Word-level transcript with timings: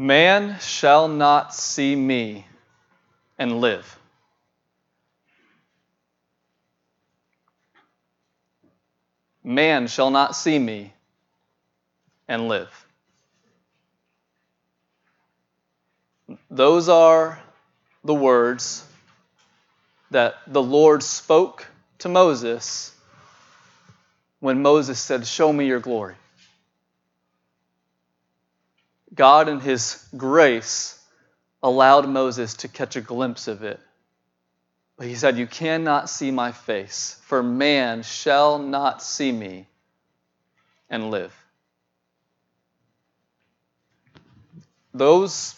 Man 0.00 0.58
shall 0.60 1.08
not 1.08 1.54
see 1.54 1.94
me 1.94 2.46
and 3.38 3.60
live. 3.60 3.98
Man 9.44 9.88
shall 9.88 10.10
not 10.10 10.34
see 10.34 10.58
me 10.58 10.94
and 12.26 12.48
live. 12.48 12.86
Those 16.50 16.88
are 16.88 17.38
the 18.02 18.14
words 18.14 18.82
that 20.12 20.36
the 20.46 20.62
Lord 20.62 21.02
spoke 21.02 21.66
to 21.98 22.08
Moses 22.08 22.96
when 24.38 24.62
Moses 24.62 24.98
said, 24.98 25.26
Show 25.26 25.52
me 25.52 25.66
your 25.66 25.80
glory. 25.80 26.14
God, 29.14 29.48
in 29.48 29.60
His 29.60 30.04
grace, 30.16 30.98
allowed 31.62 32.08
Moses 32.08 32.54
to 32.54 32.68
catch 32.68 32.96
a 32.96 33.00
glimpse 33.00 33.48
of 33.48 33.62
it. 33.62 33.80
But 34.96 35.06
He 35.06 35.14
said, 35.14 35.38
You 35.38 35.46
cannot 35.46 36.08
see 36.08 36.30
my 36.30 36.52
face, 36.52 37.20
for 37.24 37.42
man 37.42 38.02
shall 38.02 38.58
not 38.58 39.02
see 39.02 39.32
me 39.32 39.66
and 40.88 41.10
live. 41.10 41.34
Those 44.92 45.54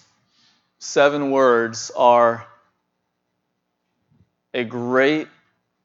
seven 0.79 1.30
words 1.30 1.91
are 1.96 2.46
a 4.52 4.65
great 4.65 5.29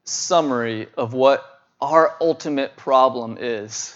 summary 0.04 0.88
of 0.98 1.14
what 1.14 1.46
our 1.80 2.16
ultimate 2.20 2.76
problem 2.76 3.38
is 3.40 3.96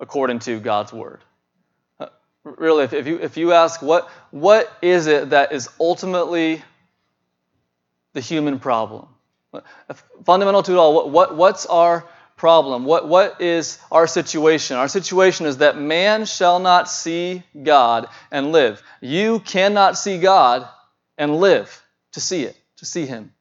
according 0.00 0.38
to 0.40 0.58
God's 0.60 0.92
Word. 0.92 1.20
Really, 2.44 2.84
if, 2.84 3.06
you, 3.06 3.18
if 3.20 3.36
you 3.36 3.52
ask 3.52 3.82
what, 3.82 4.08
what 4.30 4.70
is 4.82 5.06
it 5.06 5.30
that 5.30 5.52
is 5.52 5.68
ultimately 5.78 6.62
the 8.14 8.20
human 8.20 8.58
problem? 8.58 9.06
Fundamental 10.24 10.62
to 10.64 10.72
it 10.72 10.76
all, 10.76 10.94
what, 10.94 11.10
what, 11.10 11.36
what's 11.36 11.66
our 11.66 12.04
problem? 12.36 12.84
What, 12.84 13.06
what 13.06 13.40
is 13.40 13.78
our 13.92 14.08
situation? 14.08 14.76
Our 14.76 14.88
situation 14.88 15.46
is 15.46 15.58
that 15.58 15.78
man 15.78 16.24
shall 16.24 16.58
not 16.58 16.90
see 16.90 17.44
God 17.62 18.08
and 18.32 18.50
live. 18.50 18.82
You 19.00 19.38
cannot 19.38 19.96
see 19.96 20.18
God 20.18 20.68
and 21.16 21.36
live 21.36 21.82
to 22.12 22.20
see 22.20 22.42
it, 22.42 22.56
to 22.78 22.84
see 22.84 23.06
Him. 23.06 23.32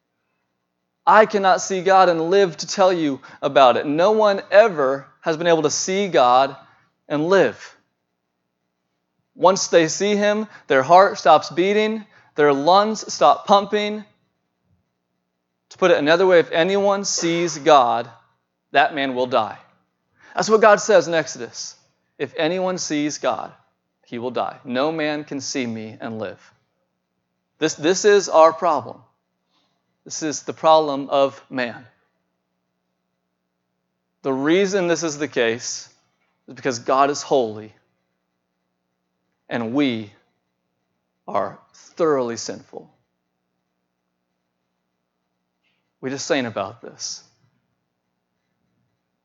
I 1.08 1.26
cannot 1.26 1.62
see 1.62 1.82
God 1.82 2.10
and 2.10 2.30
live 2.30 2.58
to 2.58 2.68
tell 2.68 2.94
you 2.94 3.22
about 3.42 3.78
it. 3.78 3.88
No 3.88 4.12
one 4.12 4.42
ever 4.52 5.08
has 5.22 5.38
been 5.38 5.48
able 5.48 5.64
to 5.64 5.72
see 5.72 6.08
God 6.08 6.56
and 7.08 7.28
live. 7.28 7.76
Once 9.42 9.70
they 9.70 9.88
see 9.88 10.16
Him, 10.16 10.48
their 10.68 10.84
heart 10.84 11.18
stops 11.18 11.50
beating, 11.50 12.06
their 12.36 12.54
lungs 12.54 13.12
stop 13.12 13.48
pumping. 13.48 14.06
To 15.70 15.78
put 15.80 15.90
it 15.90 15.98
another 15.98 16.28
way, 16.28 16.38
if 16.38 16.52
anyone 16.52 17.06
sees 17.06 17.58
God, 17.58 18.08
that 18.72 18.94
man 18.94 19.16
will 19.16 19.26
die. 19.26 19.58
That's 20.36 20.48
what 20.48 20.62
God 20.62 20.80
says 20.80 21.08
in 21.08 21.16
Exodus. 21.16 21.76
If 22.20 22.36
anyone 22.38 22.78
sees 22.78 23.18
God, 23.18 23.52
he 24.06 24.20
will 24.20 24.30
die. 24.30 24.60
No 24.64 24.92
man 24.92 25.24
can 25.24 25.42
see 25.42 25.66
me 25.66 25.98
and 26.00 26.20
live. 26.20 26.54
This, 27.58 27.74
this 27.74 28.06
is 28.06 28.30
our 28.30 28.54
problem. 28.54 29.02
This 30.06 30.22
is 30.22 30.44
the 30.44 30.54
problem 30.54 31.10
of 31.10 31.44
man. 31.50 31.88
The 34.22 34.34
reason 34.34 34.88
this 34.88 35.02
is 35.02 35.18
the 35.18 35.28
case 35.28 35.90
is 36.48 36.54
because 36.54 36.78
God 36.78 37.10
is 37.10 37.24
holy 37.24 37.74
and 39.52 39.74
we 39.74 40.10
are 41.28 41.60
thoroughly 41.74 42.38
sinful. 42.38 42.90
We 46.00 46.10
just 46.10 46.26
saying 46.26 46.48
about 46.48 46.82
this. 46.82 47.24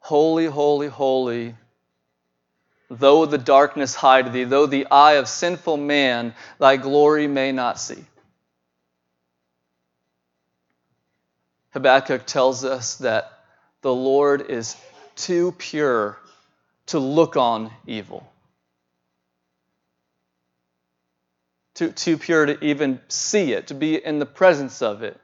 Holy, 0.00 0.46
holy, 0.46 0.88
holy. 0.88 1.54
Though 2.90 3.24
the 3.24 3.38
darkness 3.38 3.94
hide 3.94 4.32
thee, 4.32 4.44
though 4.44 4.66
the 4.66 4.86
eye 4.90 5.14
of 5.14 5.28
sinful 5.28 5.76
man 5.76 6.34
thy 6.58 6.76
glory 6.76 7.28
may 7.28 7.52
not 7.52 7.80
see. 7.80 8.04
Habakkuk 11.70 12.26
tells 12.26 12.64
us 12.64 12.96
that 12.96 13.30
the 13.82 13.94
Lord 13.94 14.42
is 14.50 14.76
too 15.14 15.52
pure 15.52 16.18
to 16.86 16.98
look 16.98 17.36
on 17.36 17.70
evil, 17.86 18.28
too, 21.76 21.92
too 21.92 22.16
pure 22.16 22.46
to 22.46 22.64
even 22.64 23.00
see 23.08 23.52
it, 23.52 23.68
to 23.68 23.74
be 23.74 24.04
in 24.04 24.18
the 24.18 24.26
presence 24.26 24.82
of 24.82 25.02
it. 25.02 25.20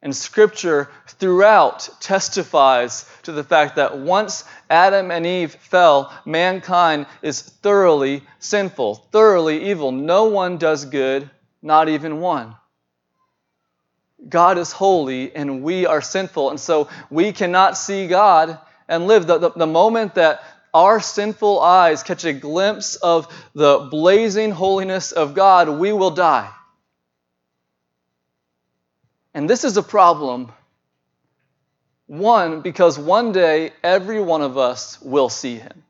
And 0.00 0.14
Scripture 0.14 0.88
throughout 1.06 1.88
testifies 2.00 3.04
to 3.24 3.32
the 3.32 3.42
fact 3.42 3.76
that 3.76 3.98
once 3.98 4.44
Adam 4.70 5.10
and 5.10 5.26
Eve 5.26 5.54
fell, 5.54 6.12
mankind 6.24 7.06
is 7.20 7.42
thoroughly 7.42 8.22
sinful, 8.38 8.94
thoroughly 9.10 9.70
evil. 9.70 9.90
No 9.90 10.26
one 10.26 10.56
does 10.56 10.84
good, 10.84 11.28
not 11.62 11.88
even 11.88 12.20
one. 12.20 12.54
God 14.28 14.58
is 14.58 14.70
holy 14.70 15.34
and 15.34 15.62
we 15.62 15.86
are 15.86 16.00
sinful. 16.02 16.50
And 16.50 16.60
so 16.60 16.88
we 17.10 17.32
cannot 17.32 17.76
see 17.76 18.06
God 18.06 18.58
and 18.88 19.06
live. 19.06 19.26
The, 19.26 19.38
the, 19.38 19.50
the, 19.50 19.66
moment 19.66 20.14
that 20.14 20.42
our 20.78 21.00
sinful 21.00 21.58
eyes 21.58 22.04
catch 22.04 22.24
a 22.24 22.32
glimpse 22.32 22.94
of 22.94 23.26
the 23.52 23.88
blazing 23.90 24.52
holiness 24.52 25.10
of 25.10 25.34
God, 25.34 25.68
we 25.68 25.92
will 25.92 26.12
die. 26.12 26.48
And 29.34 29.50
this 29.50 29.64
is 29.64 29.76
a 29.76 29.82
problem. 29.82 30.52
One, 32.06 32.60
because 32.60 32.96
one 32.96 33.32
day 33.32 33.72
every 33.82 34.20
one 34.20 34.40
of 34.40 34.56
us 34.56 35.02
will 35.02 35.28
see 35.28 35.56
him. 35.56 35.82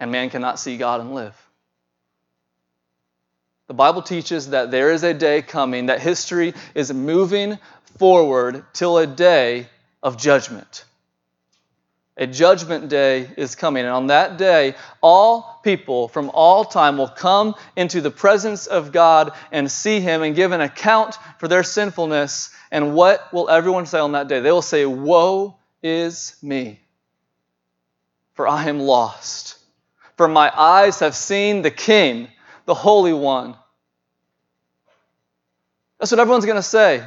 And 0.00 0.10
man 0.10 0.30
cannot 0.30 0.58
see 0.58 0.78
God 0.78 1.02
and 1.02 1.14
live. 1.14 1.36
The 3.66 3.74
Bible 3.74 4.00
teaches 4.00 4.48
that 4.48 4.70
there 4.70 4.92
is 4.92 5.02
a 5.02 5.12
day 5.12 5.42
coming, 5.42 5.86
that 5.86 6.00
history 6.00 6.54
is 6.74 6.90
moving 6.90 7.58
forward 7.98 8.64
till 8.72 8.96
a 8.96 9.06
day 9.06 9.66
of 10.02 10.16
judgment. 10.16 10.86
A 12.18 12.26
judgment 12.26 12.88
day 12.88 13.30
is 13.36 13.54
coming. 13.54 13.84
And 13.84 13.92
on 13.92 14.08
that 14.08 14.38
day, 14.38 14.74
all 15.00 15.60
people 15.62 16.08
from 16.08 16.30
all 16.34 16.64
time 16.64 16.98
will 16.98 17.08
come 17.08 17.54
into 17.76 18.00
the 18.00 18.10
presence 18.10 18.66
of 18.66 18.90
God 18.90 19.32
and 19.52 19.70
see 19.70 20.00
Him 20.00 20.22
and 20.22 20.34
give 20.34 20.50
an 20.50 20.60
account 20.60 21.16
for 21.38 21.46
their 21.46 21.62
sinfulness. 21.62 22.50
And 22.72 22.94
what 22.94 23.32
will 23.32 23.48
everyone 23.48 23.86
say 23.86 24.00
on 24.00 24.12
that 24.12 24.26
day? 24.26 24.40
They 24.40 24.50
will 24.50 24.62
say, 24.62 24.84
Woe 24.84 25.56
is 25.80 26.36
me, 26.42 26.80
for 28.34 28.48
I 28.48 28.68
am 28.68 28.80
lost. 28.80 29.56
For 30.16 30.26
my 30.26 30.50
eyes 30.52 30.98
have 30.98 31.14
seen 31.14 31.62
the 31.62 31.70
King 31.70 32.28
the 32.68 32.74
Holy 32.74 33.14
One. 33.14 33.56
That's 35.98 36.10
what 36.10 36.20
everyone's 36.20 36.44
going 36.44 36.56
to 36.56 36.62
say. 36.62 37.02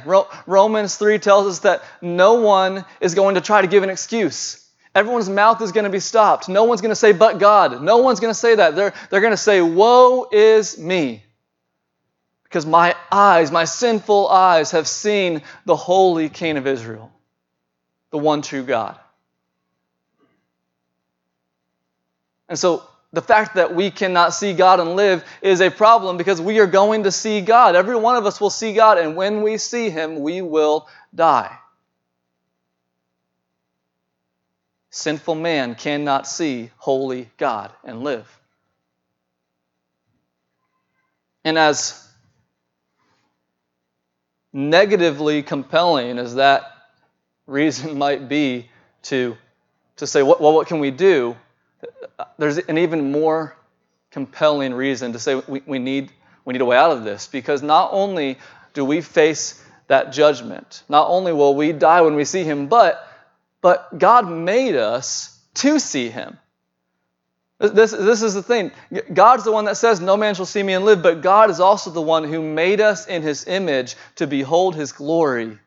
Romans 0.46 0.96
3 0.96 1.18
tells 1.18 1.46
us 1.46 1.58
that 1.60 1.84
no 2.02 2.34
one 2.34 2.84
is 3.00 3.14
going 3.14 3.36
to 3.36 3.40
try 3.40 3.62
to 3.62 3.68
give 3.68 3.82
an 3.84 3.88
excuse. 3.88 4.61
Everyone's 4.94 5.28
mouth 5.28 5.62
is 5.62 5.72
going 5.72 5.84
to 5.84 5.90
be 5.90 6.00
stopped. 6.00 6.48
No 6.48 6.64
one's 6.64 6.82
going 6.82 6.90
to 6.90 6.96
say, 6.96 7.12
but 7.12 7.38
God. 7.38 7.82
No 7.82 7.98
one's 7.98 8.20
going 8.20 8.32
to 8.32 8.38
say 8.38 8.56
that. 8.56 8.76
They're, 8.76 8.92
they're 9.10 9.20
going 9.22 9.32
to 9.32 9.38
say, 9.38 9.62
Woe 9.62 10.28
is 10.30 10.78
me. 10.78 11.22
Because 12.44 12.66
my 12.66 12.94
eyes, 13.10 13.50
my 13.50 13.64
sinful 13.64 14.28
eyes, 14.28 14.72
have 14.72 14.86
seen 14.86 15.40
the 15.64 15.76
holy 15.76 16.28
King 16.28 16.58
of 16.58 16.66
Israel, 16.66 17.10
the 18.10 18.18
one 18.18 18.42
true 18.42 18.62
God. 18.62 18.98
And 22.50 22.58
so 22.58 22.82
the 23.14 23.22
fact 23.22 23.54
that 23.54 23.74
we 23.74 23.90
cannot 23.90 24.34
see 24.34 24.52
God 24.52 24.80
and 24.80 24.96
live 24.96 25.24
is 25.40 25.62
a 25.62 25.70
problem 25.70 26.18
because 26.18 26.38
we 26.38 26.58
are 26.58 26.66
going 26.66 27.04
to 27.04 27.10
see 27.10 27.40
God. 27.40 27.74
Every 27.74 27.96
one 27.96 28.16
of 28.16 28.26
us 28.26 28.38
will 28.38 28.50
see 28.50 28.74
God, 28.74 28.98
and 28.98 29.16
when 29.16 29.40
we 29.40 29.56
see 29.56 29.88
Him, 29.88 30.20
we 30.20 30.42
will 30.42 30.86
die. 31.14 31.56
Sinful 34.94 35.36
man 35.36 35.74
cannot 35.74 36.26
see 36.26 36.70
holy 36.76 37.30
God 37.38 37.72
and 37.82 38.04
live. 38.04 38.28
And 41.44 41.56
as 41.58 42.06
negatively 44.52 45.42
compelling 45.42 46.18
as 46.18 46.34
that 46.34 46.70
reason 47.46 47.96
might 48.04 48.28
be 48.28 48.68
to, 49.04 49.36
to 49.96 50.06
say, 50.06 50.22
well, 50.22 50.36
what 50.38 50.66
can 50.66 50.78
we 50.78 50.90
do? 50.90 51.36
there's 52.38 52.58
an 52.58 52.76
even 52.76 53.12
more 53.12 53.56
compelling 54.10 54.74
reason 54.74 55.14
to 55.14 55.18
say 55.18 55.36
we, 55.48 55.62
we, 55.64 55.78
need, 55.78 56.12
we 56.44 56.52
need 56.52 56.60
a 56.60 56.66
way 56.66 56.76
out 56.76 56.90
of 56.90 57.02
this 57.02 57.26
because 57.26 57.62
not 57.62 57.88
only 57.92 58.38
do 58.74 58.84
we 58.84 59.00
face 59.00 59.64
that 59.86 60.12
judgment, 60.12 60.82
not 60.88 61.08
only 61.08 61.32
will 61.32 61.54
we 61.54 61.72
die 61.72 62.02
when 62.02 62.14
we 62.14 62.24
see 62.24 62.44
Him, 62.44 62.66
but, 62.66 63.08
but 63.62 63.98
God 63.98 64.30
made 64.30 64.76
us 64.76 65.40
to 65.54 65.78
see 65.78 66.10
Him. 66.10 66.38
This, 67.58 67.92
this 67.92 68.22
is 68.22 68.34
the 68.34 68.42
thing. 68.42 68.72
God's 69.12 69.44
the 69.44 69.52
one 69.52 69.66
that 69.66 69.76
says, 69.76 70.00
No 70.00 70.16
man 70.16 70.34
shall 70.34 70.46
see 70.46 70.62
me 70.62 70.72
and 70.72 70.84
live, 70.84 71.00
but 71.00 71.22
God 71.22 71.48
is 71.48 71.60
also 71.60 71.90
the 71.90 72.02
one 72.02 72.24
who 72.24 72.42
made 72.42 72.80
us 72.80 73.06
in 73.06 73.22
his 73.22 73.46
image 73.46 73.94
to 74.16 74.26
behold 74.26 74.74
his 74.74 74.90
glory 74.90 75.58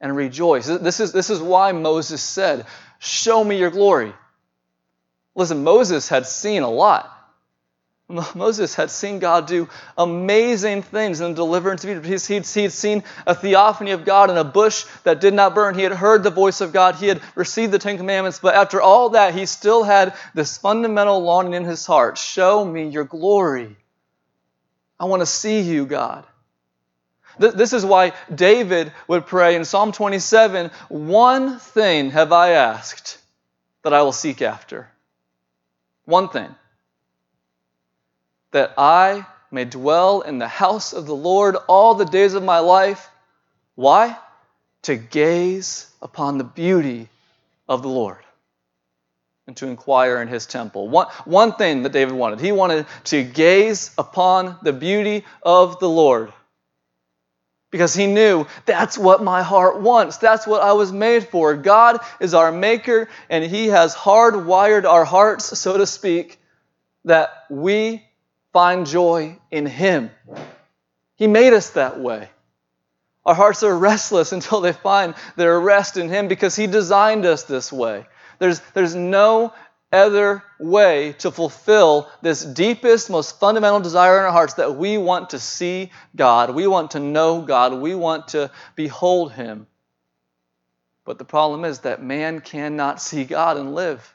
and 0.00 0.16
rejoice. 0.16 0.66
This 0.66 1.00
is, 1.00 1.10
this 1.10 1.30
is 1.30 1.40
why 1.40 1.72
Moses 1.72 2.22
said, 2.22 2.64
Show 3.00 3.42
me 3.42 3.58
your 3.58 3.70
glory. 3.70 4.12
Listen, 5.34 5.64
Moses 5.64 6.08
had 6.08 6.26
seen 6.26 6.62
a 6.62 6.70
lot. 6.70 7.10
Moses 8.08 8.74
had 8.74 8.90
seen 8.90 9.18
God 9.18 9.46
do 9.46 9.68
amazing 9.96 10.82
things 10.82 11.20
in 11.20 11.30
the 11.30 11.36
deliverance 11.36 11.84
of 11.84 11.90
Egypt. 11.90 12.26
He'd, 12.26 12.46
he'd 12.46 12.72
seen 12.72 13.02
a 13.26 13.34
theophany 13.34 13.92
of 13.92 14.04
God 14.04 14.28
in 14.28 14.36
a 14.36 14.44
bush 14.44 14.84
that 15.04 15.22
did 15.22 15.32
not 15.32 15.54
burn. 15.54 15.74
He 15.74 15.82
had 15.82 15.92
heard 15.92 16.22
the 16.22 16.30
voice 16.30 16.60
of 16.60 16.72
God. 16.72 16.96
He 16.96 17.08
had 17.08 17.22
received 17.34 17.72
the 17.72 17.78
Ten 17.78 17.96
Commandments. 17.96 18.40
But 18.40 18.56
after 18.56 18.82
all 18.82 19.10
that, 19.10 19.34
he 19.34 19.46
still 19.46 19.84
had 19.84 20.14
this 20.34 20.58
fundamental 20.58 21.22
longing 21.22 21.54
in 21.54 21.64
his 21.64 21.86
heart 21.86 22.18
Show 22.18 22.62
me 22.64 22.88
your 22.88 23.04
glory. 23.04 23.74
I 25.00 25.06
want 25.06 25.22
to 25.22 25.26
see 25.26 25.60
you, 25.60 25.86
God. 25.86 26.24
This 27.38 27.72
is 27.72 27.84
why 27.84 28.12
David 28.32 28.92
would 29.08 29.26
pray 29.26 29.56
in 29.56 29.64
Psalm 29.64 29.92
27 29.92 30.70
One 30.88 31.58
thing 31.58 32.10
have 32.10 32.32
I 32.32 32.50
asked 32.50 33.18
that 33.82 33.92
I 33.92 34.02
will 34.02 34.12
seek 34.12 34.40
after. 34.40 34.88
One 36.04 36.28
thing 36.28 36.54
that 38.54 38.72
I 38.78 39.26
may 39.50 39.64
dwell 39.64 40.20
in 40.20 40.38
the 40.38 40.46
house 40.46 40.92
of 40.92 41.06
the 41.06 41.14
Lord 41.14 41.56
all 41.66 41.96
the 41.96 42.04
days 42.04 42.34
of 42.34 42.44
my 42.44 42.60
life. 42.60 43.10
Why? 43.74 44.16
To 44.82 44.94
gaze 44.94 45.90
upon 46.00 46.38
the 46.38 46.44
beauty 46.44 47.08
of 47.68 47.82
the 47.82 47.88
Lord 47.88 48.18
and 49.48 49.56
to 49.56 49.66
inquire 49.66 50.22
in 50.22 50.28
his 50.28 50.46
temple. 50.46 50.88
One, 50.88 51.08
one 51.24 51.54
thing 51.54 51.82
that 51.82 51.90
David 51.90 52.14
wanted, 52.14 52.40
he 52.40 52.52
wanted 52.52 52.86
to 53.04 53.24
gaze 53.24 53.90
upon 53.98 54.56
the 54.62 54.72
beauty 54.72 55.24
of 55.42 55.80
the 55.80 55.88
Lord 55.88 56.32
because 57.72 57.92
he 57.92 58.06
knew 58.06 58.46
that's 58.66 58.96
what 58.96 59.20
my 59.20 59.42
heart 59.42 59.80
wants. 59.80 60.18
That's 60.18 60.46
what 60.46 60.62
I 60.62 60.74
was 60.74 60.92
made 60.92 61.26
for. 61.26 61.56
God 61.56 61.98
is 62.20 62.32
our 62.32 62.52
maker, 62.52 63.08
and 63.28 63.42
he 63.42 63.66
has 63.66 63.96
hardwired 63.96 64.84
our 64.84 65.04
hearts, 65.04 65.58
so 65.58 65.76
to 65.76 65.88
speak, 65.88 66.38
that 67.04 67.30
we 67.50 68.04
find 68.54 68.86
joy 68.86 69.36
in 69.50 69.66
Him. 69.66 70.10
He 71.16 71.26
made 71.26 71.52
us 71.52 71.70
that 71.70 72.00
way. 72.00 72.30
Our 73.26 73.34
hearts 73.34 73.62
are 73.62 73.76
restless 73.76 74.32
until 74.38 74.62
they 74.62 74.72
find 74.72 75.14
their 75.36 75.60
rest 75.60 75.98
in 75.98 76.08
Him 76.08 76.28
because 76.28 76.56
He 76.56 76.66
designed 76.66 77.26
us 77.26 77.42
this 77.42 77.70
way. 77.70 78.06
There's, 78.38 78.60
there's 78.72 78.94
no 78.94 79.52
other 79.92 80.42
way 80.58 81.14
to 81.18 81.30
fulfill 81.30 82.08
this 82.22 82.44
deepest, 82.44 83.10
most 83.10 83.38
fundamental 83.38 83.80
desire 83.80 84.18
in 84.18 84.24
our 84.24 84.32
hearts 84.32 84.54
that 84.54 84.76
we 84.76 84.98
want 84.98 85.30
to 85.30 85.38
see 85.38 85.90
God, 86.16 86.54
we 86.54 86.66
want 86.66 86.92
to 86.92 87.00
know 87.00 87.42
God, 87.42 87.74
we 87.74 87.94
want 87.94 88.28
to 88.28 88.50
behold 88.76 89.32
Him. 89.32 89.66
But 91.04 91.18
the 91.18 91.24
problem 91.24 91.64
is 91.64 91.80
that 91.80 92.02
man 92.02 92.40
cannot 92.40 93.00
see 93.02 93.24
God 93.24 93.56
and 93.56 93.74
live. 93.74 94.13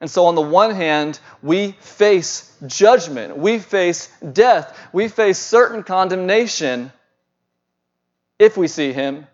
And 0.00 0.10
so, 0.10 0.26
on 0.26 0.34
the 0.34 0.42
one 0.42 0.72
hand, 0.72 1.18
we 1.42 1.72
face 1.72 2.54
judgment, 2.66 3.36
we 3.36 3.58
face 3.58 4.08
death, 4.32 4.78
we 4.92 5.08
face 5.08 5.38
certain 5.38 5.82
condemnation 5.82 6.92
if 8.38 8.56
we 8.56 8.68
see 8.68 8.92
Him. 8.92 9.26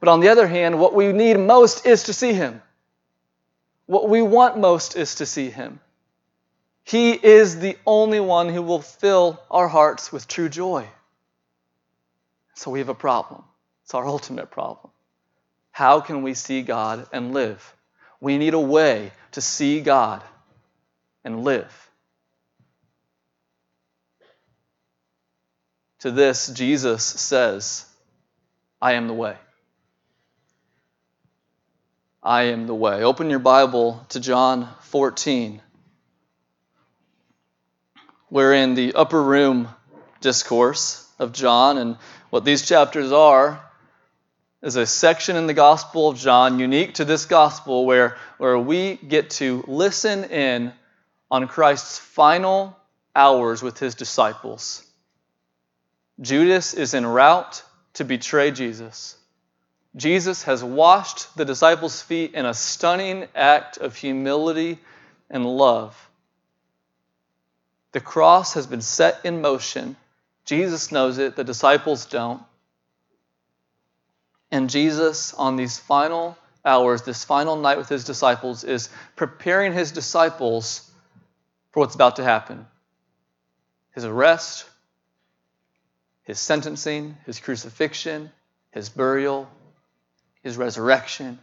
But 0.00 0.08
on 0.08 0.20
the 0.20 0.28
other 0.28 0.46
hand, 0.46 0.80
what 0.80 0.94
we 0.94 1.12
need 1.12 1.38
most 1.38 1.86
is 1.86 2.04
to 2.04 2.12
see 2.12 2.32
Him. 2.32 2.62
What 3.86 4.08
we 4.08 4.22
want 4.22 4.58
most 4.58 4.96
is 4.96 5.16
to 5.16 5.26
see 5.26 5.50
Him. 5.50 5.80
He 6.84 7.12
is 7.12 7.58
the 7.60 7.76
only 7.86 8.20
one 8.20 8.48
who 8.48 8.62
will 8.62 8.80
fill 8.80 9.40
our 9.50 9.68
hearts 9.68 10.10
with 10.10 10.26
true 10.26 10.48
joy. 10.48 10.88
So 12.54 12.70
we 12.70 12.78
have 12.80 12.88
a 12.88 12.94
problem. 12.94 13.44
It's 13.84 13.94
our 13.94 14.06
ultimate 14.06 14.50
problem. 14.50 14.90
How 15.70 16.00
can 16.00 16.22
we 16.22 16.34
see 16.34 16.62
God 16.62 17.06
and 17.12 17.32
live? 17.32 17.74
We 18.20 18.38
need 18.38 18.54
a 18.54 18.60
way 18.60 19.12
to 19.32 19.40
see 19.40 19.80
God 19.80 20.22
and 21.24 21.44
live. 21.44 21.90
To 26.00 26.10
this, 26.10 26.48
Jesus 26.48 27.04
says, 27.04 27.84
I 28.80 28.94
am 28.94 29.06
the 29.06 29.14
way. 29.14 29.36
I 32.22 32.44
am 32.44 32.66
the 32.66 32.74
way. 32.74 33.02
Open 33.02 33.30
your 33.30 33.38
Bible 33.38 34.04
to 34.10 34.20
John 34.20 34.68
14. 34.82 35.60
We're 38.30 38.54
in 38.54 38.74
the 38.74 38.94
upper 38.94 39.22
room 39.22 39.68
discourse 40.20 41.06
of 41.18 41.32
John, 41.32 41.78
and 41.78 41.96
what 42.30 42.44
these 42.44 42.66
chapters 42.66 43.12
are 43.12 43.60
is 44.62 44.76
a 44.76 44.86
section 44.86 45.36
in 45.36 45.46
the 45.46 45.54
Gospel 45.54 46.08
of 46.08 46.18
John 46.18 46.58
unique 46.58 46.94
to 46.94 47.04
this 47.04 47.24
gospel 47.24 47.86
where, 47.86 48.16
where 48.38 48.58
we 48.58 48.96
get 48.96 49.30
to 49.30 49.64
listen 49.66 50.24
in 50.24 50.72
on 51.30 51.48
Christ's 51.48 51.98
final 51.98 52.76
hours 53.16 53.62
with 53.62 53.78
his 53.78 53.94
disciples. 53.94 54.84
Judas 56.20 56.74
is 56.74 56.92
en 56.92 57.06
route 57.06 57.62
to 57.94 58.04
betray 58.04 58.50
Jesus. 58.50 59.16
Jesus 59.96 60.42
has 60.44 60.62
washed 60.62 61.34
the 61.36 61.44
disciples' 61.44 62.02
feet 62.02 62.34
in 62.34 62.44
a 62.44 62.54
stunning 62.54 63.26
act 63.34 63.78
of 63.78 63.96
humility 63.96 64.78
and 65.30 65.46
love. 65.46 65.96
The 67.92 68.00
cross 68.00 68.54
has 68.54 68.66
been 68.66 68.82
set 68.82 69.20
in 69.24 69.40
motion. 69.40 69.96
Jesus 70.44 70.92
knows 70.92 71.18
it, 71.18 71.34
the 71.34 71.44
disciples 71.44 72.06
don't. 72.06 72.42
And 74.50 74.68
Jesus, 74.68 75.32
on 75.34 75.56
these 75.56 75.78
final 75.78 76.36
hours, 76.64 77.02
this 77.02 77.24
final 77.24 77.56
night 77.56 77.78
with 77.78 77.88
his 77.88 78.04
disciples, 78.04 78.64
is 78.64 78.88
preparing 79.16 79.72
his 79.72 79.92
disciples 79.92 80.90
for 81.72 81.80
what's 81.80 81.94
about 81.94 82.16
to 82.16 82.24
happen 82.24 82.66
his 83.92 84.04
arrest, 84.04 84.66
his 86.22 86.38
sentencing, 86.38 87.16
his 87.26 87.40
crucifixion, 87.40 88.30
his 88.70 88.88
burial, 88.88 89.50
his 90.42 90.56
resurrection, 90.56 91.38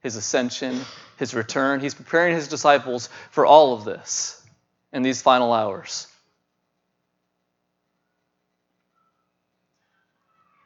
his 0.00 0.16
ascension, 0.16 0.80
his 1.18 1.34
return. 1.34 1.80
He's 1.80 1.94
preparing 1.94 2.34
his 2.34 2.48
disciples 2.48 3.08
for 3.30 3.46
all 3.46 3.74
of 3.74 3.84
this 3.84 4.42
in 4.92 5.02
these 5.02 5.22
final 5.22 5.52
hours. 5.52 6.08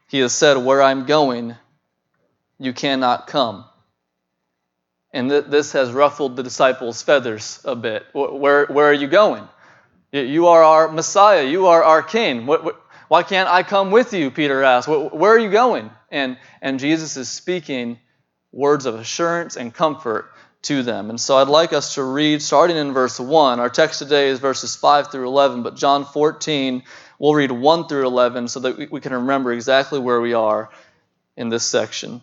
He 0.09 0.21
has 0.21 0.33
said, 0.33 0.57
Where 0.57 0.83
I'm 0.83 1.05
going, 1.05 1.55
you 2.59 2.73
cannot 2.73 3.27
come. 3.27 3.65
And 5.12 5.31
th- 5.31 5.47
this 5.47 5.73
has 5.73 5.91
ruffled 5.91 6.37
the 6.37 6.43
disciples' 6.43 7.03
feathers 7.03 7.61
a 7.65 7.75
bit. 7.75 8.05
Where, 8.12 8.67
where 8.67 8.87
are 8.87 8.95
you 8.95 9.09
going? 9.09 9.49
You 10.12 10.49
are 10.49 10.62
our 10.62 10.88
Messiah. 10.88 11.45
You 11.45 11.67
are 11.67 11.83
our 11.83 12.03
King. 12.03 12.47
Why 13.09 13.23
can't 13.23 13.49
I 13.49 13.62
come 13.62 13.91
with 13.91 14.12
you? 14.12 14.31
Peter 14.31 14.62
asked. 14.62 14.88
Where 14.88 15.33
are 15.33 15.38
you 15.38 15.50
going? 15.50 15.91
And, 16.11 16.38
and 16.61 16.79
Jesus 16.79 17.17
is 17.17 17.29
speaking 17.29 17.99
words 18.53 18.87
of 18.87 18.95
assurance 18.95 19.57
and 19.57 19.73
comfort 19.73 20.31
to 20.62 20.83
them. 20.83 21.11
And 21.11 21.21
so 21.21 21.37
I'd 21.37 21.49
like 21.49 21.73
us 21.73 21.95
to 21.95 22.03
read, 22.03 22.43
starting 22.43 22.77
in 22.77 22.93
verse 22.93 23.21
1. 23.21 23.61
Our 23.61 23.71
text 23.71 24.00
today 24.00 24.29
is 24.29 24.41
verses 24.41 24.77
5 24.77 25.11
through 25.12 25.27
11, 25.29 25.62
but 25.62 25.77
John 25.77 26.05
14, 26.05 26.83
we'll 27.19 27.35
read 27.35 27.53
1 27.53 27.88
through 27.88 28.07
11 28.07 28.49
so 28.49 28.61
that 28.61 28.91
we 28.91 29.00
can 29.00 29.12
remember 29.12 29.53
exactly 29.53 29.99
where 29.99 30.21
we 30.21 30.35
are 30.35 30.71
in 31.37 31.49
this 31.49 31.65
section. 31.65 32.23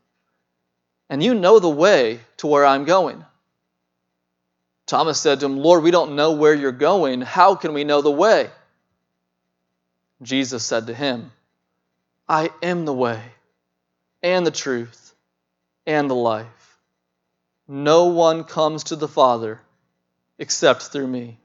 and 1.11 1.21
you 1.21 1.35
know 1.35 1.59
the 1.59 1.69
way 1.69 2.21
to 2.37 2.47
where 2.47 2.65
I'm 2.65 2.85
going. 2.85 3.25
Thomas 4.85 5.19
said 5.19 5.41
to 5.41 5.45
him, 5.45 5.57
Lord, 5.57 5.83
we 5.83 5.91
don't 5.91 6.15
know 6.15 6.31
where 6.31 6.53
you're 6.53 6.71
going. 6.71 7.19
How 7.19 7.55
can 7.55 7.73
we 7.73 7.83
know 7.83 8.01
the 8.01 8.09
way? 8.09 8.49
Jesus 10.21 10.63
said 10.63 10.87
to 10.87 10.93
him, 10.93 11.33
I 12.29 12.49
am 12.63 12.85
the 12.85 12.93
way, 12.93 13.21
and 14.23 14.45
the 14.47 14.51
truth, 14.51 15.13
and 15.85 16.09
the 16.09 16.15
life. 16.15 16.77
no 17.67 18.05
one 18.05 18.45
comes 18.45 18.85
to 18.85 18.95
the 18.95 19.07
Father 19.07 19.59
except 20.37 20.83
through 20.83 21.07
me. 21.07 21.37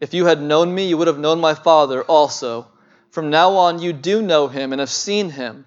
If 0.00 0.14
you 0.14 0.24
had 0.24 0.40
known 0.40 0.74
me, 0.74 0.88
you 0.88 0.96
would 0.96 1.08
have 1.08 1.18
known 1.18 1.40
my 1.40 1.54
Father 1.54 2.02
also. 2.02 2.66
From 3.10 3.28
now 3.28 3.56
on, 3.56 3.82
you 3.82 3.92
do 3.92 4.22
know 4.22 4.48
him 4.48 4.72
and 4.72 4.80
have 4.80 4.90
seen 4.90 5.28
him. 5.28 5.66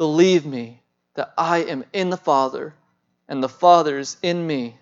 Believe 0.00 0.46
me 0.46 0.80
that 1.12 1.34
I 1.36 1.58
am 1.58 1.84
in 1.92 2.08
the 2.08 2.16
Father 2.16 2.72
and 3.28 3.42
the 3.42 3.50
Father 3.50 3.98
is 3.98 4.16
in 4.22 4.46
me, 4.46 4.78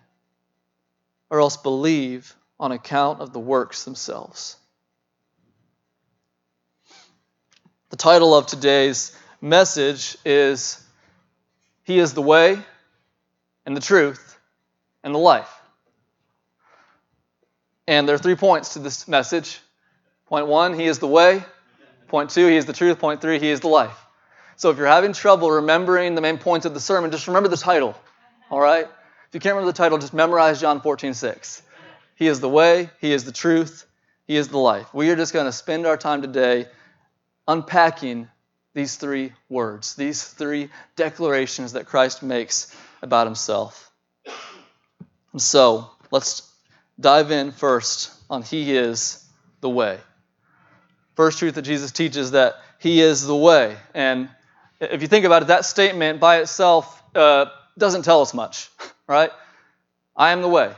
or 1.29 1.41
else 1.41 1.57
believe 1.57 2.37
on 2.61 2.71
account 2.71 3.21
of 3.21 3.33
the 3.33 3.41
works 3.41 3.83
themselves. 3.83 4.57
The 7.91 7.97
title 7.97 8.33
of 8.33 8.47
today's 8.47 9.11
message 9.41 10.17
is 10.25 10.81
He 11.83 11.99
is 11.99 12.15
the 12.15 12.23
way 12.23 12.57
and 13.67 13.77
the 13.77 13.81
truth 13.81 14.39
and 15.03 15.13
the 15.13 15.19
life. 15.19 15.51
And 17.89 18.07
there 18.07 18.15
are 18.15 18.19
three 18.19 18.37
points 18.37 18.75
to 18.75 18.79
this 18.79 19.09
message. 19.09 19.59
Point 20.27 20.47
one, 20.47 20.79
He 20.79 20.85
is 20.85 21.01
the 21.01 21.09
way. 21.09 21.43
Point 22.07 22.31
two, 22.31 22.47
He 22.47 22.55
is 22.55 22.67
the 22.67 22.73
truth. 22.73 23.01
Point 23.01 23.21
three, 23.21 23.41
He 23.41 23.49
is 23.49 23.59
the 23.59 23.67
life. 23.67 24.05
So 24.59 24.71
if 24.71 24.77
you're 24.77 24.88
having 24.88 25.12
trouble 25.12 25.53
remembering 25.53 26.17
the 26.17 26.21
main 26.21 26.37
points 26.37 26.67
of 26.67 26.75
the 26.75 26.81
sermon, 26.81 27.12
just 27.12 27.29
remember 27.29 27.49
the 27.49 27.57
title. 27.57 27.95
All 28.50 28.59
right? 28.59 28.87
If 28.87 29.35
you 29.35 29.38
can't 29.38 29.55
remember 29.55 29.71
the 29.71 29.79
title, 29.79 29.99
just 29.99 30.12
memorize 30.12 30.61
John 30.61 30.81
14, 30.81 31.15
6. 31.15 31.62
He 32.17 32.27
is 32.27 32.41
the 32.41 32.49
way, 32.49 32.91
He 33.00 33.12
is 33.12 33.25
the 33.25 33.31
truth, 33.31 33.87
He 34.27 34.37
is 34.37 34.49
the 34.49 34.59
life. 34.59 34.93
We 34.93 35.11
are 35.11 35.17
just 35.17 35.33
going 35.33 35.47
to 35.47 35.53
spend 35.53 35.87
our 35.87 35.97
time 35.97 36.23
today 36.23 36.67
unpacking 37.47 38.29
these 38.75 38.97
three 38.97 39.33
words, 39.49 39.95
these 39.95 40.25
three 40.25 40.71
declarations 40.97 41.75
that 41.75 41.87
Christ 41.87 42.25
makes 42.25 42.75
about 43.00 43.29
Himself. 43.29 43.93
And 45.33 45.41
so 45.41 45.88
let's 46.11 46.53
dive 46.99 47.31
in 47.31 47.53
first 47.53 48.11
on 48.29 48.43
He 48.43 48.77
is 48.77 49.25
the 49.61 49.71
way. 49.71 50.00
First 51.15 51.38
truth 51.38 51.55
that 51.55 51.62
Jesus 51.62 51.93
teaches 51.93 52.33
that 52.33 52.57
He 52.81 53.00
is 53.00 53.25
the 53.25 53.37
way. 53.37 53.77
And 53.95 54.29
if 54.80 55.02
you 55.02 55.08
think 55.08 55.25
about 55.25 55.42
it, 55.42 55.49
that 55.49 55.64
statement 55.64 56.20
by 56.20 56.38
itself 56.38 57.02
uh, 57.14 57.47
doesn't 57.76 58.02
tell 58.02 58.23
us 58.23 58.35
much, 58.35 58.70
right? 59.06 59.30
I 60.16 60.32
am 60.32 60.42
the 60.42 60.49
way. 60.49 60.73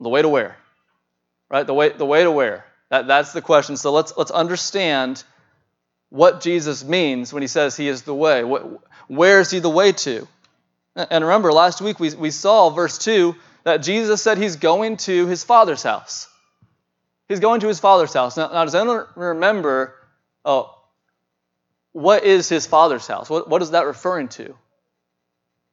The 0.00 0.08
way 0.08 0.22
to 0.22 0.28
where? 0.28 0.56
Right? 1.50 1.66
The 1.66 1.74
way, 1.74 1.90
the 1.90 2.06
way 2.06 2.22
to 2.22 2.30
where? 2.30 2.64
That, 2.90 3.06
that's 3.06 3.32
the 3.32 3.42
question. 3.42 3.76
So 3.76 3.92
let's, 3.92 4.12
let's 4.16 4.30
understand 4.30 5.22
what 6.08 6.40
Jesus 6.40 6.84
means 6.84 7.32
when 7.32 7.42
he 7.42 7.48
says 7.48 7.76
he 7.76 7.88
is 7.88 8.02
the 8.02 8.14
way. 8.14 8.42
Where 9.08 9.40
is 9.40 9.50
he 9.50 9.58
the 9.60 9.70
way 9.70 9.92
to? 9.92 10.26
And 10.96 11.24
remember, 11.24 11.52
last 11.52 11.80
week 11.80 12.00
we, 12.00 12.14
we 12.14 12.30
saw 12.30 12.70
verse 12.70 12.98
2 12.98 13.36
that 13.64 13.78
Jesus 13.78 14.22
said 14.22 14.38
he's 14.38 14.56
going 14.56 14.96
to 14.98 15.26
his 15.26 15.44
father's 15.44 15.82
house. 15.82 16.28
He's 17.28 17.40
going 17.40 17.60
to 17.60 17.68
his 17.68 17.78
father's 17.78 18.12
house. 18.12 18.36
Now, 18.36 18.48
now 18.48 18.64
does 18.64 18.74
anyone 18.74 19.06
remember 19.14 19.94
oh, 20.44 20.74
what 21.92 22.24
is 22.24 22.48
his 22.48 22.66
father's 22.66 23.06
house? 23.06 23.28
What, 23.28 23.48
what 23.48 23.62
is 23.62 23.72
that 23.72 23.86
referring 23.86 24.28
to? 24.28 24.54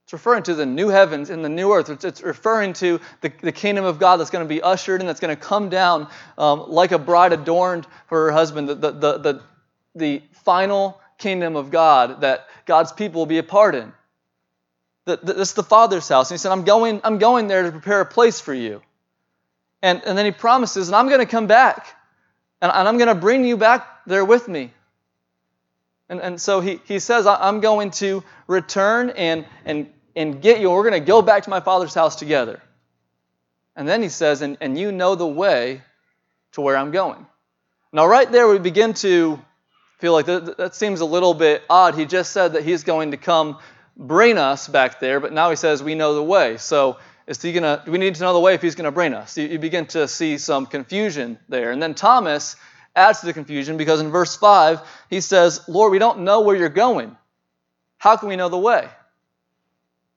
It's 0.05 0.13
referring 0.13 0.43
to 0.43 0.55
the 0.55 0.65
new 0.65 0.87
heavens 0.87 1.29
and 1.29 1.43
the 1.43 1.49
new 1.49 1.73
earth. 1.73 1.89
It's, 1.89 2.05
it's 2.05 2.21
referring 2.21 2.73
to 2.73 3.01
the, 3.19 3.31
the 3.41 3.51
kingdom 3.51 3.83
of 3.83 3.99
God 3.99 4.17
that's 4.17 4.29
going 4.29 4.45
to 4.45 4.47
be 4.47 4.61
ushered 4.61 5.01
and 5.01 5.09
that's 5.09 5.19
going 5.19 5.35
to 5.35 5.41
come 5.41 5.69
down 5.69 6.07
um, 6.37 6.63
like 6.69 6.93
a 6.93 6.97
bride 6.97 7.33
adorned 7.33 7.85
for 8.07 8.25
her 8.25 8.31
husband, 8.31 8.69
the, 8.69 8.75
the, 8.75 8.91
the, 8.91 9.17
the, 9.17 9.41
the 9.95 10.21
final 10.45 11.01
kingdom 11.17 11.55
of 11.55 11.71
God 11.71 12.21
that 12.21 12.47
God's 12.65 12.93
people 12.93 13.19
will 13.19 13.25
be 13.25 13.37
a 13.37 13.43
part 13.43 13.75
in. 13.75 13.91
This 15.05 15.49
is 15.49 15.53
the 15.53 15.63
Father's 15.63 16.07
house. 16.07 16.31
And 16.31 16.35
he 16.35 16.39
said, 16.39 16.51
I'm 16.51 16.63
going, 16.63 17.01
I'm 17.03 17.17
going 17.17 17.47
there 17.47 17.63
to 17.63 17.71
prepare 17.71 18.01
a 18.01 18.05
place 18.05 18.39
for 18.39 18.53
you. 18.53 18.81
And, 19.81 20.01
and 20.05 20.17
then 20.17 20.25
he 20.25 20.31
promises, 20.31 20.87
and 20.87 20.95
I'm 20.95 21.07
going 21.07 21.19
to 21.19 21.25
come 21.25 21.47
back. 21.47 21.85
And, 22.61 22.71
and 22.73 22.87
I'm 22.87 22.97
going 22.97 23.07
to 23.07 23.15
bring 23.15 23.45
you 23.45 23.57
back 23.57 24.05
there 24.05 24.25
with 24.25 24.47
me. 24.47 24.71
And, 26.09 26.21
and 26.21 26.39
so 26.39 26.61
he, 26.61 26.79
he 26.85 26.99
says, 26.99 27.27
I'm 27.27 27.59
going 27.59 27.91
to 27.91 28.23
return 28.47 29.09
and, 29.11 29.45
and, 29.65 29.91
and 30.15 30.41
get 30.41 30.61
you. 30.61 30.71
We're 30.71 30.89
going 30.89 31.01
to 31.01 31.05
go 31.05 31.21
back 31.21 31.43
to 31.43 31.49
my 31.49 31.59
father's 31.59 31.93
house 31.93 32.15
together. 32.15 32.61
And 33.75 33.87
then 33.87 34.01
he 34.01 34.09
says, 34.09 34.41
and, 34.41 34.57
and 34.61 34.77
you 34.77 34.91
know 34.91 35.15
the 35.15 35.27
way 35.27 35.81
to 36.53 36.61
where 36.61 36.77
I'm 36.77 36.91
going. 36.91 37.25
Now, 37.91 38.07
right 38.07 38.31
there, 38.31 38.47
we 38.47 38.57
begin 38.57 38.93
to 38.95 39.39
feel 39.99 40.13
like 40.13 40.25
that, 40.27 40.57
that 40.57 40.75
seems 40.75 41.01
a 41.01 41.05
little 41.05 41.33
bit 41.33 41.63
odd. 41.69 41.95
He 41.95 42.05
just 42.05 42.31
said 42.31 42.53
that 42.53 42.63
he's 42.63 42.83
going 42.83 43.11
to 43.11 43.17
come 43.17 43.59
bring 43.95 44.37
us 44.37 44.67
back 44.67 44.99
there, 44.99 45.19
but 45.19 45.33
now 45.33 45.49
he 45.49 45.55
says 45.55 45.81
we 45.81 45.95
know 45.95 46.15
the 46.15 46.23
way. 46.23 46.57
So 46.57 46.97
is 47.25 47.41
he 47.41 47.51
gonna? 47.51 47.81
Do 47.85 47.91
we 47.91 47.97
need 47.97 48.15
to 48.15 48.21
know 48.21 48.33
the 48.33 48.39
way 48.39 48.53
if 48.53 48.61
he's 48.61 48.75
going 48.75 48.85
to 48.85 48.91
bring 48.91 49.13
us? 49.13 49.37
You, 49.37 49.47
you 49.47 49.59
begin 49.59 49.85
to 49.87 50.07
see 50.07 50.37
some 50.37 50.65
confusion 50.65 51.39
there. 51.49 51.71
And 51.71 51.81
then 51.81 51.93
Thomas 51.93 52.55
adds 52.97 53.21
to 53.21 53.27
the 53.27 53.33
confusion 53.33 53.77
because 53.77 54.01
in 54.01 54.11
verse 54.11 54.35
5, 54.35 54.81
he 55.09 55.21
says, 55.21 55.61
Lord, 55.67 55.91
we 55.91 55.99
don't 55.99 56.19
know 56.19 56.41
where 56.41 56.55
you're 56.55 56.69
going. 56.69 57.15
How 57.97 58.17
can 58.17 58.27
we 58.27 58.35
know 58.35 58.49
the 58.49 58.57
way? 58.57 58.89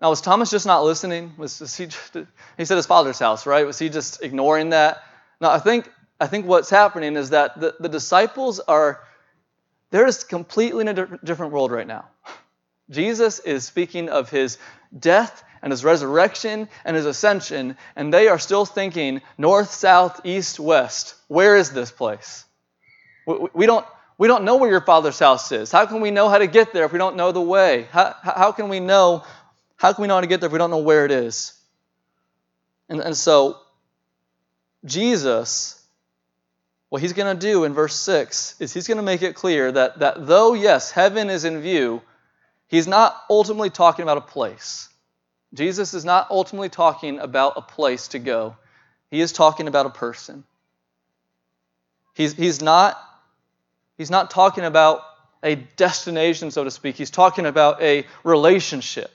Now, 0.01 0.11
was 0.11 0.21
Thomas 0.21 0.51
just 0.51 0.67
not 0.67 0.83
listening? 0.83 1.35
Was, 1.37 1.61
was 1.61 1.77
he, 1.77 1.87
just, 1.87 2.17
he 2.57 2.65
said 2.65 2.77
his 2.77 2.87
father's 2.87 3.19
house, 3.19 3.47
right? 3.47 3.67
Was 3.67 3.79
he 3.79 3.91
just 3.91 4.23
ignoring 4.23 4.71
that? 4.71 5.05
Now, 5.41 5.51
I 5.51 5.59
think, 5.59 5.91
I 6.19 6.27
think 6.27 6.47
what's 6.47 6.71
happening 6.71 7.17
is 7.17 7.31
that 7.31 7.61
the, 7.61 7.75
the 7.79 7.89
disciples 7.89 8.61
are, 8.61 9.01
they're 9.91 10.07
just 10.07 10.29
completely 10.29 10.83
in 10.83 10.89
a 10.89 11.19
different 11.19 11.53
world 11.53 11.71
right 11.71 11.87
now. 11.87 12.07
Jesus 12.89 13.39
is 13.41 13.65
speaking 13.65 14.09
of 14.09 14.31
his 14.31 14.59
death 14.99 15.45
and 15.63 15.71
his 15.71 15.85
resurrection 15.85 16.69
and 16.85 16.97
his 16.97 17.07
ascension, 17.07 17.77
and 17.95 18.13
they 18.13 18.29
are 18.29 18.39
still 18.39 18.65
thinking 18.65 19.21
north, 19.37 19.71
south, 19.71 20.23
east, 20.25 20.59
west. 20.59 21.15
Where 21.29 21.57
is 21.57 21.71
this 21.71 21.91
place? 21.91 22.45
We 23.27 23.67
don't, 23.67 23.87
we 24.19 24.29
don't 24.29 24.45
know 24.45 24.57
where 24.57 24.71
your 24.71 24.81
father's 24.81 25.19
house 25.19 25.53
is. 25.53 25.71
How 25.73 25.87
can 25.87 26.01
we 26.01 26.11
know 26.11 26.29
how 26.29 26.39
to 26.39 26.47
get 26.47 26.73
there 26.73 26.85
if 26.85 26.93
we 26.93 26.99
don't 26.99 27.17
know 27.17 27.33
the 27.33 27.41
way? 27.41 27.87
How, 27.91 28.15
how 28.23 28.53
can 28.53 28.69
we 28.69 28.81
know 28.81 29.25
how 29.81 29.95
can 29.95 30.03
we 30.03 30.09
know 30.09 30.17
how 30.17 30.21
to 30.21 30.27
get 30.27 30.41
there 30.41 30.49
if 30.49 30.53
we 30.53 30.59
don't 30.59 30.71
know 30.71 30.79
where 30.79 31.07
it 31.07 31.11
is? 31.11 31.55
And, 32.91 33.01
and 33.01 33.17
so 33.17 33.57
Jesus, 34.85 35.83
what 36.91 37.01
he's 37.01 37.15
going 37.15 37.35
to 37.35 37.41
do 37.41 37.65
in 37.65 37.73
verse 37.73 37.97
6 37.97 38.57
is 38.61 38.75
he's 38.75 38.87
going 38.87 38.97
to 38.97 39.03
make 39.03 39.23
it 39.23 39.35
clear 39.35 39.73
that, 39.73 40.01
that 40.01 40.27
though, 40.27 40.53
yes, 40.53 40.91
heaven 40.91 41.31
is 41.31 41.47
in 41.47 41.63
view, 41.63 42.03
he's 42.69 42.87
not 42.87 43.17
ultimately 43.31 43.71
talking 43.71 44.03
about 44.03 44.19
a 44.19 44.21
place. 44.21 44.91
Jesus 45.55 45.95
is 45.95 46.05
not 46.05 46.31
ultimately 46.31 46.69
talking 46.69 47.19
about 47.19 47.55
a 47.57 47.63
place 47.63 48.09
to 48.09 48.19
go. 48.19 48.57
He 49.11 49.23
is 49.23 49.33
talking 49.33 49.67
about 49.67 49.87
a 49.87 49.91
person. 49.91 50.45
He's, 52.13 52.35
he's 52.35 52.61
not 52.61 53.03
He's 54.01 54.11
not 54.11 54.31
talking 54.31 54.65
about 54.65 55.03
a 55.43 55.57
destination, 55.57 56.51
so 56.51 56.65
to 56.65 56.71
speak. 56.71 56.97
He's 56.97 57.11
talking 57.11 57.45
about 57.45 57.83
a 57.83 58.07
relationship. 58.25 59.11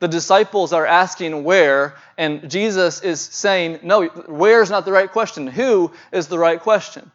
The 0.00 0.08
disciples 0.08 0.72
are 0.72 0.84
asking 0.84 1.44
where, 1.44 1.94
and 2.18 2.50
Jesus 2.50 3.00
is 3.02 3.20
saying, 3.20 3.78
no, 3.84 4.06
where 4.06 4.60
is 4.60 4.70
not 4.70 4.84
the 4.84 4.90
right 4.90 5.08
question. 5.08 5.46
Who 5.46 5.92
is 6.10 6.26
the 6.26 6.36
right 6.36 6.58
question? 6.58 7.12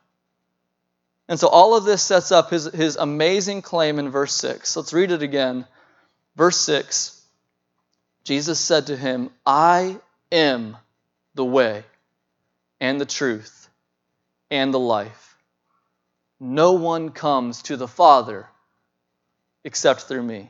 And 1.27 1.37
so 1.37 1.49
all 1.49 1.75
of 1.75 1.83
this 1.83 2.01
sets 2.01 2.31
up 2.31 2.51
his, 2.51 2.63
his 2.67 2.95
amazing 2.95 3.61
claim 3.61 3.99
in 3.99 4.09
verse 4.09 4.33
6. 4.35 4.77
Let's 4.77 4.93
read 4.93 5.11
it 5.11 5.21
again. 5.21 5.65
Verse 6.37 6.61
6 6.61 7.21
Jesus 8.23 8.61
said 8.61 8.87
to 8.87 8.95
him, 8.95 9.29
I 9.45 9.97
am 10.31 10.77
the 11.35 11.43
way 11.43 11.83
and 12.79 13.01
the 13.01 13.05
truth 13.05 13.67
and 14.49 14.73
the 14.73 14.79
life. 14.79 15.28
No 16.39 16.73
one 16.73 17.09
comes 17.09 17.63
to 17.63 17.77
the 17.77 17.87
Father 17.87 18.47
except 19.63 20.01
through 20.01 20.23
me. 20.23 20.49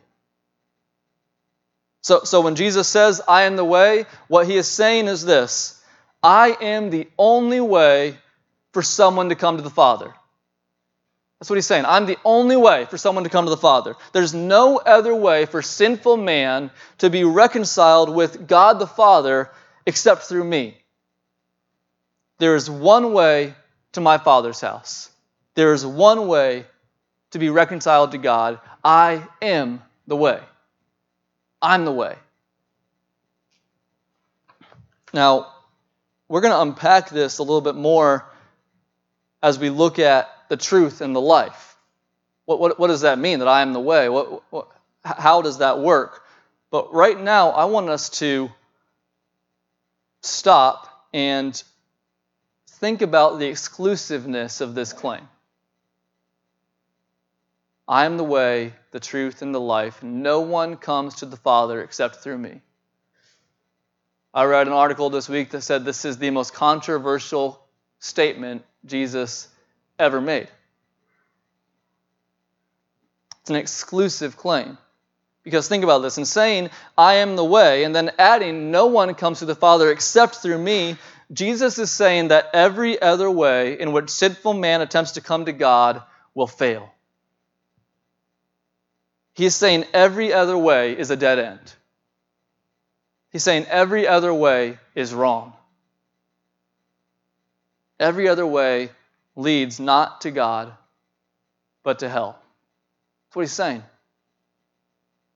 So, 2.01 2.23
so 2.23 2.41
when 2.41 2.55
Jesus 2.55 2.87
says, 2.87 3.21
I 3.27 3.43
am 3.43 3.55
the 3.55 3.65
way, 3.65 4.05
what 4.27 4.47
he 4.47 4.55
is 4.55 4.67
saying 4.67 5.07
is 5.07 5.25
this 5.25 5.81
I 6.21 6.55
am 6.61 6.89
the 6.89 7.07
only 7.17 7.59
way 7.59 8.17
for 8.71 8.81
someone 8.81 9.29
to 9.29 9.35
come 9.35 9.57
to 9.57 9.63
the 9.63 9.69
Father. 9.69 10.13
That's 11.39 11.49
what 11.49 11.55
he's 11.55 11.65
saying. 11.65 11.85
I'm 11.85 12.05
the 12.05 12.17
only 12.25 12.57
way 12.57 12.85
for 12.85 12.97
someone 12.97 13.23
to 13.23 13.29
come 13.29 13.45
to 13.45 13.49
the 13.49 13.57
Father. 13.57 13.95
There's 14.11 14.33
no 14.33 14.77
other 14.77 15.15
way 15.15 15.45
for 15.45 15.61
sinful 15.61 16.17
man 16.17 16.69
to 16.97 17.09
be 17.09 17.23
reconciled 17.23 18.13
with 18.13 18.45
God 18.45 18.77
the 18.79 18.87
Father 18.87 19.49
except 19.85 20.23
through 20.23 20.43
me. 20.43 20.77
There 22.39 22.55
is 22.55 22.69
one 22.69 23.13
way 23.13 23.53
to 23.93 24.01
my 24.01 24.17
Father's 24.17 24.59
house. 24.59 25.09
There 25.55 25.73
is 25.73 25.85
one 25.85 26.27
way 26.27 26.65
to 27.31 27.39
be 27.39 27.49
reconciled 27.49 28.11
to 28.11 28.17
God. 28.17 28.59
I 28.83 29.27
am 29.41 29.81
the 30.07 30.15
way. 30.15 30.39
I'm 31.61 31.85
the 31.85 31.91
way. 31.91 32.15
Now, 35.13 35.53
we're 36.27 36.41
going 36.41 36.53
to 36.53 36.61
unpack 36.61 37.09
this 37.09 37.39
a 37.39 37.43
little 37.43 37.61
bit 37.61 37.75
more 37.75 38.25
as 39.41 39.57
we 39.57 39.69
look 39.69 39.99
at 39.99 40.29
the 40.49 40.57
truth 40.57 41.01
and 41.01 41.15
the 41.15 41.21
life. 41.21 41.77
What, 42.45 42.59
what, 42.59 42.79
what 42.79 42.87
does 42.87 43.01
that 43.01 43.19
mean, 43.19 43.39
that 43.39 43.47
I 43.47 43.61
am 43.61 43.73
the 43.73 43.79
way? 43.79 44.09
What, 44.09 44.43
what, 44.51 44.67
how 45.03 45.41
does 45.41 45.59
that 45.59 45.79
work? 45.79 46.23
But 46.71 46.93
right 46.93 47.19
now, 47.19 47.49
I 47.49 47.65
want 47.65 47.89
us 47.89 48.09
to 48.19 48.49
stop 50.21 50.87
and 51.13 51.61
think 52.67 53.01
about 53.01 53.39
the 53.39 53.47
exclusiveness 53.47 54.61
of 54.61 54.75
this 54.75 54.93
claim. 54.93 55.27
I 57.89 58.05
am 58.05 58.17
the 58.17 58.23
way, 58.23 58.73
the 58.91 58.99
truth, 58.99 59.41
and 59.41 59.53
the 59.53 59.59
life. 59.59 60.03
No 60.03 60.41
one 60.41 60.77
comes 60.77 61.15
to 61.15 61.25
the 61.25 61.35
Father 61.35 61.81
except 61.81 62.17
through 62.17 62.37
me. 62.37 62.61
I 64.31 64.43
read 64.43 64.67
an 64.67 64.73
article 64.73 65.09
this 65.09 65.27
week 65.27 65.49
that 65.49 65.61
said 65.61 65.83
this 65.83 66.05
is 66.05 66.19
the 66.19 66.29
most 66.29 66.53
controversial 66.53 67.59
statement 67.97 68.63
Jesus 68.85 69.47
ever 69.97 70.21
made. 70.21 70.47
It's 73.41 73.49
an 73.49 73.55
exclusive 73.55 74.37
claim. 74.37 74.77
Because 75.43 75.67
think 75.67 75.83
about 75.83 76.03
this 76.03 76.19
in 76.19 76.25
saying, 76.25 76.69
I 76.95 77.15
am 77.15 77.35
the 77.35 77.43
way, 77.43 77.85
and 77.85 77.95
then 77.95 78.11
adding, 78.19 78.69
no 78.69 78.85
one 78.85 79.15
comes 79.15 79.39
to 79.39 79.45
the 79.45 79.55
Father 79.55 79.89
except 79.89 80.35
through 80.35 80.59
me, 80.59 80.95
Jesus 81.33 81.79
is 81.79 81.89
saying 81.89 82.27
that 82.27 82.51
every 82.53 83.01
other 83.01 83.31
way 83.31 83.79
in 83.79 83.93
which 83.93 84.11
sinful 84.11 84.53
man 84.53 84.81
attempts 84.81 85.13
to 85.13 85.21
come 85.21 85.45
to 85.45 85.53
God 85.53 86.03
will 86.35 86.45
fail. 86.45 86.93
He's 89.39 89.55
saying 89.55 89.85
every 89.93 90.33
other 90.33 90.57
way 90.57 90.97
is 90.99 91.11
a 91.11 91.15
dead 91.15 91.39
end. 91.39 91.73
He's 93.31 93.41
saying 93.41 93.67
every 93.69 94.05
other 94.05 94.33
way 94.33 94.77
is 94.95 95.13
wrong. 95.13 95.53
Every 98.01 98.27
other 98.27 98.45
way 98.45 98.89
leads 99.37 99.79
not 99.79 100.19
to 100.21 100.31
God, 100.31 100.73
but 101.83 101.99
to 101.99 102.09
hell. 102.09 102.37
That's 103.27 103.37
what 103.37 103.41
he's 103.43 103.53
saying. 103.53 103.81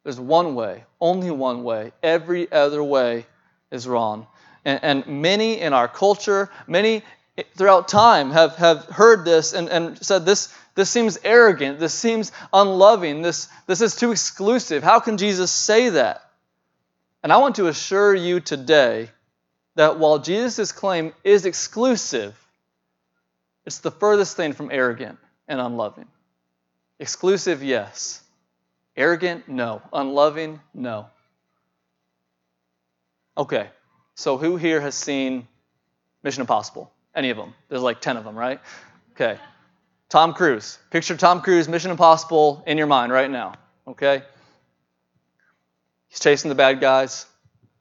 There's 0.03 0.19
one 0.19 0.53
way, 0.53 0.83
only 0.99 1.31
one 1.31 1.63
way. 1.63 1.93
Every 2.03 2.51
other 2.51 2.83
way 2.83 3.25
is 3.71 3.87
wrong. 3.87 4.27
And, 4.65 4.81
and 4.83 5.21
many 5.21 5.61
in 5.61 5.71
our 5.71 5.87
culture, 5.87 6.49
many 6.67 7.03
throughout 7.55 7.87
time 7.87 8.31
have, 8.31 8.55
have 8.57 8.85
heard 8.85 9.25
this 9.25 9.53
and, 9.53 9.69
and 9.69 10.03
said 10.03 10.25
this, 10.25 10.53
this 10.75 10.89
seems 10.89 11.17
arrogant, 11.23 11.79
this 11.79 11.93
seems 11.93 12.31
unloving, 12.51 13.21
this, 13.21 13.47
this 13.67 13.81
is 13.81 13.95
too 13.95 14.11
exclusive. 14.11 14.83
How 14.83 14.99
can 14.99 15.17
Jesus 15.17 15.51
say 15.51 15.89
that? 15.89 16.29
And 17.23 17.31
I 17.31 17.37
want 17.37 17.55
to 17.55 17.67
assure 17.67 18.13
you 18.13 18.39
today 18.39 19.09
that 19.75 19.97
while 19.97 20.19
Jesus' 20.19 20.71
claim 20.71 21.13
is 21.23 21.45
exclusive, 21.45 22.37
it's 23.65 23.79
the 23.79 23.91
furthest 23.91 24.35
thing 24.35 24.53
from 24.53 24.69
arrogant 24.71 25.17
and 25.47 25.59
unloving. 25.59 26.07
Exclusive, 26.99 27.63
yes. 27.63 28.21
Arrogant, 28.95 29.47
no. 29.47 29.81
Unloving, 29.91 30.59
no. 30.73 31.07
Okay, 33.35 33.67
so 34.13 34.37
who 34.37 34.57
here 34.57 34.79
has 34.79 34.93
seen 34.93 35.47
Mission 36.21 36.41
Impossible? 36.41 36.92
Any 37.15 37.29
of 37.29 37.37
them? 37.37 37.53
There's 37.69 37.81
like 37.81 38.01
10 38.01 38.17
of 38.17 38.23
them, 38.23 38.35
right? 38.35 38.59
Okay. 39.11 39.37
Tom 40.09 40.33
Cruise. 40.33 40.77
Picture 40.91 41.17
Tom 41.17 41.41
Cruise, 41.41 41.67
Mission 41.67 41.91
Impossible 41.91 42.63
in 42.67 42.77
your 42.77 42.87
mind 42.87 43.11
right 43.11 43.29
now, 43.29 43.53
okay? 43.87 44.23
He's 46.07 46.19
chasing 46.19 46.49
the 46.49 46.55
bad 46.55 46.79
guys, 46.79 47.25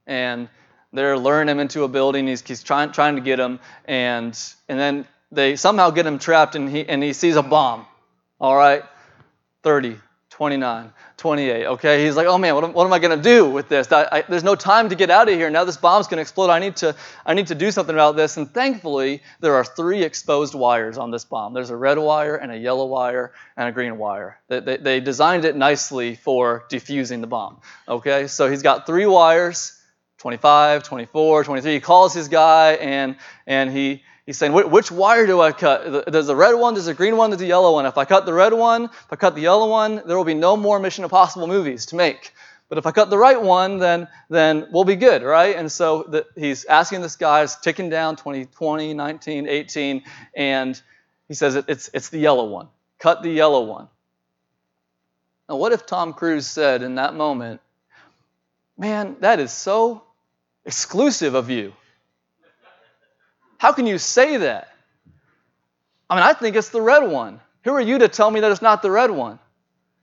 and 0.06 0.48
they're 0.92 1.18
luring 1.18 1.48
him 1.48 1.60
into 1.60 1.84
a 1.84 1.88
building. 1.88 2.26
He's, 2.26 2.40
he's 2.46 2.62
trying, 2.62 2.92
trying 2.92 3.16
to 3.16 3.20
get 3.20 3.38
him, 3.38 3.60
and, 3.84 4.38
and 4.68 4.78
then 4.78 5.06
they 5.30 5.56
somehow 5.56 5.90
get 5.90 6.06
him 6.06 6.18
trapped, 6.18 6.54
and 6.54 6.70
he, 6.70 6.88
and 6.88 7.02
he 7.02 7.12
sees 7.12 7.36
a 7.36 7.42
bomb. 7.42 7.86
All 8.40 8.56
right? 8.56 8.82
30, 9.62 9.98
29, 10.42 10.92
28. 11.18 11.66
Okay, 11.66 12.04
he's 12.04 12.16
like, 12.16 12.26
oh 12.26 12.36
man, 12.36 12.56
what 12.56 12.64
am, 12.64 12.72
what 12.72 12.84
am 12.84 12.92
I 12.92 12.98
going 12.98 13.16
to 13.16 13.22
do 13.22 13.48
with 13.48 13.68
this? 13.68 13.92
I, 13.92 14.08
I, 14.10 14.22
there's 14.22 14.42
no 14.42 14.56
time 14.56 14.88
to 14.88 14.96
get 14.96 15.08
out 15.08 15.28
of 15.28 15.34
here. 15.36 15.48
Now 15.50 15.62
this 15.62 15.76
bomb's 15.76 16.08
going 16.08 16.16
to 16.16 16.22
explode. 16.22 16.50
I 16.50 16.58
need 16.58 16.74
to, 16.78 16.96
I 17.24 17.34
need 17.34 17.46
to 17.46 17.54
do 17.54 17.70
something 17.70 17.94
about 17.94 18.16
this. 18.16 18.36
And 18.36 18.50
thankfully, 18.50 19.22
there 19.38 19.54
are 19.54 19.62
three 19.62 20.02
exposed 20.02 20.56
wires 20.56 20.98
on 20.98 21.12
this 21.12 21.24
bomb. 21.24 21.54
There's 21.54 21.70
a 21.70 21.76
red 21.76 21.96
wire 21.96 22.34
and 22.34 22.50
a 22.50 22.56
yellow 22.56 22.86
wire 22.86 23.34
and 23.56 23.68
a 23.68 23.72
green 23.72 23.98
wire. 23.98 24.40
They, 24.48 24.58
they, 24.58 24.76
they 24.78 24.98
designed 24.98 25.44
it 25.44 25.54
nicely 25.54 26.16
for 26.16 26.64
defusing 26.68 27.20
the 27.20 27.28
bomb. 27.28 27.60
Okay, 27.86 28.26
so 28.26 28.50
he's 28.50 28.62
got 28.62 28.84
three 28.84 29.06
wires. 29.06 29.78
25, 30.18 30.82
24, 30.82 31.44
23. 31.44 31.72
He 31.72 31.80
calls 31.80 32.14
his 32.14 32.26
guy 32.26 32.72
and 32.74 33.14
and 33.46 33.70
he 33.70 34.02
He's 34.26 34.38
saying, 34.38 34.52
which 34.52 34.92
wire 34.92 35.26
do 35.26 35.40
I 35.40 35.50
cut? 35.50 36.10
There's 36.12 36.28
a 36.28 36.36
red 36.36 36.52
one, 36.52 36.74
there's 36.74 36.86
a 36.86 36.94
green 36.94 37.16
one, 37.16 37.30
there's 37.30 37.42
a 37.42 37.46
yellow 37.46 37.72
one. 37.72 37.86
If 37.86 37.98
I 37.98 38.04
cut 38.04 38.24
the 38.24 38.32
red 38.32 38.52
one, 38.52 38.84
if 38.84 39.06
I 39.10 39.16
cut 39.16 39.34
the 39.34 39.40
yellow 39.40 39.68
one, 39.68 40.02
there 40.06 40.16
will 40.16 40.24
be 40.24 40.34
no 40.34 40.56
more 40.56 40.78
Mission 40.78 41.02
Impossible 41.02 41.48
movies 41.48 41.86
to 41.86 41.96
make. 41.96 42.32
But 42.68 42.78
if 42.78 42.86
I 42.86 42.92
cut 42.92 43.10
the 43.10 43.18
right 43.18 43.40
one, 43.40 43.78
then, 43.78 44.06
then 44.30 44.68
we'll 44.70 44.84
be 44.84 44.96
good, 44.96 45.22
right? 45.22 45.56
And 45.56 45.70
so 45.70 46.04
the, 46.04 46.26
he's 46.36 46.64
asking 46.64 47.02
this 47.02 47.16
guy, 47.16 47.42
it's 47.42 47.56
ticking 47.56 47.90
down 47.90 48.16
20, 48.16 48.46
20, 48.46 48.94
19, 48.94 49.48
18, 49.48 50.02
and 50.36 50.80
he 51.26 51.34
says 51.34 51.56
it's, 51.56 51.90
it's 51.92 52.08
the 52.10 52.18
yellow 52.18 52.46
one. 52.46 52.68
Cut 53.00 53.22
the 53.22 53.30
yellow 53.30 53.64
one. 53.64 53.88
Now, 55.48 55.56
what 55.56 55.72
if 55.72 55.84
Tom 55.84 56.12
Cruise 56.12 56.46
said 56.46 56.82
in 56.82 56.94
that 56.94 57.14
moment, 57.14 57.60
Man, 58.82 59.16
that 59.20 59.38
is 59.38 59.52
so 59.52 60.02
exclusive 60.64 61.34
of 61.34 61.50
you. 61.50 61.72
How 63.62 63.70
can 63.70 63.86
you 63.86 63.96
say 63.96 64.38
that? 64.38 64.74
I 66.10 66.16
mean, 66.16 66.24
I 66.24 66.32
think 66.32 66.56
it's 66.56 66.70
the 66.70 66.80
red 66.80 67.08
one. 67.08 67.38
Who 67.62 67.72
are 67.74 67.80
you 67.80 67.96
to 68.00 68.08
tell 68.08 68.28
me 68.28 68.40
that 68.40 68.50
it's 68.50 68.60
not 68.60 68.82
the 68.82 68.90
red 68.90 69.12
one? 69.12 69.38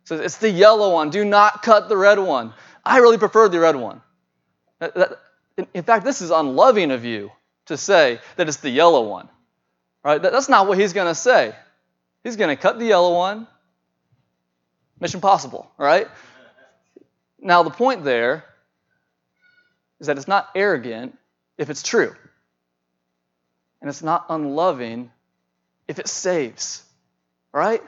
So 0.05 0.15
it's 0.15 0.37
the 0.37 0.49
yellow 0.49 0.93
one. 0.93 1.09
Do 1.09 1.25
not 1.25 1.61
cut 1.61 1.89
the 1.89 1.97
red 1.97 2.19
one. 2.19 2.53
I 2.85 2.99
really 2.99 3.17
prefer 3.17 3.49
the 3.49 3.59
red 3.59 3.75
one. 3.75 3.99
In 5.73 5.83
fact, 5.83 6.05
this 6.05 6.21
is 6.21 6.31
unloving 6.31 6.91
of 6.91 7.03
you 7.03 7.33
to 7.65 7.75
say 7.75 8.21
that 8.37 8.47
it's 8.47 8.59
the 8.59 8.69
yellow 8.69 9.05
one. 9.09 9.27
Right? 10.05 10.21
That's 10.21 10.47
not 10.47 10.69
what 10.69 10.77
he's 10.77 10.93
going 10.93 11.07
to 11.07 11.13
say. 11.13 11.53
He's 12.23 12.37
going 12.37 12.55
to 12.55 12.61
cut 12.61 12.79
the 12.79 12.85
yellow 12.85 13.13
one. 13.13 13.45
Mission 15.01 15.19
possible, 15.19 15.69
right? 15.77 16.07
Now, 17.41 17.63
the 17.63 17.71
point 17.71 18.05
there 18.05 18.45
is 19.99 20.07
that 20.07 20.15
it's 20.15 20.29
not 20.29 20.47
arrogant 20.55 21.17
if 21.57 21.69
it's 21.69 21.83
true 21.83 22.15
and 23.81 23.89
it's 23.89 24.03
not 24.03 24.25
unloving 24.29 25.11
if 25.87 25.99
it 25.99 26.07
saves. 26.07 26.83
Right? 27.51 27.81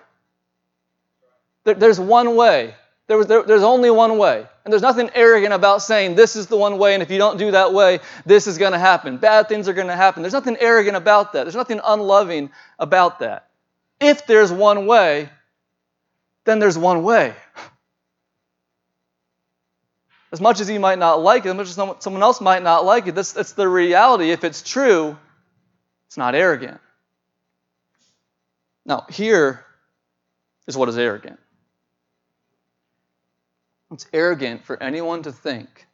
There, 1.63 1.75
there's 1.75 1.99
one 1.99 2.35
way. 2.35 2.75
There 3.07 3.17
was, 3.17 3.27
there, 3.27 3.43
there's 3.43 3.63
only 3.63 3.91
one 3.91 4.17
way. 4.17 4.45
And 4.63 4.71
there's 4.71 4.81
nothing 4.81 5.09
arrogant 5.13 5.53
about 5.53 5.81
saying 5.81 6.15
this 6.15 6.35
is 6.35 6.47
the 6.47 6.57
one 6.57 6.77
way, 6.77 6.93
and 6.93 7.03
if 7.03 7.11
you 7.11 7.17
don't 7.17 7.37
do 7.37 7.51
that 7.51 7.73
way, 7.73 7.99
this 8.25 8.47
is 8.47 8.57
going 8.57 8.71
to 8.71 8.79
happen. 8.79 9.17
Bad 9.17 9.49
things 9.49 9.67
are 9.67 9.73
going 9.73 9.87
to 9.87 9.95
happen. 9.95 10.23
There's 10.23 10.33
nothing 10.33 10.57
arrogant 10.59 10.95
about 10.95 11.33
that. 11.33 11.43
There's 11.43 11.55
nothing 11.55 11.81
unloving 11.83 12.51
about 12.79 13.19
that. 13.19 13.49
If 13.99 14.25
there's 14.27 14.51
one 14.51 14.87
way, 14.87 15.29
then 16.45 16.59
there's 16.59 16.77
one 16.77 17.03
way. 17.03 17.35
As 20.31 20.39
much 20.39 20.61
as 20.61 20.69
you 20.69 20.79
might 20.79 20.97
not 20.97 21.21
like 21.21 21.45
it, 21.45 21.49
as 21.49 21.55
much 21.55 21.67
as 21.67 22.03
someone 22.03 22.23
else 22.23 22.39
might 22.39 22.63
not 22.63 22.85
like 22.85 23.07
it, 23.07 23.15
that's, 23.15 23.33
that's 23.33 23.51
the 23.51 23.67
reality. 23.67 24.31
If 24.31 24.43
it's 24.43 24.61
true, 24.61 25.17
it's 26.11 26.17
not 26.17 26.35
arrogant. 26.35 26.81
Now, 28.85 29.05
here 29.09 29.63
is 30.67 30.75
what 30.75 30.89
is 30.89 30.97
arrogant 30.97 31.39
it's 33.93 34.05
arrogant 34.11 34.65
for 34.65 34.83
anyone 34.83 35.23
to 35.23 35.31
think 35.31 35.87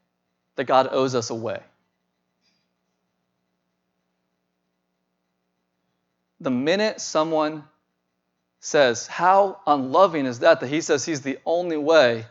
that 0.56 0.64
God 0.64 0.90
owes 0.92 1.14
us 1.14 1.30
a 1.30 1.36
way. 1.36 1.62
The 6.40 6.50
minute 6.50 7.00
someone 7.00 7.66
says, 8.60 9.06
How 9.06 9.60
unloving 9.68 10.26
is 10.26 10.40
that 10.40 10.62
that 10.62 10.68
he 10.68 10.82
says 10.82 11.06
he's 11.06 11.22
the 11.22 11.38
only 11.46 11.78
way? 11.78 12.26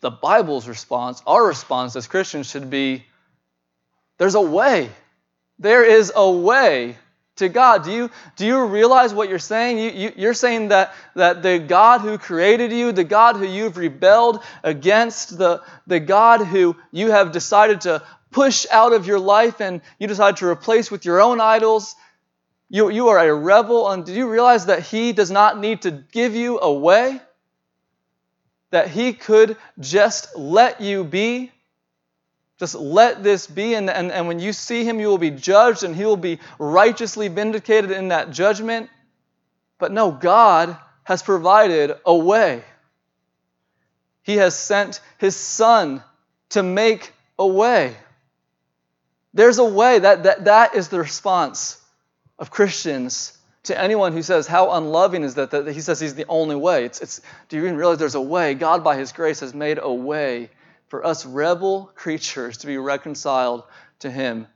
The 0.00 0.10
Bible's 0.10 0.66
response, 0.66 1.22
our 1.26 1.46
response 1.46 1.94
as 1.94 2.06
Christians 2.06 2.48
should 2.48 2.70
be, 2.70 3.04
There's 4.16 4.34
a 4.34 4.40
way. 4.40 4.88
There 5.64 5.82
is 5.82 6.12
a 6.14 6.30
way 6.30 6.98
to 7.36 7.48
God. 7.48 7.84
Do 7.84 7.90
you, 7.90 8.10
do 8.36 8.44
you 8.44 8.66
realize 8.66 9.14
what 9.14 9.30
you're 9.30 9.38
saying? 9.38 9.78
You, 9.78 9.90
you, 9.92 10.12
you're 10.14 10.34
saying 10.34 10.68
that, 10.68 10.94
that 11.14 11.42
the 11.42 11.58
God 11.58 12.02
who 12.02 12.18
created 12.18 12.70
you, 12.70 12.92
the 12.92 13.02
God 13.02 13.36
who 13.36 13.46
you've 13.46 13.78
rebelled 13.78 14.42
against, 14.62 15.38
the, 15.38 15.62
the 15.86 16.00
God 16.00 16.42
who 16.42 16.76
you 16.92 17.12
have 17.12 17.32
decided 17.32 17.80
to 17.80 18.02
push 18.30 18.66
out 18.70 18.92
of 18.92 19.06
your 19.06 19.18
life 19.18 19.62
and 19.62 19.80
you 19.98 20.06
decide 20.06 20.36
to 20.36 20.46
replace 20.46 20.90
with 20.90 21.06
your 21.06 21.22
own 21.22 21.40
idols, 21.40 21.96
you, 22.68 22.90
you 22.90 23.08
are 23.08 23.18
a 23.18 23.34
rebel. 23.34 23.90
And 23.90 24.04
do 24.04 24.12
you 24.12 24.28
realize 24.28 24.66
that 24.66 24.82
He 24.82 25.14
does 25.14 25.30
not 25.30 25.58
need 25.58 25.80
to 25.82 25.90
give 25.90 26.34
you 26.34 26.60
away? 26.60 27.22
That 28.70 28.88
He 28.88 29.14
could 29.14 29.56
just 29.80 30.36
let 30.36 30.82
you 30.82 31.04
be? 31.04 31.53
Just 32.58 32.76
let 32.76 33.22
this 33.22 33.46
be, 33.46 33.74
and, 33.74 33.90
and, 33.90 34.12
and 34.12 34.28
when 34.28 34.38
you 34.38 34.52
see 34.52 34.84
him, 34.84 35.00
you 35.00 35.08
will 35.08 35.18
be 35.18 35.30
judged, 35.30 35.82
and 35.82 35.94
he 35.94 36.04
will 36.04 36.16
be 36.16 36.38
righteously 36.58 37.28
vindicated 37.28 37.90
in 37.90 38.08
that 38.08 38.30
judgment. 38.30 38.90
But 39.78 39.90
no, 39.90 40.12
God 40.12 40.76
has 41.02 41.22
provided 41.22 41.96
a 42.06 42.14
way. 42.14 42.62
He 44.22 44.36
has 44.36 44.56
sent 44.56 45.00
his 45.18 45.36
son 45.36 46.02
to 46.50 46.62
make 46.62 47.12
a 47.38 47.46
way. 47.46 47.96
There's 49.34 49.58
a 49.58 49.64
way. 49.64 49.98
That, 49.98 50.22
that, 50.22 50.44
that 50.44 50.74
is 50.76 50.88
the 50.88 51.00
response 51.00 51.82
of 52.38 52.50
Christians 52.50 53.36
to 53.64 53.78
anyone 53.78 54.12
who 54.12 54.22
says, 54.22 54.46
How 54.46 54.70
unloving 54.72 55.24
is 55.24 55.34
that? 55.34 55.50
that 55.50 55.72
he 55.72 55.80
says 55.80 55.98
he's 55.98 56.14
the 56.14 56.26
only 56.28 56.56
way. 56.56 56.84
It's, 56.84 57.00
it's, 57.00 57.20
do 57.48 57.56
you 57.56 57.64
even 57.64 57.76
realize 57.76 57.98
there's 57.98 58.14
a 58.14 58.20
way? 58.20 58.54
God, 58.54 58.84
by 58.84 58.96
his 58.96 59.12
grace, 59.12 59.40
has 59.40 59.52
made 59.52 59.78
a 59.82 59.92
way 59.92 60.50
for 60.88 61.04
us 61.04 61.26
rebel 61.26 61.90
creatures 61.94 62.58
to 62.58 62.66
be 62.66 62.78
reconciled 62.78 63.64
to 64.00 64.10
Him. 64.10 64.46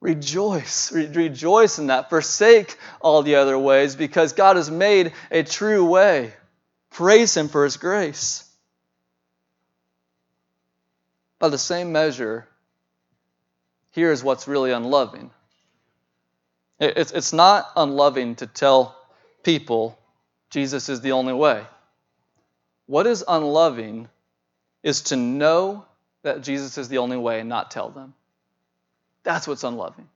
Rejoice, 0.00 0.92
re- 0.92 1.06
rejoice 1.06 1.78
in 1.78 1.88
that. 1.88 2.10
Forsake 2.10 2.76
all 3.00 3.22
the 3.22 3.36
other 3.36 3.58
ways 3.58 3.96
because 3.96 4.32
God 4.32 4.56
has 4.56 4.70
made 4.70 5.12
a 5.30 5.42
true 5.42 5.84
way. 5.84 6.32
Praise 6.90 7.36
Him 7.36 7.48
for 7.48 7.64
His 7.64 7.76
grace. 7.76 8.44
By 11.38 11.48
the 11.48 11.58
same 11.58 11.92
measure, 11.92 12.46
here 13.92 14.12
is 14.12 14.22
what's 14.22 14.48
really 14.48 14.72
unloving. 14.72 15.30
It's, 16.78 17.12
it's 17.12 17.32
not 17.32 17.70
unloving 17.76 18.36
to 18.36 18.46
tell 18.46 18.96
people 19.42 19.98
Jesus 20.50 20.88
is 20.88 21.00
the 21.00 21.12
only 21.12 21.34
way. 21.34 21.64
What 22.86 23.06
is 23.06 23.24
unloving 23.26 24.08
is 24.82 25.02
to 25.02 25.16
know 25.16 25.84
that 26.22 26.42
Jesus 26.42 26.78
is 26.78 26.88
the 26.88 26.98
only 26.98 27.16
way 27.16 27.40
and 27.40 27.48
not 27.48 27.70
tell 27.70 27.90
them. 27.90 28.14
That's 29.22 29.46
what's 29.46 29.64
unloving. 29.64 30.08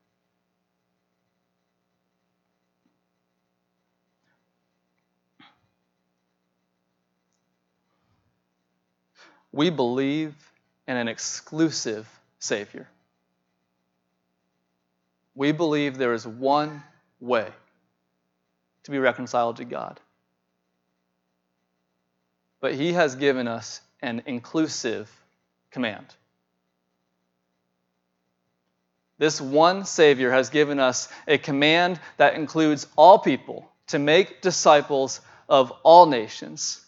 We 9.53 9.71
believe 9.71 10.35
in 10.89 10.97
an 10.97 11.07
exclusive 11.07 12.09
Savior. 12.41 12.89
We 15.37 15.53
believe 15.53 15.97
there 15.97 16.13
is 16.13 16.27
one 16.27 16.83
way 17.21 17.49
to 18.85 18.91
be 18.91 18.99
reconciled 18.99 19.57
to 19.57 19.65
God. 19.65 20.01
But 22.61 22.75
He 22.75 22.95
has 22.95 23.15
given 23.15 23.47
us 23.47 23.81
and 24.05 24.23
inclusive 24.27 25.11
command. 25.71 26.05
This 29.17 29.41
one 29.41 29.87
Savior 29.87 30.31
has 30.31 30.51
given 30.51 30.79
us 30.79 31.09
a 31.27 31.39
command 31.39 31.99
that 32.19 32.35
includes 32.35 32.87
all 32.97 33.19
people 33.19 33.67
to 33.87 33.99
make 33.99 34.43
disciples 34.43 35.23
of 35.49 35.71
all 35.83 36.05
nations. 36.05 36.85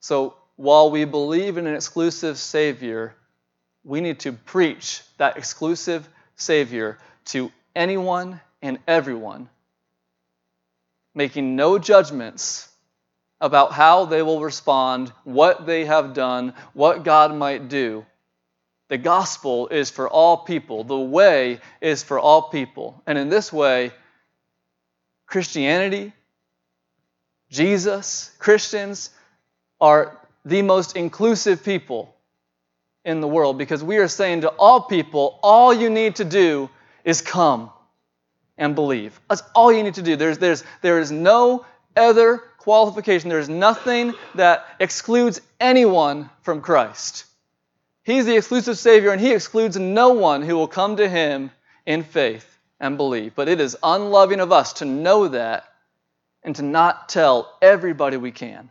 So 0.00 0.34
while 0.56 0.90
we 0.90 1.04
believe 1.04 1.56
in 1.56 1.68
an 1.68 1.76
exclusive 1.76 2.36
Savior, 2.36 3.14
we 3.84 4.00
need 4.00 4.18
to 4.20 4.32
preach 4.32 5.02
that 5.18 5.36
exclusive 5.36 6.08
Savior 6.34 6.98
to 7.26 7.52
anyone 7.76 8.40
and 8.60 8.80
everyone, 8.88 9.48
making 11.14 11.54
no 11.54 11.78
judgments 11.78 12.71
about 13.42 13.72
how 13.72 14.04
they 14.04 14.22
will 14.22 14.40
respond, 14.40 15.12
what 15.24 15.66
they 15.66 15.84
have 15.84 16.14
done, 16.14 16.54
what 16.74 17.02
God 17.02 17.34
might 17.34 17.68
do. 17.68 18.06
The 18.88 18.98
gospel 18.98 19.66
is 19.68 19.90
for 19.90 20.08
all 20.08 20.36
people, 20.36 20.84
the 20.84 20.96
way 20.96 21.58
is 21.80 22.04
for 22.04 22.20
all 22.20 22.42
people. 22.42 23.02
And 23.04 23.18
in 23.18 23.28
this 23.28 23.52
way, 23.52 23.90
Christianity, 25.26 26.12
Jesus, 27.50 28.30
Christians 28.38 29.10
are 29.80 30.16
the 30.44 30.62
most 30.62 30.94
inclusive 30.96 31.64
people 31.64 32.14
in 33.04 33.20
the 33.20 33.28
world 33.28 33.58
because 33.58 33.82
we 33.82 33.96
are 33.96 34.08
saying 34.08 34.42
to 34.42 34.50
all 34.50 34.82
people, 34.82 35.40
all 35.42 35.74
you 35.74 35.90
need 35.90 36.16
to 36.16 36.24
do 36.24 36.70
is 37.04 37.20
come 37.20 37.70
and 38.56 38.76
believe. 38.76 39.20
That's 39.28 39.42
all 39.52 39.72
you 39.72 39.82
need 39.82 39.94
to 39.94 40.02
do. 40.02 40.14
There's, 40.14 40.38
there's, 40.38 40.62
there 40.80 41.00
is 41.00 41.10
no 41.10 41.66
other 41.96 42.42
qualification. 42.62 43.28
There's 43.28 43.48
nothing 43.48 44.14
that 44.36 44.64
excludes 44.78 45.40
anyone 45.58 46.30
from 46.42 46.60
Christ. 46.60 47.24
He's 48.04 48.24
the 48.24 48.36
exclusive 48.36 48.78
Savior, 48.78 49.10
and 49.10 49.20
He 49.20 49.32
excludes 49.32 49.76
no 49.76 50.10
one 50.10 50.42
who 50.42 50.54
will 50.54 50.68
come 50.68 50.96
to 50.96 51.08
Him 51.08 51.50
in 51.86 52.04
faith 52.04 52.46
and 52.78 52.96
believe. 52.96 53.34
But 53.34 53.48
it 53.48 53.60
is 53.60 53.76
unloving 53.82 54.38
of 54.38 54.52
us 54.52 54.74
to 54.74 54.84
know 54.84 55.28
that 55.28 55.64
and 56.44 56.54
to 56.56 56.62
not 56.62 57.08
tell 57.08 57.56
everybody 57.60 58.16
we 58.16 58.30
can. 58.30 58.70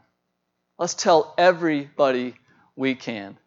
Let's 0.78 0.94
tell 0.94 1.34
everybody 1.38 2.36
we 2.78 2.96
can. 2.96 3.38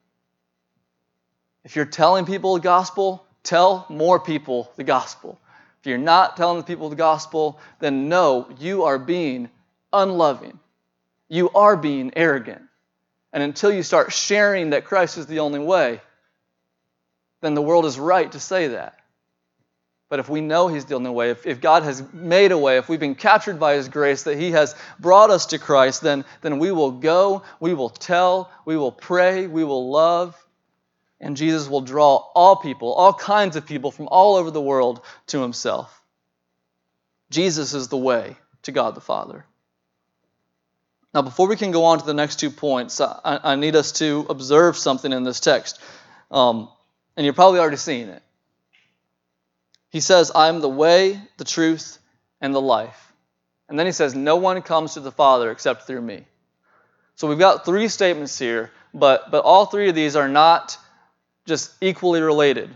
If 1.64 1.74
you're 1.74 1.86
telling 1.86 2.26
people 2.26 2.54
the 2.54 2.60
gospel, 2.60 3.26
tell 3.42 3.86
more 3.88 4.20
people 4.20 4.70
the 4.76 4.84
gospel. 4.84 5.38
If 5.80 5.86
you're 5.86 5.98
not 5.98 6.36
telling 6.36 6.58
the 6.58 6.64
people 6.64 6.90
the 6.90 6.96
gospel, 6.96 7.58
then 7.80 8.10
know 8.10 8.46
you 8.58 8.84
are 8.84 8.98
being 8.98 9.48
unloving. 9.94 10.58
You 11.28 11.50
are 11.50 11.76
being 11.76 12.12
arrogant. 12.16 12.62
And 13.32 13.42
until 13.42 13.72
you 13.72 13.82
start 13.82 14.12
sharing 14.12 14.70
that 14.70 14.84
Christ 14.84 15.18
is 15.18 15.26
the 15.26 15.40
only 15.40 15.58
way, 15.58 16.00
then 17.40 17.54
the 17.54 17.62
world 17.62 17.86
is 17.86 17.98
right 17.98 18.30
to 18.32 18.40
say 18.40 18.68
that. 18.68 18.98
But 20.08 20.20
if 20.20 20.28
we 20.28 20.40
know 20.40 20.68
He's 20.68 20.84
the 20.84 20.94
only 20.94 21.10
way, 21.10 21.30
if, 21.30 21.46
if 21.46 21.60
God 21.60 21.82
has 21.82 22.02
made 22.12 22.52
a 22.52 22.58
way, 22.58 22.78
if 22.78 22.88
we've 22.88 23.00
been 23.00 23.16
captured 23.16 23.58
by 23.58 23.74
His 23.74 23.88
grace, 23.88 24.22
that 24.24 24.38
He 24.38 24.52
has 24.52 24.76
brought 25.00 25.30
us 25.30 25.46
to 25.46 25.58
Christ, 25.58 26.02
then, 26.02 26.24
then 26.42 26.58
we 26.58 26.70
will 26.70 26.92
go, 26.92 27.42
we 27.58 27.74
will 27.74 27.88
tell, 27.88 28.50
we 28.64 28.76
will 28.76 28.92
pray, 28.92 29.46
we 29.46 29.64
will 29.64 29.90
love, 29.90 30.36
and 31.20 31.36
Jesus 31.36 31.68
will 31.68 31.80
draw 31.80 32.16
all 32.34 32.56
people, 32.56 32.92
all 32.92 33.14
kinds 33.14 33.56
of 33.56 33.66
people 33.66 33.90
from 33.90 34.08
all 34.08 34.36
over 34.36 34.50
the 34.50 34.60
world 34.60 35.00
to 35.28 35.40
Himself. 35.40 36.00
Jesus 37.30 37.74
is 37.74 37.88
the 37.88 37.96
way 37.96 38.36
to 38.62 38.72
God 38.72 38.94
the 38.94 39.00
Father. 39.00 39.44
Now, 41.14 41.22
before 41.22 41.46
we 41.46 41.54
can 41.54 41.70
go 41.70 41.84
on 41.84 42.00
to 42.00 42.04
the 42.04 42.12
next 42.12 42.40
two 42.40 42.50
points, 42.50 43.00
I, 43.00 43.40
I 43.42 43.54
need 43.54 43.76
us 43.76 43.92
to 43.92 44.26
observe 44.28 44.76
something 44.76 45.12
in 45.12 45.22
this 45.22 45.38
text. 45.38 45.80
Um, 46.30 46.68
and 47.16 47.24
you're 47.24 47.34
probably 47.34 47.60
already 47.60 47.76
seeing 47.76 48.08
it. 48.08 48.22
He 49.90 50.00
says, 50.00 50.32
I 50.34 50.48
am 50.48 50.60
the 50.60 50.68
way, 50.68 51.20
the 51.36 51.44
truth, 51.44 51.98
and 52.40 52.52
the 52.52 52.60
life. 52.60 53.12
And 53.68 53.78
then 53.78 53.86
he 53.86 53.92
says, 53.92 54.16
No 54.16 54.36
one 54.36 54.60
comes 54.60 54.94
to 54.94 55.00
the 55.00 55.12
Father 55.12 55.52
except 55.52 55.86
through 55.86 56.00
me. 56.00 56.24
So 57.14 57.28
we've 57.28 57.38
got 57.38 57.64
three 57.64 57.86
statements 57.86 58.36
here, 58.36 58.72
but, 58.92 59.30
but 59.30 59.44
all 59.44 59.66
three 59.66 59.88
of 59.88 59.94
these 59.94 60.16
are 60.16 60.28
not 60.28 60.76
just 61.46 61.72
equally 61.80 62.22
related. 62.22 62.70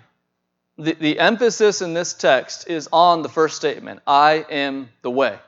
The, 0.76 0.94
the 0.94 1.18
emphasis 1.18 1.82
in 1.82 1.92
this 1.92 2.14
text 2.14 2.68
is 2.68 2.88
on 2.92 3.22
the 3.22 3.28
first 3.28 3.56
statement 3.56 4.00
I 4.06 4.46
am 4.48 4.90
the 5.02 5.10
way. 5.10 5.40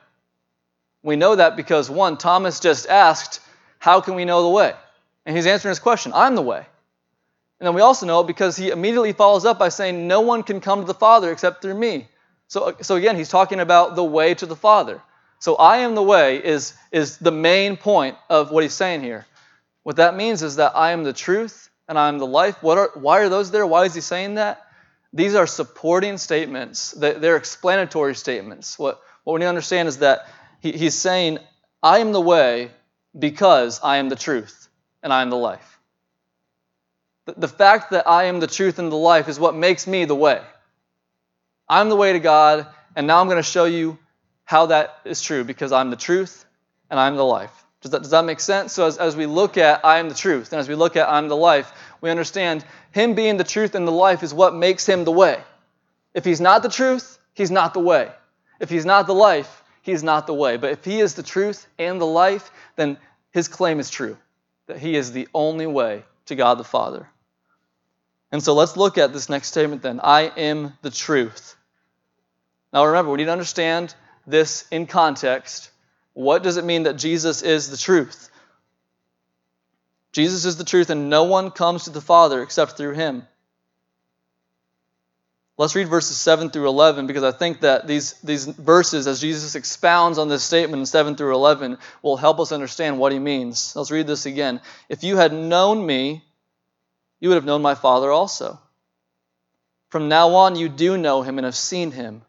We 1.03 1.15
know 1.15 1.35
that 1.35 1.55
because, 1.55 1.89
one, 1.89 2.17
Thomas 2.17 2.59
just 2.59 2.87
asked, 2.87 3.39
How 3.79 4.01
can 4.01 4.15
we 4.15 4.25
know 4.25 4.43
the 4.43 4.49
way? 4.49 4.73
And 5.25 5.35
he's 5.35 5.47
answering 5.47 5.71
his 5.71 5.79
question, 5.79 6.11
I'm 6.13 6.35
the 6.35 6.41
way. 6.41 6.65
And 7.59 7.67
then 7.67 7.75
we 7.75 7.81
also 7.81 8.05
know 8.05 8.21
it 8.21 8.27
because 8.27 8.57
he 8.57 8.69
immediately 8.69 9.13
follows 9.13 9.45
up 9.45 9.59
by 9.59 9.69
saying, 9.69 10.07
No 10.07 10.21
one 10.21 10.43
can 10.43 10.61
come 10.61 10.81
to 10.81 10.87
the 10.87 10.93
Father 10.93 11.31
except 11.31 11.61
through 11.61 11.75
me. 11.75 12.07
So, 12.47 12.75
so 12.81 12.95
again, 12.95 13.15
he's 13.15 13.29
talking 13.29 13.59
about 13.59 13.95
the 13.95 14.03
way 14.03 14.33
to 14.33 14.45
the 14.45 14.55
Father. 14.55 15.01
So 15.39 15.55
I 15.55 15.77
am 15.77 15.95
the 15.95 16.03
way 16.03 16.43
is, 16.43 16.73
is 16.91 17.17
the 17.17 17.31
main 17.31 17.77
point 17.77 18.17
of 18.29 18.51
what 18.51 18.63
he's 18.63 18.73
saying 18.73 19.01
here. 19.01 19.25
What 19.83 19.95
that 19.95 20.15
means 20.15 20.43
is 20.43 20.57
that 20.57 20.73
I 20.75 20.91
am 20.91 21.03
the 21.03 21.13
truth 21.13 21.69
and 21.87 21.97
I 21.97 22.09
am 22.09 22.19
the 22.19 22.27
life. 22.27 22.61
What 22.61 22.77
are, 22.77 22.91
why 22.93 23.21
are 23.21 23.29
those 23.29 23.49
there? 23.49 23.65
Why 23.65 23.85
is 23.85 23.95
he 23.95 24.01
saying 24.01 24.35
that? 24.35 24.61
These 25.13 25.33
are 25.35 25.47
supporting 25.47 26.17
statements. 26.17 26.91
They're 26.91 27.37
explanatory 27.37 28.15
statements. 28.15 28.77
What, 28.77 29.01
what 29.23 29.33
we 29.33 29.39
need 29.39 29.45
to 29.45 29.49
understand 29.49 29.87
is 29.87 29.97
that 29.97 30.27
he, 30.61 30.71
he's 30.71 30.95
saying, 30.95 31.39
I 31.83 31.99
am 31.99 32.13
the 32.13 32.21
way 32.21 32.71
because 33.17 33.81
I 33.83 33.97
am 33.97 34.09
the 34.09 34.15
truth 34.15 34.69
and 35.03 35.11
I 35.11 35.21
am 35.21 35.29
the 35.29 35.37
life. 35.37 35.79
The, 37.25 37.33
the 37.33 37.47
fact 37.47 37.91
that 37.91 38.07
I 38.07 38.25
am 38.25 38.39
the 38.39 38.47
truth 38.47 38.79
and 38.79 38.91
the 38.91 38.95
life 38.95 39.27
is 39.27 39.39
what 39.39 39.55
makes 39.55 39.87
me 39.87 40.05
the 40.05 40.15
way. 40.15 40.41
I'm 41.67 41.89
the 41.89 41.95
way 41.95 42.13
to 42.13 42.19
God, 42.19 42.67
and 42.95 43.07
now 43.07 43.19
I'm 43.19 43.27
going 43.27 43.37
to 43.37 43.43
show 43.43 43.65
you 43.65 43.97
how 44.43 44.67
that 44.67 44.99
is 45.05 45.21
true 45.21 45.43
because 45.43 45.71
I'm 45.71 45.89
the 45.89 45.95
truth 45.95 46.45
and 46.89 46.99
I'm 46.99 47.15
the 47.15 47.25
life. 47.25 47.51
Does 47.81 47.91
that, 47.91 48.01
does 48.03 48.11
that 48.11 48.25
make 48.25 48.39
sense? 48.39 48.73
So, 48.73 48.85
as, 48.85 48.97
as 48.97 49.15
we 49.15 49.25
look 49.25 49.57
at 49.57 49.83
I 49.83 49.97
am 49.97 50.09
the 50.09 50.15
truth, 50.15 50.51
and 50.53 50.59
as 50.59 50.69
we 50.69 50.75
look 50.75 50.95
at 50.95 51.09
I'm 51.09 51.29
the 51.29 51.35
life, 51.35 51.71
we 51.99 52.11
understand 52.11 52.63
Him 52.91 53.15
being 53.15 53.37
the 53.37 53.43
truth 53.43 53.73
and 53.73 53.87
the 53.87 53.91
life 53.91 54.21
is 54.21 54.33
what 54.33 54.53
makes 54.53 54.87
Him 54.87 55.03
the 55.03 55.11
way. 55.11 55.41
If 56.13 56.25
He's 56.25 56.41
not 56.41 56.61
the 56.61 56.69
truth, 56.69 57.17
He's 57.33 57.49
not 57.49 57.73
the 57.73 57.79
way. 57.79 58.11
If 58.59 58.69
He's 58.69 58.85
not 58.85 59.07
the 59.07 59.15
life, 59.15 59.60
He's 59.81 60.03
not 60.03 60.27
the 60.27 60.33
way. 60.33 60.57
But 60.57 60.71
if 60.71 60.85
He 60.85 60.99
is 60.99 61.15
the 61.15 61.23
truth 61.23 61.67
and 61.77 61.99
the 61.99 62.05
life, 62.05 62.51
then 62.75 62.97
His 63.31 63.47
claim 63.47 63.79
is 63.79 63.89
true 63.89 64.17
that 64.67 64.77
He 64.77 64.95
is 64.95 65.11
the 65.11 65.27
only 65.33 65.67
way 65.67 66.03
to 66.27 66.35
God 66.35 66.57
the 66.57 66.63
Father. 66.63 67.07
And 68.31 68.41
so 68.41 68.53
let's 68.53 68.77
look 68.77 68.97
at 68.97 69.11
this 69.11 69.29
next 69.29 69.49
statement 69.49 69.81
then 69.81 69.99
I 70.01 70.21
am 70.21 70.77
the 70.81 70.91
truth. 70.91 71.55
Now 72.71 72.85
remember, 72.85 73.11
we 73.11 73.17
need 73.17 73.25
to 73.25 73.31
understand 73.31 73.93
this 74.25 74.65
in 74.71 74.87
context. 74.87 75.71
What 76.13 76.43
does 76.43 76.57
it 76.57 76.63
mean 76.63 76.83
that 76.83 76.97
Jesus 76.97 77.41
is 77.41 77.69
the 77.69 77.77
truth? 77.77 78.29
Jesus 80.13 80.45
is 80.45 80.57
the 80.57 80.63
truth, 80.63 80.89
and 80.89 81.09
no 81.09 81.23
one 81.23 81.51
comes 81.51 81.85
to 81.85 81.89
the 81.89 82.01
Father 82.01 82.41
except 82.41 82.77
through 82.77 82.93
him. 82.93 83.27
Let's 85.61 85.75
read 85.75 85.89
verses 85.89 86.17
7 86.17 86.49
through 86.49 86.67
11 86.69 87.05
because 87.05 87.21
I 87.21 87.31
think 87.31 87.59
that 87.59 87.85
these, 87.85 88.13
these 88.21 88.45
verses, 88.47 89.05
as 89.05 89.21
Jesus 89.21 89.53
expounds 89.53 90.17
on 90.17 90.27
this 90.27 90.43
statement 90.43 90.79
in 90.79 90.85
7 90.87 91.15
through 91.15 91.35
11, 91.35 91.77
will 92.01 92.17
help 92.17 92.39
us 92.39 92.51
understand 92.51 92.97
what 92.97 93.11
he 93.11 93.19
means. 93.19 93.75
Let's 93.75 93.91
read 93.91 94.07
this 94.07 94.25
again. 94.25 94.59
If 94.89 95.03
you 95.03 95.17
had 95.17 95.31
known 95.33 95.85
me, 95.85 96.23
you 97.19 97.29
would 97.29 97.35
have 97.35 97.45
known 97.45 97.61
my 97.61 97.75
Father 97.75 98.09
also. 98.09 98.59
From 99.89 100.09
now 100.09 100.29
on, 100.33 100.55
you 100.55 100.67
do 100.67 100.97
know 100.97 101.21
him 101.21 101.37
and 101.37 101.45
have 101.45 101.55
seen 101.55 101.91
him. 101.91 102.23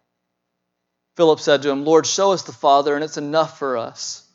Philip 1.17 1.41
said 1.41 1.63
to 1.63 1.71
him, 1.71 1.87
Lord, 1.87 2.07
show 2.07 2.33
us 2.33 2.43
the 2.43 2.53
Father, 2.53 2.95
and 2.95 3.03
it's 3.03 3.17
enough 3.17 3.59
for 3.59 3.79
us. 3.79 4.29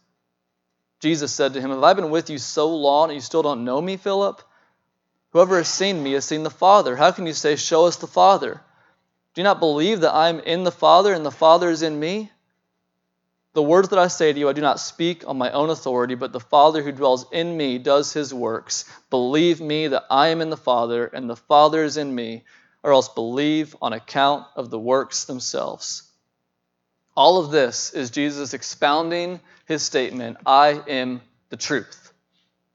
Jesus 1.01 1.31
said 1.31 1.53
to 1.53 1.61
him, 1.61 1.69
Have 1.69 1.83
I 1.83 1.93
been 1.93 2.09
with 2.09 2.31
you 2.31 2.39
so 2.39 2.75
long 2.75 3.09
and 3.09 3.15
you 3.15 3.21
still 3.21 3.43
don't 3.43 3.63
know 3.63 3.79
me, 3.79 3.97
Philip? 3.97 4.41
Whoever 5.33 5.57
has 5.57 5.67
seen 5.67 6.01
me 6.01 6.13
has 6.13 6.25
seen 6.25 6.41
the 6.41 6.49
Father. 6.49 6.95
How 6.95 7.11
can 7.11 7.27
you 7.27 7.33
say, 7.33 7.57
Show 7.57 7.85
us 7.85 7.97
the 7.97 8.07
Father? 8.07 8.59
Do 9.37 9.41
you 9.41 9.43
not 9.43 9.59
believe 9.59 9.99
that 9.99 10.15
I 10.15 10.29
am 10.29 10.39
in 10.39 10.63
the 10.63 10.71
Father 10.71 11.13
and 11.13 11.23
the 11.23 11.29
Father 11.29 11.69
is 11.69 11.83
in 11.83 11.99
me? 11.99 12.31
The 13.53 13.61
words 13.61 13.89
that 13.89 13.99
I 13.99 14.07
say 14.07 14.33
to 14.33 14.39
you, 14.39 14.49
I 14.49 14.53
do 14.53 14.61
not 14.61 14.79
speak 14.79 15.27
on 15.27 15.37
my 15.37 15.51
own 15.51 15.69
authority, 15.69 16.15
but 16.15 16.33
the 16.33 16.39
Father 16.39 16.81
who 16.81 16.91
dwells 16.91 17.27
in 17.31 17.55
me 17.55 17.77
does 17.77 18.13
his 18.13 18.33
works. 18.33 18.85
Believe 19.11 19.61
me 19.61 19.89
that 19.89 20.05
I 20.09 20.29
am 20.29 20.41
in 20.41 20.49
the 20.49 20.57
Father 20.57 21.05
and 21.05 21.29
the 21.29 21.35
Father 21.35 21.83
is 21.83 21.97
in 21.97 22.15
me, 22.15 22.45
or 22.81 22.91
else 22.91 23.09
believe 23.09 23.75
on 23.79 23.93
account 23.93 24.47
of 24.55 24.71
the 24.71 24.79
works 24.79 25.25
themselves. 25.25 26.11
All 27.15 27.37
of 27.37 27.51
this 27.51 27.93
is 27.93 28.09
Jesus 28.09 28.55
expounding 28.55 29.39
his 29.67 29.83
statement 29.83 30.37
I 30.47 30.81
am 30.87 31.21
the 31.49 31.57
truth. 31.57 32.11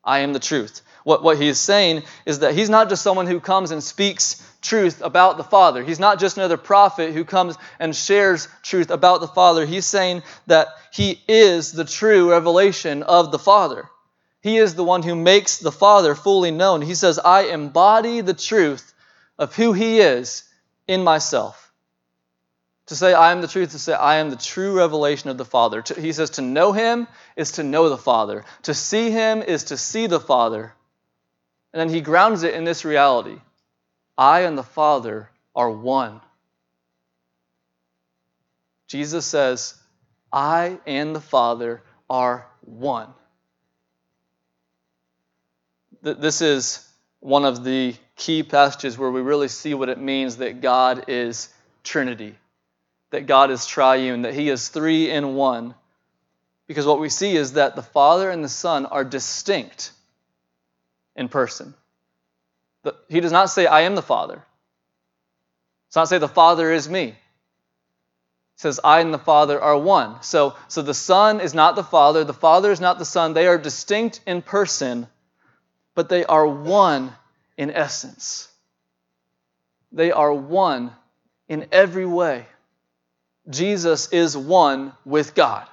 I 0.05 0.20
am 0.20 0.33
the 0.33 0.38
truth. 0.38 0.83
What, 1.05 1.23
what 1.23 1.38
he 1.38 1.49
is 1.49 1.59
saying 1.59 2.03
is 2.27 2.41
that 2.41 2.55
he's 2.55 2.71
not 2.71 2.88
just 2.88 3.03
someone 3.03 3.27
who 3.27 3.41
comes 3.41 3.71
and 3.71 3.83
speaks 3.83 4.43
truth 4.61 5.03
about 5.03 5.37
the 5.37 5.45
Father. 5.45 5.83
He's 5.83 5.99
not 5.99 6.21
just 6.21 6.37
another 6.37 6.57
prophet 6.57 7.12
who 7.12 7.25
comes 7.25 7.57
and 7.79 7.95
shares 7.95 8.49
truth 8.62 8.91
about 8.91 9.21
the 9.21 9.29
Father. 9.29 9.67
He's 9.67 9.87
saying 9.87 10.23
that 10.47 10.69
he 10.93 11.21
is 11.27 11.73
the 11.73 11.85
true 11.85 12.31
revelation 12.31 13.03
of 13.03 13.33
the 13.33 13.38
Father. 13.38 13.88
He 14.41 14.57
is 14.57 14.75
the 14.75 14.85
one 14.85 15.03
who 15.03 15.15
makes 15.15 15.59
the 15.59 15.73
Father 15.73 16.15
fully 16.15 16.51
known. 16.51 16.83
He 16.83 16.95
says, 16.95 17.19
I 17.19 17.43
embody 17.45 18.21
the 18.21 18.35
truth 18.35 18.93
of 19.38 19.55
who 19.55 19.73
he 19.73 20.01
is 20.01 20.45
in 20.87 21.03
myself. 21.03 21.73
To 22.87 22.97
say 22.97 23.15
I 23.15 23.33
am 23.33 23.41
the 23.41 23.49
truth, 23.49 23.71
to 23.71 23.79
say 23.79 23.95
I 23.95 24.17
am 24.17 24.31
the 24.31 24.37
true 24.37 24.77
revelation 24.77 25.31
of 25.31 25.38
the 25.38 25.45
Father. 25.45 25.83
To, 25.83 26.01
he 26.01 26.12
says 26.12 26.31
to 26.31 26.43
know 26.43 26.73
him 26.73 27.07
is 27.37 27.53
to 27.53 27.62
know 27.62 27.88
the 27.88 27.97
Father. 27.97 28.45
To 28.62 28.75
see 28.75 29.11
him 29.11 29.43
is 29.43 29.65
to 29.65 29.77
see 29.77 30.09
the 30.09 30.21
Father. 30.21 30.75
And 31.73 31.81
then 31.81 31.89
he 31.89 32.01
grounds 32.01 32.43
it 32.43 32.55
in 32.55 32.65
this 32.65 32.85
reality 32.85 33.39
I 34.17 34.41
and 34.41 34.57
the 34.57 34.63
Father 34.63 35.31
are 35.55 35.71
one. 35.71 36.21
Jesus 38.89 39.25
says, 39.25 39.75
I 40.33 40.79
and 40.87 41.17
the 41.17 41.21
Father 41.21 41.83
are 42.11 42.47
one. 42.61 43.09
This 46.03 46.43
is 46.43 46.87
one 47.21 47.45
of 47.45 47.65
the 47.65 47.95
key 48.17 48.43
passages 48.43 48.99
where 48.99 49.11
we 49.11 49.21
really 49.21 49.49
see 49.49 49.73
what 49.73 49.89
it 49.89 49.99
means 49.99 50.39
that 50.39 50.61
God 50.61 51.05
is 51.09 51.49
Trinity 51.85 52.37
that 53.13 53.27
God 53.27 53.51
is 53.51 53.67
triune, 53.67 54.23
that 54.23 54.35
He 54.35 54.49
is 54.49 54.69
three 54.69 55.11
in 55.11 55.35
one. 55.35 55.75
Because 56.67 56.87
what 56.87 56.99
we 56.99 57.11
see 57.11 57.37
is 57.37 57.53
that 57.53 57.77
the 57.77 57.83
Father 57.83 58.31
and 58.31 58.43
the 58.43 58.49
Son 58.49 58.87
are 58.87 59.05
distinct 59.05 59.93
in 61.16 61.29
person. 61.29 61.75
He 63.09 63.20
does 63.20 63.33
not 63.33 63.51
say, 63.51 63.66
I 63.66 63.83
am 63.83 63.94
the 63.94 64.03
Father. 64.03 64.42
It's 65.88 65.96
not 65.96 66.09
say 66.09 66.18
the 66.18 66.29
Father 66.29 66.72
is 66.72 66.88
me. 66.88 67.07
He 67.07 67.14
says, 68.57 68.81
I 68.83 69.01
and 69.01 69.12
the 69.12 69.18
Father 69.18 69.61
are 69.61 69.79
one. 69.79 70.22
So, 70.22 70.57
so 70.68 70.83
the 70.83 70.94
Son 70.94 71.40
is 71.40 71.55
not 71.55 71.77
the 71.77 71.85
Father, 71.85 72.25
the 72.25 72.33
Father 72.33 72.72
is 72.72 72.81
not 72.81 72.98
the 72.98 73.05
Son. 73.05 73.35
They 73.35 73.46
are 73.46 73.59
distinct 73.59 74.20
in 74.27 74.42
person, 74.42 75.07
but 75.94 76.09
they 76.09 76.25
are 76.25 76.46
one 76.46 77.12
in 77.57 77.70
essence. 77.70 78.48
They 79.92 80.11
are 80.11 80.33
one 80.33 80.92
in 81.48 81.66
every 81.70 82.07
way. 82.07 82.46
Jesus 83.48 84.12
is 84.12 84.37
one 84.37 84.92
with 85.05 85.35
God. 85.35 85.68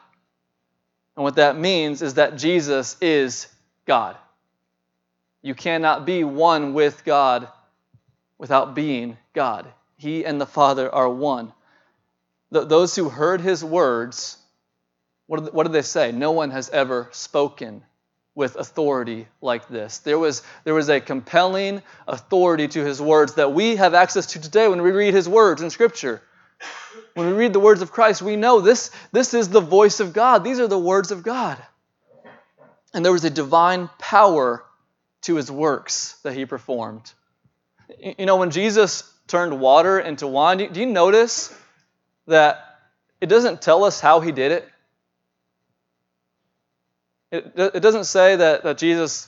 And 1.16 1.24
what 1.24 1.36
that 1.36 1.58
means 1.58 2.02
is 2.02 2.16
that 2.16 2.38
Jesus 2.38 2.98
is 3.02 3.48
God. 3.86 4.18
You 5.42 5.56
cannot 5.56 6.06
be 6.06 6.24
one 6.24 6.74
with 6.74 7.06
God 7.06 7.48
without 8.38 8.76
being 8.76 9.18
God. 9.34 9.68
He 9.98 10.26
and 10.26 10.40
the 10.40 10.46
Father 10.46 10.94
are 10.94 11.10
one. 11.10 11.54
those 12.52 12.96
who 12.96 13.10
heard 13.10 13.42
his 13.42 13.64
words, 13.64 14.38
what 15.28 15.44
did, 15.44 15.54
what 15.54 15.64
did 15.64 15.74
they 15.74 15.82
say? 15.82 16.12
No 16.12 16.32
one 16.32 16.52
has 16.52 16.70
ever 16.70 17.10
spoken 17.12 17.84
with 18.36 18.56
authority 18.56 19.28
like 19.42 19.68
this. 19.68 20.00
There 20.00 20.18
was, 20.18 20.42
there 20.64 20.74
was 20.74 20.90
a 20.90 21.02
compelling 21.02 21.82
authority 22.08 22.68
to 22.70 22.86
his 22.86 23.02
words 23.02 23.36
that 23.36 23.54
we 23.54 23.76
have 23.76 23.94
access 23.94 24.28
to 24.28 24.42
today 24.42 24.68
when 24.68 24.82
we 24.82 24.92
read 24.92 25.14
his 25.14 25.28
words 25.28 25.62
in 25.62 25.70
Scripture. 25.70 26.22
When 27.14 27.28
we 27.28 27.34
read 27.34 27.54
the 27.54 27.60
words 27.60 27.82
of 27.82 27.92
Christ, 27.92 28.22
we 28.22 28.36
know 28.36 28.62
this, 28.62 28.92
this 29.12 29.34
is 29.34 29.50
the 29.50 29.60
voice 29.60 30.00
of 30.00 30.14
God. 30.14 30.44
These 30.44 30.60
are 30.60 30.68
the 30.68 30.80
words 30.80 31.12
of 31.12 31.24
God. 31.24 31.58
And 32.94 33.04
there 33.04 33.12
was 33.12 33.26
a 33.26 33.30
divine 33.30 33.90
power 34.00 34.64
to 35.22 35.36
his 35.36 35.52
works 35.52 36.18
that 36.24 36.34
he 36.34 36.46
performed. 36.46 37.12
You 38.18 38.26
know, 38.26 38.38
when 38.38 38.52
Jesus 38.52 39.12
turned 39.28 39.60
water 39.60 40.00
into 40.00 40.28
wine, 40.28 40.58
do 40.58 40.80
you 40.80 40.86
notice 40.86 41.56
that 42.28 42.80
it 43.20 43.28
doesn't 43.28 43.62
tell 43.62 43.84
us 43.84 44.00
how 44.00 44.20
he 44.20 44.32
did 44.32 44.52
it? 44.52 44.70
It, 47.32 47.54
it 47.56 47.80
doesn't 47.82 48.06
say 48.06 48.38
that, 48.38 48.64
that 48.64 48.78
Jesus 48.78 49.28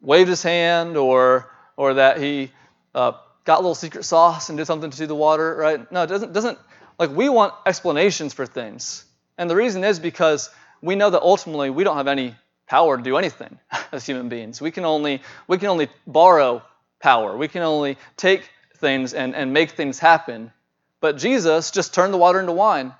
waved 0.00 0.28
his 0.28 0.42
hand 0.42 0.96
or, 0.96 1.50
or 1.76 1.94
that 1.94 2.18
he 2.18 2.50
uh, 2.94 3.12
got 3.44 3.56
a 3.56 3.62
little 3.62 3.74
secret 3.74 4.04
sauce 4.04 4.48
and 4.48 4.58
did 4.58 4.66
something 4.66 4.90
to 4.90 5.06
the 5.06 5.14
water, 5.14 5.54
right? 5.54 5.90
No, 5.92 6.02
it 6.02 6.08
doesn't, 6.08 6.32
doesn't 6.32 6.58
like 6.98 7.10
we 7.10 7.28
want 7.28 7.54
explanations 7.66 8.32
for 8.32 8.46
things. 8.46 9.04
And 9.36 9.50
the 9.50 9.56
reason 9.56 9.84
is 9.84 9.98
because 9.98 10.50
we 10.80 10.94
know 10.94 11.10
that 11.10 11.22
ultimately 11.22 11.70
we 11.70 11.84
don't 11.84 11.96
have 11.96 12.08
any 12.08 12.34
power 12.72 12.96
to 12.96 13.02
do 13.02 13.18
anything 13.18 13.58
as 13.92 14.06
human 14.06 14.30
beings. 14.30 14.58
We 14.58 14.70
can 14.70 14.86
only 14.86 15.20
we 15.46 15.58
can 15.58 15.68
only 15.68 15.88
borrow 16.06 16.62
power. 17.00 17.36
We 17.36 17.46
can 17.46 17.60
only 17.60 17.98
take 18.16 18.48
things 18.78 19.12
and, 19.12 19.34
and 19.34 19.52
make 19.52 19.72
things 19.72 19.98
happen. 19.98 20.50
But 20.98 21.18
Jesus 21.18 21.70
just 21.70 21.92
turned 21.92 22.14
the 22.14 22.18
water 22.18 22.40
into 22.40 22.52
wine 22.52 22.94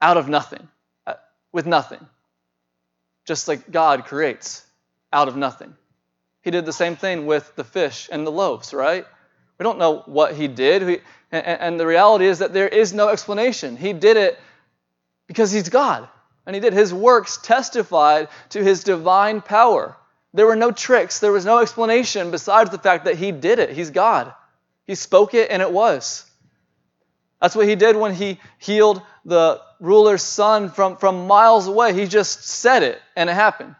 out 0.00 0.16
of 0.16 0.30
nothing, 0.30 0.66
uh, 1.06 1.14
with 1.52 1.66
nothing. 1.66 2.06
Just 3.26 3.48
like 3.48 3.70
God 3.70 4.06
creates 4.06 4.64
out 5.12 5.28
of 5.28 5.36
nothing. 5.36 5.74
He 6.40 6.50
did 6.50 6.64
the 6.64 6.72
same 6.72 6.96
thing 6.96 7.26
with 7.26 7.54
the 7.54 7.64
fish 7.64 8.08
and 8.10 8.26
the 8.26 8.32
loaves, 8.32 8.72
right? 8.72 9.04
We 9.58 9.64
don't 9.64 9.78
know 9.78 10.04
what 10.06 10.34
he 10.34 10.48
did. 10.48 10.86
We, 10.86 11.00
and, 11.30 11.46
and 11.46 11.80
the 11.80 11.86
reality 11.86 12.26
is 12.26 12.38
that 12.38 12.54
there 12.54 12.68
is 12.68 12.94
no 12.94 13.10
explanation. 13.10 13.76
He 13.76 13.92
did 13.92 14.16
it 14.16 14.38
because 15.26 15.52
he's 15.52 15.68
God. 15.68 16.08
And 16.46 16.54
he 16.54 16.60
did. 16.60 16.72
His 16.72 16.94
works 16.94 17.38
testified 17.38 18.28
to 18.50 18.62
his 18.62 18.84
divine 18.84 19.40
power. 19.40 19.96
There 20.32 20.46
were 20.46 20.56
no 20.56 20.70
tricks, 20.70 21.18
there 21.18 21.32
was 21.32 21.44
no 21.44 21.58
explanation 21.58 22.30
besides 22.30 22.70
the 22.70 22.78
fact 22.78 23.06
that 23.06 23.16
he 23.16 23.32
did 23.32 23.58
it. 23.58 23.70
He's 23.70 23.90
God. 23.90 24.32
He 24.86 24.94
spoke 24.94 25.34
it 25.34 25.50
and 25.50 25.60
it 25.60 25.72
was. 25.72 26.24
That's 27.40 27.56
what 27.56 27.68
he 27.68 27.74
did 27.74 27.96
when 27.96 28.14
he 28.14 28.38
healed 28.58 29.02
the 29.24 29.60
ruler's 29.80 30.22
son 30.22 30.70
from, 30.70 30.96
from 30.96 31.26
miles 31.26 31.66
away. 31.66 31.92
He 31.92 32.06
just 32.06 32.44
said 32.44 32.82
it 32.82 33.00
and 33.16 33.28
it 33.28 33.34
happened. 33.34 33.74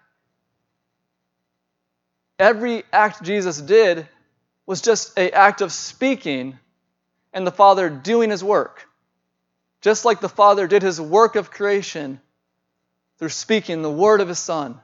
Every 2.38 2.84
act 2.92 3.22
Jesus 3.22 3.60
did 3.60 4.08
was 4.66 4.82
just 4.82 5.16
an 5.18 5.30
act 5.32 5.60
of 5.60 5.72
speaking, 5.72 6.58
and 7.32 7.46
the 7.46 7.52
Father 7.52 7.88
doing 7.88 8.30
his 8.30 8.42
work. 8.42 8.88
Just 9.80 10.04
like 10.04 10.20
the 10.20 10.28
Father 10.28 10.66
did 10.66 10.82
his 10.82 11.00
work 11.00 11.36
of 11.36 11.50
creation 11.50 12.20
through 13.18 13.30
speaking 13.30 13.82
the 13.82 13.90
word 13.90 14.20
of 14.20 14.28
his 14.28 14.38
Son. 14.38 14.80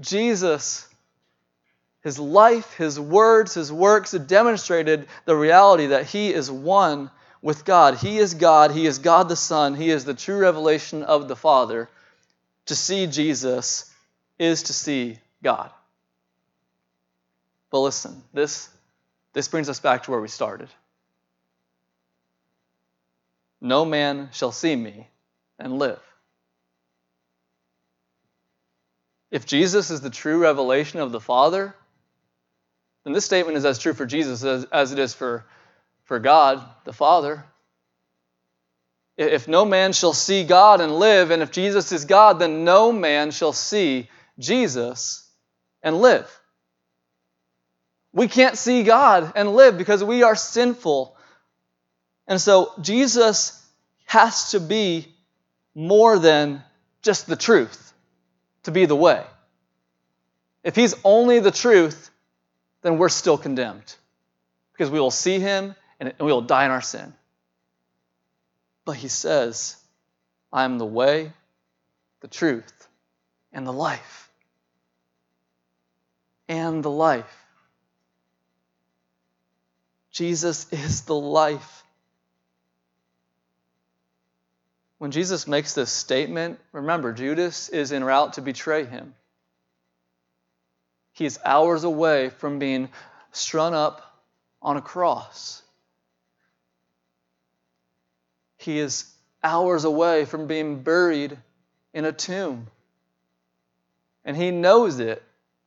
Jesus, 0.00 0.88
his 2.02 2.18
life, 2.18 2.74
his 2.74 2.98
words, 2.98 3.54
his 3.54 3.72
works 3.72 4.12
demonstrated 4.12 5.06
the 5.24 5.36
reality 5.36 5.86
that 5.88 6.06
he 6.06 6.32
is 6.32 6.50
one 6.50 7.10
with 7.40 7.64
God. 7.64 7.96
He 7.96 8.18
is 8.18 8.34
God, 8.34 8.70
he 8.70 8.86
is 8.86 8.98
God 8.98 9.28
the 9.28 9.36
Son, 9.36 9.74
he 9.74 9.90
is 9.90 10.04
the 10.04 10.14
true 10.14 10.38
revelation 10.38 11.02
of 11.02 11.28
the 11.28 11.36
Father. 11.36 11.88
To 12.66 12.76
see 12.76 13.06
Jesus 13.06 13.90
is 14.38 14.64
to 14.64 14.72
see 14.72 15.18
God. 15.42 15.70
But 17.70 17.80
listen, 17.80 18.22
this, 18.32 18.68
this 19.32 19.48
brings 19.48 19.68
us 19.68 19.80
back 19.80 20.04
to 20.04 20.10
where 20.10 20.20
we 20.20 20.28
started. 20.28 20.68
No 23.60 23.84
man 23.84 24.28
shall 24.32 24.52
see 24.52 24.74
me 24.74 25.08
and 25.58 25.78
live. 25.78 26.00
If 29.32 29.46
Jesus 29.46 29.90
is 29.90 30.02
the 30.02 30.10
true 30.10 30.38
revelation 30.38 31.00
of 31.00 31.10
the 31.10 31.18
Father, 31.18 31.74
then 33.02 33.14
this 33.14 33.24
statement 33.24 33.56
is 33.56 33.64
as 33.64 33.78
true 33.78 33.94
for 33.94 34.04
Jesus 34.04 34.44
as, 34.44 34.64
as 34.66 34.92
it 34.92 34.98
is 34.98 35.14
for, 35.14 35.46
for 36.04 36.18
God, 36.18 36.62
the 36.84 36.92
Father. 36.92 37.42
If 39.16 39.48
no 39.48 39.64
man 39.64 39.94
shall 39.94 40.12
see 40.12 40.44
God 40.44 40.82
and 40.82 40.98
live, 40.98 41.30
and 41.30 41.42
if 41.42 41.50
Jesus 41.50 41.92
is 41.92 42.04
God, 42.04 42.40
then 42.40 42.64
no 42.64 42.92
man 42.92 43.30
shall 43.30 43.54
see 43.54 44.10
Jesus 44.38 45.26
and 45.82 46.02
live. 46.02 46.30
We 48.12 48.28
can't 48.28 48.58
see 48.58 48.82
God 48.82 49.32
and 49.34 49.54
live 49.54 49.78
because 49.78 50.04
we 50.04 50.24
are 50.24 50.36
sinful. 50.36 51.16
And 52.26 52.38
so 52.38 52.70
Jesus 52.82 53.58
has 54.04 54.50
to 54.50 54.60
be 54.60 55.08
more 55.74 56.18
than 56.18 56.62
just 57.00 57.26
the 57.26 57.36
truth 57.36 57.91
to 58.64 58.70
be 58.70 58.86
the 58.86 58.96
way. 58.96 59.24
If 60.64 60.76
he's 60.76 60.94
only 61.04 61.40
the 61.40 61.50
truth, 61.50 62.10
then 62.82 62.98
we're 62.98 63.08
still 63.08 63.38
condemned 63.38 63.94
because 64.72 64.90
we 64.90 65.00
will 65.00 65.10
see 65.10 65.38
him 65.38 65.74
and 65.98 66.12
we 66.18 66.26
will 66.26 66.40
die 66.40 66.64
in 66.64 66.70
our 66.70 66.80
sin. 66.80 67.12
But 68.84 68.96
he 68.96 69.08
says, 69.08 69.76
I 70.52 70.64
am 70.64 70.78
the 70.78 70.86
way, 70.86 71.32
the 72.20 72.28
truth, 72.28 72.88
and 73.52 73.66
the 73.66 73.72
life. 73.72 74.30
And 76.48 76.82
the 76.82 76.90
life. 76.90 77.38
Jesus 80.10 80.70
is 80.72 81.02
the 81.02 81.14
life. 81.14 81.81
When 85.02 85.10
Jesus 85.10 85.48
makes 85.48 85.74
this 85.74 85.90
statement, 85.90 86.60
remember, 86.70 87.12
Judas 87.12 87.68
is 87.68 87.90
en 87.90 88.04
route 88.04 88.34
to 88.34 88.40
betray 88.40 88.84
him. 88.84 89.16
He 91.10 91.24
is 91.24 91.40
hours 91.44 91.82
away 91.82 92.28
from 92.28 92.60
being 92.60 92.88
strung 93.32 93.74
up 93.74 94.22
on 94.62 94.76
a 94.76 94.80
cross. 94.80 95.60
He 98.58 98.78
is 98.78 99.12
hours 99.42 99.82
away 99.82 100.24
from 100.24 100.46
being 100.46 100.84
buried 100.84 101.36
in 101.92 102.04
a 102.04 102.12
tomb. 102.12 102.68
And 104.24 104.36
he 104.36 104.52
knows 104.52 105.00
it, 105.00 105.20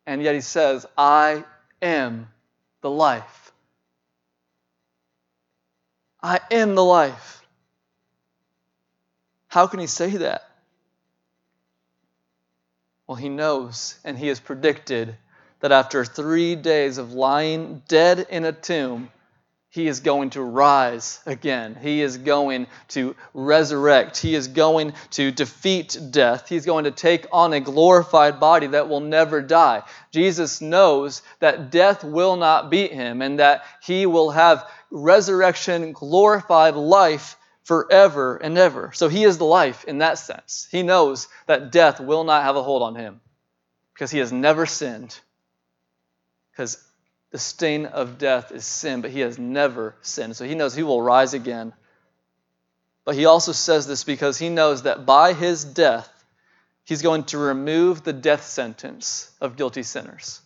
and 0.06 0.24
yet 0.24 0.36
he 0.36 0.39
says, 0.39 0.86
I 0.98 1.43
am 1.82 2.30
the 2.80 2.89
life. 2.89 3.52
I 6.24 6.39
am 6.52 6.76
the 6.76 6.86
life. 6.86 7.44
How 9.55 9.67
can 9.67 9.79
he 9.79 9.87
say 9.87 10.09
that? 10.09 10.43
Well, 13.07 13.15
he 13.15 13.29
knows 13.29 13.97
and 14.03 14.19
he 14.19 14.27
has 14.27 14.41
predicted 14.41 15.15
that 15.61 15.71
after 15.71 16.03
three 16.03 16.57
days 16.57 16.97
of 16.97 17.13
lying 17.13 17.81
dead 17.87 18.27
in 18.29 18.43
a 18.43 18.51
tomb, 18.51 19.09
he 19.69 19.87
is 19.87 20.01
going 20.01 20.31
to 20.31 20.41
rise 20.41 21.21
again. 21.25 21.77
He 21.81 22.01
is 22.01 22.17
going 22.17 22.67
to 22.89 23.15
resurrect. 23.33 24.17
He 24.17 24.35
is 24.35 24.49
going 24.49 24.91
to 25.11 25.31
defeat 25.31 25.97
death. 26.11 26.49
He's 26.49 26.65
going 26.65 26.83
to 26.83 26.91
take 26.91 27.25
on 27.31 27.53
a 27.53 27.61
glorified 27.61 28.41
body 28.41 28.67
that 28.67 28.89
will 28.89 28.99
never 28.99 29.41
die. 29.41 29.83
Jesus 30.11 30.59
knows 30.59 31.21
that 31.39 31.71
death 31.71 32.03
will 32.03 32.35
not 32.35 32.69
beat 32.69 32.91
him 32.91 33.21
and 33.21 33.39
that 33.39 33.63
he 33.81 34.05
will 34.05 34.31
have 34.31 34.69
resurrection, 34.91 35.93
glorified 35.93 36.75
life 36.75 37.37
forever 37.65 38.38
and 38.38 38.58
ever. 38.58 38.91
So 38.93 39.10
he 39.10 39.23
is 39.23 39.38
the 39.38 39.45
life 39.45 39.84
in 39.86 39.97
that 39.97 40.17
sense. 40.19 40.67
He 40.71 40.84
knows 40.84 41.28
that 41.47 41.71
death 41.71 41.99
will 41.99 42.23
not 42.23 42.43
have 42.43 42.56
a 42.56 42.63
hold 42.63 42.84
on 42.84 42.95
him 42.95 43.19
because 43.93 44.12
he 44.12 44.19
has 44.19 44.32
never 44.32 44.65
sinned. 44.65 45.19
Because 46.51 46.82
the 47.32 47.39
stain 47.39 47.88
of 47.88 48.17
death 48.19 48.51
is 48.51 48.65
sin, 48.65 49.01
but 49.01 49.12
he 49.12 49.21
has 49.21 49.38
never 49.39 49.95
sinned. 50.01 50.36
So 50.38 50.45
he 50.45 50.56
knows 50.56 50.75
he 50.75 50.84
will 50.84 51.01
rise 51.01 51.34
again. 51.34 51.73
But 53.04 53.15
he 53.15 53.25
also 53.25 53.51
says 53.51 53.88
this 53.88 54.04
because 54.04 54.38
he 54.38 54.49
knows 54.49 54.84
that 54.84 55.06
by 55.06 55.34
his 55.34 55.65
death, 55.65 56.10
he's 56.84 57.01
going 57.01 57.23
to 57.25 57.39
remove 57.39 58.04
the 58.04 58.13
death 58.13 58.45
sentence 58.45 59.32
of 59.41 59.58
guilty 59.58 59.84
sinners. 59.84 60.39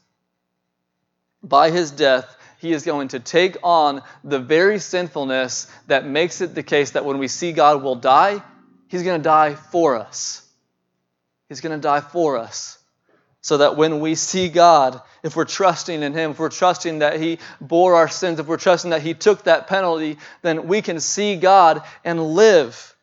By 1.43 1.69
his 1.69 1.91
death, 1.91 2.33
he 2.59 2.73
is 2.73 2.83
going 2.83 3.09
to 3.09 3.19
take 3.19 3.57
on 3.63 4.01
the 4.23 4.39
very 4.39 4.79
sinfulness 4.79 5.71
that 5.87 6.05
makes 6.05 6.41
it 6.41 6.53
the 6.53 6.63
case 6.63 6.91
that 6.91 7.05
when 7.05 7.17
we 7.17 7.27
see 7.27 7.53
God 7.53 7.81
will 7.81 7.95
die, 7.95 8.43
he's 8.89 9.03
going 9.03 9.19
to 9.19 9.23
die 9.23 9.55
for 9.55 9.95
us. 9.95 10.45
He's 11.47 11.61
going 11.61 11.77
to 11.77 11.81
die 11.81 12.01
for 12.01 12.37
us. 12.37 12.77
So 13.41 13.57
that 13.57 13.77
when 13.77 14.01
we 14.01 14.15
see 14.15 14.49
God, 14.49 15.01
if 15.23 15.35
we're 15.35 15.45
trusting 15.45 16.03
in 16.03 16.13
Him, 16.13 16.31
if 16.31 16.39
we're 16.39 16.49
trusting 16.49 16.99
that 16.99 17.19
He 17.19 17.39
bore 17.61 17.95
our 17.95 18.09
sins, 18.09 18.39
if 18.39 18.47
we're 18.47 18.57
trusting 18.57 18.91
that 18.91 19.01
He 19.01 19.13
took 19.13 19.43
that 19.43 19.67
penalty, 19.67 20.17
then 20.41 20.67
we 20.67 20.81
can 20.81 20.99
see 20.99 21.37
God 21.37 21.81
and 22.03 22.21
live. 22.21 22.95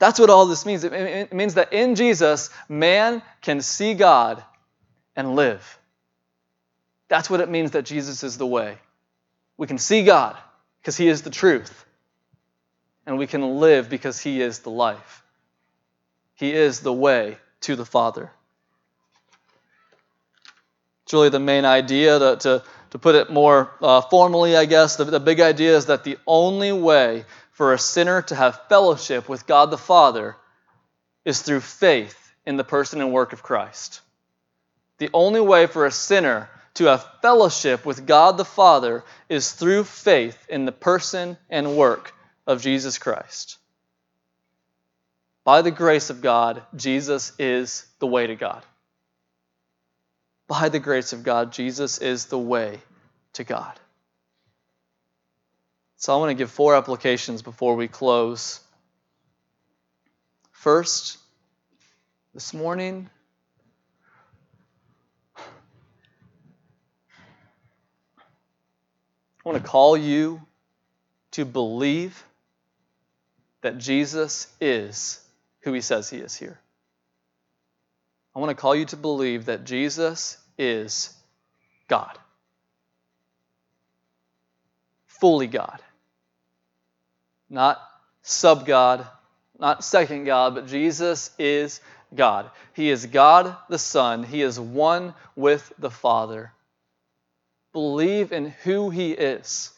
That's 0.00 0.18
what 0.18 0.28
all 0.30 0.46
this 0.46 0.66
means. 0.66 0.82
It 0.84 1.32
means 1.32 1.54
that 1.54 1.72
in 1.72 1.94
Jesus, 1.94 2.50
man 2.68 3.22
can 3.40 3.62
see 3.62 3.94
God 3.94 4.42
and 5.14 5.36
live. 5.36 5.78
That's 7.08 7.30
what 7.30 7.40
it 7.40 7.48
means 7.48 7.72
that 7.72 7.84
Jesus 7.84 8.22
is 8.22 8.36
the 8.38 8.46
way. 8.46 8.78
We 9.56 9.66
can 9.66 9.78
see 9.78 10.04
God 10.04 10.36
because 10.80 10.96
He 10.96 11.08
is 11.08 11.22
the 11.22 11.30
truth, 11.30 11.84
and 13.06 13.18
we 13.18 13.26
can 13.26 13.60
live 13.60 13.88
because 13.88 14.20
He 14.20 14.40
is 14.40 14.60
the 14.60 14.70
life. 14.70 15.22
He 16.34 16.52
is 16.52 16.80
the 16.80 16.92
way 16.92 17.38
to 17.62 17.76
the 17.76 17.84
Father. 17.84 18.30
It's 21.04 21.12
really 21.12 21.28
the 21.28 21.38
main 21.38 21.64
idea 21.64 22.18
to, 22.18 22.36
to, 22.40 22.64
to 22.90 22.98
put 22.98 23.14
it 23.14 23.30
more 23.30 23.70
uh, 23.80 24.00
formally, 24.00 24.56
I 24.56 24.64
guess. 24.64 24.96
The, 24.96 25.04
the 25.04 25.20
big 25.20 25.40
idea 25.40 25.76
is 25.76 25.86
that 25.86 26.02
the 26.02 26.18
only 26.26 26.72
way 26.72 27.24
for 27.52 27.72
a 27.72 27.78
sinner 27.78 28.22
to 28.22 28.34
have 28.34 28.60
fellowship 28.68 29.28
with 29.28 29.46
God 29.46 29.70
the 29.70 29.78
Father 29.78 30.36
is 31.24 31.42
through 31.42 31.60
faith 31.60 32.34
in 32.44 32.56
the 32.56 32.64
person 32.64 33.00
and 33.00 33.12
work 33.12 33.32
of 33.32 33.42
Christ. 33.42 34.00
The 34.98 35.10
only 35.14 35.40
way 35.40 35.66
for 35.66 35.86
a 35.86 35.90
sinner 35.90 36.50
to 36.76 36.84
have 36.84 37.06
fellowship 37.22 37.84
with 37.84 38.06
God 38.06 38.36
the 38.36 38.44
Father 38.44 39.04
is 39.28 39.52
through 39.52 39.84
faith 39.84 40.46
in 40.48 40.64
the 40.64 40.72
person 40.72 41.36
and 41.50 41.76
work 41.76 42.12
of 42.46 42.62
Jesus 42.62 42.98
Christ. 42.98 43.58
By 45.44 45.62
the 45.62 45.70
grace 45.70 46.10
of 46.10 46.20
God, 46.20 46.62
Jesus 46.74 47.32
is 47.38 47.86
the 47.98 48.06
way 48.06 48.26
to 48.26 48.36
God. 48.36 48.62
By 50.48 50.68
the 50.68 50.78
grace 50.78 51.12
of 51.12 51.22
God, 51.22 51.52
Jesus 51.52 51.98
is 51.98 52.26
the 52.26 52.38
way 52.38 52.80
to 53.34 53.44
God. 53.44 53.78
So 55.96 56.12
I 56.12 56.18
want 56.18 56.30
to 56.30 56.34
give 56.34 56.50
four 56.50 56.74
applications 56.74 57.42
before 57.42 57.74
we 57.74 57.88
close. 57.88 58.60
First, 60.52 61.18
this 62.34 62.52
morning, 62.52 63.08
I 69.46 69.48
want 69.48 69.62
to 69.62 69.70
call 69.70 69.96
you 69.96 70.42
to 71.30 71.44
believe 71.44 72.20
that 73.60 73.78
Jesus 73.78 74.48
is 74.60 75.20
who 75.60 75.72
he 75.72 75.80
says 75.82 76.10
he 76.10 76.16
is 76.16 76.34
here. 76.34 76.58
I 78.34 78.40
want 78.40 78.50
to 78.50 78.60
call 78.60 78.74
you 78.74 78.86
to 78.86 78.96
believe 78.96 79.44
that 79.44 79.62
Jesus 79.62 80.36
is 80.58 81.14
God. 81.86 82.18
Fully 85.06 85.46
God. 85.46 85.80
Not 87.48 87.80
sub 88.22 88.66
God, 88.66 89.06
not 89.60 89.84
second 89.84 90.24
God, 90.24 90.56
but 90.56 90.66
Jesus 90.66 91.30
is 91.38 91.80
God. 92.12 92.50
He 92.72 92.90
is 92.90 93.06
God 93.06 93.56
the 93.68 93.78
Son. 93.78 94.24
He 94.24 94.42
is 94.42 94.58
one 94.58 95.14
with 95.36 95.72
the 95.78 95.90
Father. 95.90 96.50
Believe 97.76 98.32
in 98.32 98.46
who 98.64 98.88
He 98.88 99.12
is. 99.12 99.70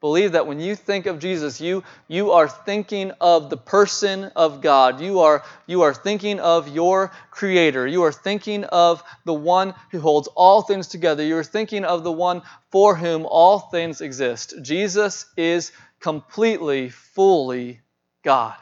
Believe 0.00 0.32
that 0.32 0.48
when 0.48 0.58
you 0.58 0.74
think 0.74 1.06
of 1.06 1.20
Jesus, 1.20 1.60
you, 1.60 1.84
you 2.08 2.32
are 2.32 2.48
thinking 2.48 3.12
of 3.20 3.48
the 3.48 3.56
person 3.56 4.24
of 4.34 4.60
God. 4.60 5.00
You 5.00 5.20
are, 5.20 5.44
you 5.68 5.82
are 5.82 5.94
thinking 5.94 6.40
of 6.40 6.66
your 6.66 7.12
Creator. 7.30 7.86
You 7.86 8.02
are 8.02 8.10
thinking 8.10 8.64
of 8.64 9.04
the 9.24 9.34
one 9.34 9.72
who 9.92 10.00
holds 10.00 10.26
all 10.34 10.62
things 10.62 10.88
together. 10.88 11.22
You 11.22 11.36
are 11.36 11.44
thinking 11.44 11.84
of 11.84 12.02
the 12.02 12.10
one 12.10 12.42
for 12.72 12.96
whom 12.96 13.24
all 13.24 13.60
things 13.60 14.00
exist. 14.00 14.54
Jesus 14.60 15.26
is 15.36 15.70
completely, 16.00 16.88
fully 16.88 17.82
God. 18.24 18.56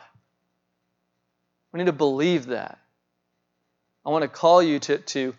We 1.72 1.78
need 1.78 1.86
to 1.86 1.92
believe 1.92 2.48
that. 2.48 2.78
I 4.04 4.10
want 4.10 4.20
to 4.20 4.28
call 4.28 4.62
you 4.62 4.78
to, 4.80 4.98
to, 4.98 5.34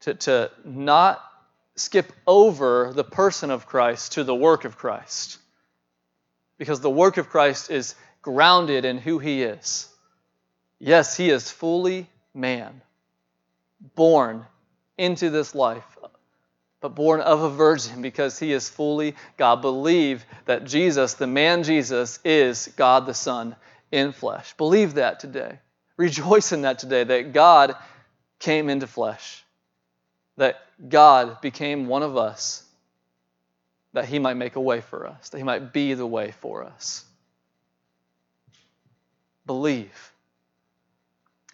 to, 0.00 0.12
to 0.12 0.50
not 0.62 1.22
skip 1.76 2.12
over 2.26 2.92
the 2.94 3.04
person 3.04 3.50
of 3.50 3.66
Christ 3.66 4.12
to 4.12 4.24
the 4.24 4.34
work 4.34 4.64
of 4.64 4.76
Christ 4.76 5.38
because 6.58 6.80
the 6.80 6.90
work 6.90 7.16
of 7.16 7.28
Christ 7.28 7.70
is 7.70 7.94
grounded 8.22 8.84
in 8.84 8.98
who 8.98 9.18
he 9.18 9.42
is. 9.42 9.88
Yes, 10.78 11.16
he 11.16 11.30
is 11.30 11.50
fully 11.50 12.08
man, 12.34 12.82
born 13.94 14.44
into 14.98 15.30
this 15.30 15.54
life, 15.54 15.84
but 16.80 16.94
born 16.94 17.20
of 17.20 17.42
a 17.42 17.50
virgin 17.50 18.02
because 18.02 18.38
he 18.38 18.52
is 18.52 18.68
fully 18.68 19.14
God. 19.36 19.62
Believe 19.62 20.24
that 20.44 20.64
Jesus, 20.64 21.14
the 21.14 21.26
man 21.26 21.62
Jesus, 21.62 22.18
is 22.24 22.68
God 22.76 23.06
the 23.06 23.14
Son 23.14 23.56
in 23.90 24.12
flesh. 24.12 24.54
Believe 24.56 24.94
that 24.94 25.20
today. 25.20 25.58
Rejoice 25.96 26.52
in 26.52 26.62
that 26.62 26.78
today, 26.78 27.04
that 27.04 27.32
God 27.32 27.74
came 28.38 28.68
into 28.68 28.86
flesh, 28.86 29.44
that 30.36 30.60
God 30.88 31.40
became 31.40 31.86
one 31.86 32.02
of 32.02 32.16
us 32.16 32.62
that 33.92 34.04
He 34.04 34.18
might 34.18 34.34
make 34.34 34.56
a 34.56 34.60
way 34.60 34.80
for 34.80 35.06
us, 35.06 35.30
that 35.30 35.38
He 35.38 35.44
might 35.44 35.72
be 35.72 35.94
the 35.94 36.06
way 36.06 36.32
for 36.40 36.64
us. 36.64 37.04
Believe. 39.46 40.12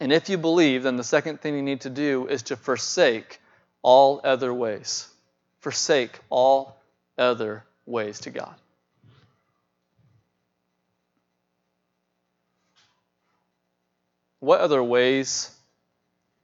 And 0.01 0.13
if 0.13 0.29
you 0.29 0.39
believe, 0.39 0.83
then 0.83 0.97
the 0.97 1.05
second 1.05 1.41
thing 1.41 1.55
you 1.55 1.63
need 1.63 1.83
to 1.83 1.91
do 1.91 2.27
is 2.27 2.43
to 2.45 2.57
forsake 2.57 3.41
all 3.83 4.21
other 4.25 4.53
ways. 4.53 5.07
Forsake 5.61 6.19
all 6.31 6.77
other 7.17 7.63
ways 7.87 8.21
to 8.21 8.31
God. 8.31 8.55
What 14.41 14.61
other 14.61 14.83
ways 14.83 15.55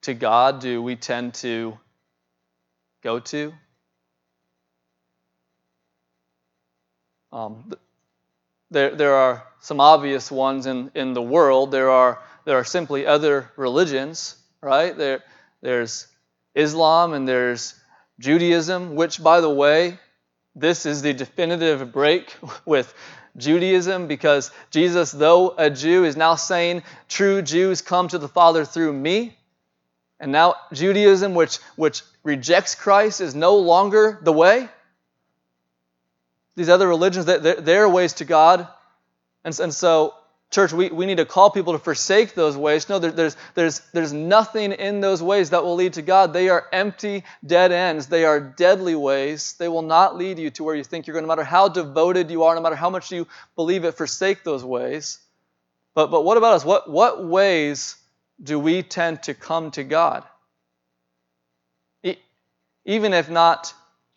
to 0.03 0.15
God 0.15 0.61
do 0.61 0.81
we 0.81 0.95
tend 0.95 1.35
to 1.35 1.77
go 3.09 3.19
to? 3.19 3.55
Um, 7.33 7.73
there, 8.71 8.95
there 8.95 9.15
are 9.15 9.45
some 9.61 9.81
obvious 9.81 10.31
ones 10.31 10.67
in, 10.67 10.91
in 10.95 11.15
the 11.15 11.23
world. 11.23 11.71
There 11.71 11.89
are, 11.89 12.23
there 12.45 12.59
are 12.59 12.65
simply 12.65 13.07
other 13.07 13.51
religions, 13.57 14.37
right? 14.61 14.95
There, 14.95 15.23
there's 15.63 16.07
Islam 16.55 17.15
and 17.15 17.27
there's 17.27 17.75
Judaism, 18.19 18.95
which, 18.95 19.23
by 19.23 19.41
the 19.41 19.55
way, 19.65 19.99
this 20.55 20.85
is 20.85 21.01
the 21.01 21.15
definitive 21.15 21.91
break 21.91 22.37
with 22.67 22.93
Judaism 23.39 24.07
because 24.07 24.51
Jesus, 24.71 25.13
though 25.13 25.55
a 25.57 25.71
Jew, 25.71 26.05
is 26.05 26.15
now 26.15 26.35
saying 26.35 26.83
true 27.09 27.41
Jews 27.41 27.81
come 27.81 28.09
to 28.09 28.19
the 28.19 28.29
Father 28.29 28.67
through 28.67 28.93
me. 28.93 29.38
And 30.21 30.33
now 30.33 30.57
Judaism, 30.73 31.35
which, 31.35 31.59
which 31.77 32.03
rejects 32.23 32.75
Christ, 32.75 33.21
is 33.21 33.35
no 33.35 33.57
longer 33.57 34.19
the 34.23 34.33
way 34.33 34.69
these 36.57 36.69
other 36.69 36.89
religions, 36.89 37.27
their 37.27 37.89
ways 37.89 38.15
to 38.15 38.25
God. 38.25 38.67
And, 39.45 39.59
and 39.61 39.73
so, 39.73 40.15
church, 40.51 40.73
we, 40.73 40.89
we 40.91 41.07
need 41.07 41.19
to 41.19 41.25
call 41.25 41.51
people 41.51 41.73
to 41.73 41.79
forsake 41.79 42.35
those 42.35 42.57
ways. 42.57 42.89
No, 42.89 42.99
there, 42.99 43.13
there's, 43.13 43.37
there's, 43.55 43.81
there's 43.93 44.13
nothing 44.13 44.73
in 44.73 45.01
those 45.01 45.23
ways 45.23 45.51
that 45.51 45.63
will 45.63 45.77
lead 45.77 45.93
to 45.93 46.03
God. 46.03 46.33
They 46.33 46.49
are 46.49 46.67
empty, 46.73 47.23
dead 47.47 47.71
ends. 47.71 48.09
They 48.09 48.25
are 48.25 48.41
deadly 48.41 48.97
ways. 48.97 49.55
They 49.59 49.69
will 49.69 49.83
not 49.83 50.17
lead 50.17 50.41
you 50.41 50.51
to 50.51 50.65
where 50.65 50.75
you 50.75 50.83
think 50.83 51.07
you're 51.07 51.15
going, 51.15 51.25
no 51.25 51.29
matter 51.29 51.45
how 51.45 51.69
devoted 51.69 52.29
you 52.29 52.43
are, 52.43 52.57
no 52.57 52.61
matter 52.61 52.75
how 52.75 52.91
much 52.91 53.13
you 53.13 53.29
believe 53.55 53.85
it, 53.85 53.95
forsake 53.95 54.43
those 54.43 54.65
ways. 54.65 55.21
But, 55.95 56.11
but 56.11 56.25
what 56.25 56.37
about 56.39 56.55
us? 56.55 56.65
What, 56.65 56.91
what 56.91 57.25
ways 57.25 57.95
do 58.43 58.59
we 58.59 58.83
tend 58.83 59.23
to 59.25 59.35
come 59.35 59.71
to 59.73 59.85
God? 59.85 60.25
even 62.89 63.13
if 63.13 63.29
not 63.29 63.75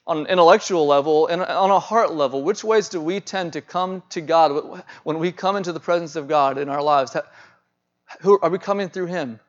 on 0.08 0.20
an 0.20 0.28
intellectual 0.28 0.88
level 0.88 1.28
and 1.28 1.42
on 1.42 1.70
a 1.70 1.80
heart 1.80 2.14
level, 2.14 2.42
which 2.42 2.64
ways 2.64 2.88
do 2.88 3.02
we 3.02 3.20
tend 3.20 3.54
to 3.54 3.62
come 3.62 4.02
to 4.10 4.22
God 4.22 4.82
when 5.04 5.20
we 5.20 5.32
come 5.34 5.58
into 5.58 5.74
the 5.74 5.80
presence 5.80 6.16
of 6.16 6.30
God 6.30 6.58
in 6.58 6.70
our 6.70 6.82
lives? 6.82 7.16
Who, 8.22 8.40
are 8.42 8.50
we 8.50 8.58
coming 8.58 8.90
through 8.90 9.08
Him? 9.08 9.42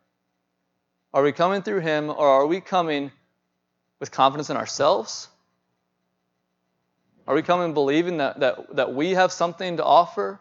Are 1.14 1.22
we 1.22 1.30
coming 1.30 1.62
through 1.62 1.80
Him 1.80 2.10
or 2.10 2.26
are 2.26 2.46
we 2.46 2.60
coming 2.60 3.12
with 4.00 4.10
confidence 4.10 4.50
in 4.50 4.56
ourselves? 4.56 5.28
Are 7.26 7.34
we 7.36 7.42
coming 7.42 7.74
believing 7.74 8.16
that, 8.16 8.40
that, 8.40 8.76
that 8.76 8.94
we 8.94 9.12
have 9.12 9.30
something 9.30 9.76
to 9.76 9.84
offer? 9.84 10.40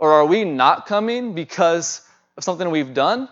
Or 0.00 0.14
are 0.14 0.24
we 0.24 0.44
not 0.44 0.86
coming 0.86 1.34
because 1.34 2.00
of 2.38 2.42
something 2.42 2.70
we've 2.70 2.94
done? 2.94 3.28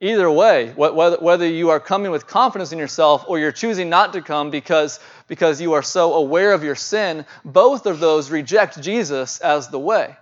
Either 0.00 0.30
way, 0.30 0.70
whether 0.70 1.46
you 1.46 1.70
are 1.70 1.80
coming 1.80 2.12
with 2.12 2.28
confidence 2.28 2.72
in 2.72 2.78
yourself 2.78 3.24
or 3.26 3.40
you're 3.40 3.52
choosing 3.52 3.90
not 3.90 4.12
to 4.12 4.22
come 4.22 4.50
because, 4.50 5.00
because 5.26 5.60
you 5.60 5.72
are 5.72 5.82
so 5.82 6.14
aware 6.14 6.52
of 6.52 6.62
your 6.62 6.76
sin, 6.76 7.26
both 7.44 7.86
of 7.86 7.98
those 7.98 8.30
reject 8.30 8.80
Jesus 8.80 9.40
as 9.40 9.68
the 9.68 9.78
way. 9.78 10.16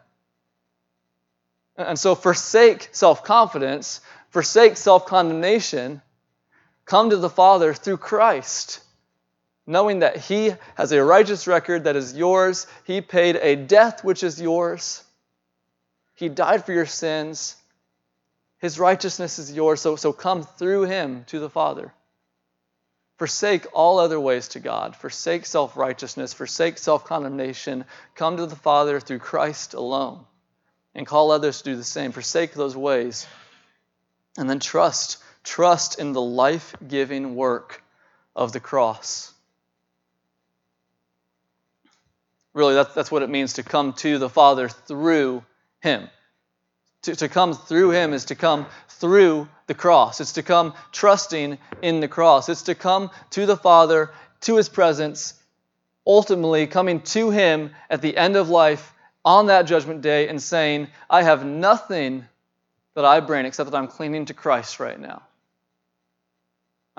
And 1.76 1.98
so 1.98 2.14
forsake 2.14 2.88
self 2.92 3.22
confidence, 3.22 4.00
forsake 4.30 4.78
self 4.78 5.04
condemnation, 5.04 6.00
come 6.86 7.10
to 7.10 7.18
the 7.18 7.30
Father 7.30 7.74
through 7.74 7.98
Christ, 7.98 8.80
knowing 9.66 10.00
that 10.00 10.16
He 10.16 10.52
has 10.74 10.92
a 10.92 11.02
righteous 11.04 11.46
record 11.46 11.84
that 11.84 11.96
is 11.96 12.16
yours, 12.16 12.66
He 12.84 13.00
paid 13.00 13.36
a 13.36 13.56
death 13.56 14.04
which 14.04 14.22
is 14.22 14.40
yours, 14.40 15.02
He 16.14 16.28
died 16.28 16.64
for 16.64 16.72
your 16.72 16.86
sins 16.86 17.56
his 18.60 18.78
righteousness 18.78 19.38
is 19.38 19.50
yours, 19.50 19.80
so, 19.80 19.96
so 19.96 20.12
come 20.12 20.42
through 20.42 20.82
him 20.82 21.24
to 21.28 21.40
the 21.40 21.48
Father. 21.48 21.92
Forsake 23.16 23.66
all 23.72 23.98
other 23.98 24.20
ways 24.20 24.48
to 24.48 24.60
God. 24.60 24.94
Forsake 24.96 25.46
self 25.46 25.76
righteousness. 25.76 26.34
Forsake 26.34 26.76
self 26.78 27.04
condemnation. 27.04 27.86
Come 28.14 28.36
to 28.36 28.46
the 28.46 28.56
Father 28.56 29.00
through 29.00 29.18
Christ 29.18 29.74
alone. 29.74 30.24
And 30.94 31.06
call 31.06 31.30
others 31.30 31.58
to 31.58 31.64
do 31.64 31.76
the 31.76 31.84
same. 31.84 32.12
Forsake 32.12 32.52
those 32.52 32.76
ways. 32.76 33.26
And 34.36 34.48
then 34.48 34.60
trust. 34.60 35.18
Trust 35.42 35.98
in 35.98 36.12
the 36.12 36.20
life 36.20 36.74
giving 36.86 37.34
work 37.34 37.82
of 38.36 38.52
the 38.52 38.60
cross. 38.60 39.32
Really, 42.52 42.74
that's, 42.74 42.94
that's 42.94 43.10
what 43.10 43.22
it 43.22 43.30
means 43.30 43.54
to 43.54 43.62
come 43.62 43.92
to 43.94 44.18
the 44.18 44.28
Father 44.28 44.68
through 44.68 45.44
Him. 45.80 46.08
To, 47.02 47.16
to 47.16 47.28
come 47.28 47.54
through 47.54 47.90
him 47.90 48.12
is 48.12 48.26
to 48.26 48.34
come 48.34 48.66
through 48.88 49.48
the 49.66 49.74
cross. 49.74 50.20
It's 50.20 50.32
to 50.32 50.42
come 50.42 50.74
trusting 50.92 51.56
in 51.80 52.00
the 52.00 52.08
cross. 52.08 52.48
It's 52.50 52.62
to 52.62 52.74
come 52.74 53.10
to 53.30 53.46
the 53.46 53.56
Father, 53.56 54.10
to 54.42 54.56
his 54.56 54.68
presence, 54.68 55.34
ultimately 56.06 56.66
coming 56.66 57.00
to 57.00 57.30
him 57.30 57.70
at 57.88 58.02
the 58.02 58.16
end 58.16 58.36
of 58.36 58.50
life 58.50 58.92
on 59.24 59.46
that 59.46 59.62
judgment 59.62 60.02
day 60.02 60.28
and 60.28 60.42
saying, 60.42 60.88
I 61.08 61.22
have 61.22 61.44
nothing 61.44 62.26
that 62.94 63.04
I 63.04 63.20
bring 63.20 63.46
except 63.46 63.70
that 63.70 63.76
I'm 63.76 63.88
clinging 63.88 64.26
to 64.26 64.34
Christ 64.34 64.78
right 64.78 64.98
now. 65.00 65.22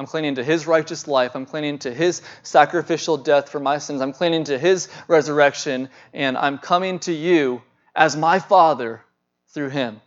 I'm 0.02 0.08
clinging 0.08 0.36
to 0.36 0.44
his 0.44 0.66
righteous 0.66 1.08
life. 1.08 1.36
I'm 1.36 1.46
clinging 1.46 1.78
to 1.80 1.94
his 1.94 2.24
sacrificial 2.42 3.18
death 3.18 3.50
for 3.50 3.60
my 3.60 3.78
sins. 3.78 4.02
I'm 4.02 4.14
clinging 4.14 4.46
to 4.46 4.58
his 4.58 4.88
resurrection. 5.08 5.90
And 6.12 6.36
I'm 6.36 6.58
coming 6.58 6.98
to 7.02 7.14
you 7.14 7.62
as 7.96 8.18
my 8.18 8.40
Father 8.40 9.04
through 9.50 9.70
Him. 9.70 10.02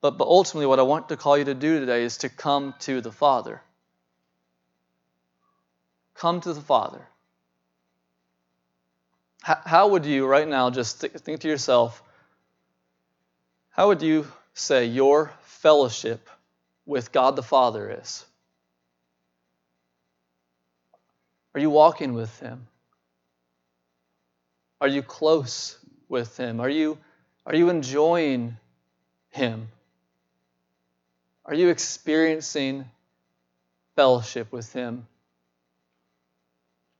But, 0.00 0.18
but 0.18 0.28
ultimately, 0.28 0.66
what 0.66 0.78
I 0.78 0.82
want 0.82 1.08
to 1.08 1.16
call 1.16 1.36
you 1.36 1.46
to 1.46 1.54
do 1.54 1.80
today 1.80 2.04
is 2.04 2.18
to 2.18 2.28
come 2.28 2.74
to 2.80 3.00
the 3.00 3.10
Father. 3.10 3.60
Come 6.14 6.40
to 6.42 6.52
the 6.52 6.60
Father. 6.60 7.04
How, 9.42 9.58
how 9.64 9.88
would 9.88 10.06
you, 10.06 10.26
right 10.26 10.46
now, 10.46 10.70
just 10.70 11.00
th- 11.00 11.14
think 11.14 11.40
to 11.40 11.48
yourself, 11.48 12.00
how 13.70 13.88
would 13.88 14.02
you 14.02 14.30
say 14.52 14.86
your 14.86 15.32
fellowship 15.42 16.30
with 16.86 17.10
God 17.10 17.34
the 17.34 17.42
Father 17.42 17.98
is? 18.00 18.24
Are 21.54 21.60
you 21.60 21.70
walking 21.70 22.14
with 22.14 22.38
Him? 22.40 22.66
Are 24.80 24.88
you 24.88 25.02
close 25.02 25.78
with 26.08 26.36
Him? 26.36 26.60
Are 26.60 26.68
you 26.68 26.98
are 27.46 27.54
you 27.54 27.68
enjoying 27.68 28.56
Him? 29.30 29.68
Are 31.44 31.54
you 31.54 31.68
experiencing 31.68 32.86
fellowship 33.96 34.50
with 34.50 34.72
Him? 34.72 35.06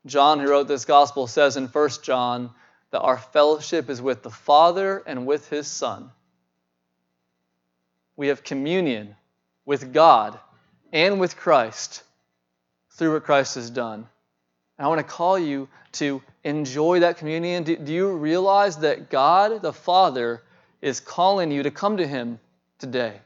John, 0.06 0.38
who 0.38 0.50
wrote 0.50 0.68
this 0.68 0.84
gospel, 0.84 1.26
says 1.26 1.56
in 1.56 1.66
1 1.66 1.90
John 2.02 2.50
that 2.90 3.00
our 3.00 3.16
fellowship 3.18 3.88
is 3.88 4.02
with 4.02 4.22
the 4.22 4.30
Father 4.30 5.02
and 5.06 5.26
with 5.26 5.48
his 5.48 5.66
Son. 5.66 6.10
We 8.16 8.28
have 8.28 8.44
communion 8.44 9.16
with 9.64 9.92
God 9.92 10.38
and 10.92 11.18
with 11.18 11.36
Christ 11.36 12.02
through 12.90 13.14
what 13.14 13.24
Christ 13.24 13.54
has 13.54 13.70
done. 13.70 14.06
And 14.78 14.86
I 14.86 14.88
want 14.88 14.98
to 14.98 15.04
call 15.04 15.38
you 15.38 15.68
to 15.92 16.22
enjoy 16.42 17.00
that 17.00 17.18
communion. 17.18 17.62
Do, 17.62 17.76
do 17.76 17.92
you 17.92 18.10
realize 18.16 18.78
that 18.78 19.10
God 19.10 19.62
the 19.62 19.72
Father 19.72 20.42
is 20.82 21.00
calling 21.00 21.50
you 21.50 21.62
to 21.62 21.70
come 21.70 21.98
to 21.98 22.06
Him 22.06 22.40
today? 22.78 23.20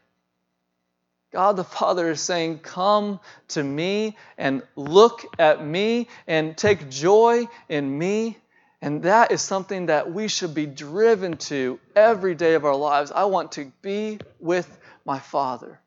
God 1.33 1.57
the 1.57 1.65
Father 1.65 2.11
is 2.11 2.21
saying, 2.21 2.61
Come 2.61 3.21
to 3.49 3.63
me 3.63 4.17
and 4.37 4.63
look 4.77 5.25
at 5.39 5.65
me 5.65 6.09
and 6.27 6.57
take 6.57 6.89
joy 6.89 7.49
in 7.69 7.99
me. 7.99 8.39
And 8.81 9.03
that 9.03 9.33
is 9.33 9.43
something 9.43 9.87
that 9.87 10.13
we 10.13 10.29
should 10.29 10.55
be 10.55 10.67
driven 10.67 11.37
to 11.39 11.81
every 11.97 12.35
day 12.35 12.55
of 12.55 12.65
our 12.65 12.77
lives. 12.77 13.11
I 13.11 13.25
want 13.25 13.53
to 13.53 13.73
be 13.83 14.21
with 14.39 14.79
my 15.05 15.19
Father. 15.19 15.81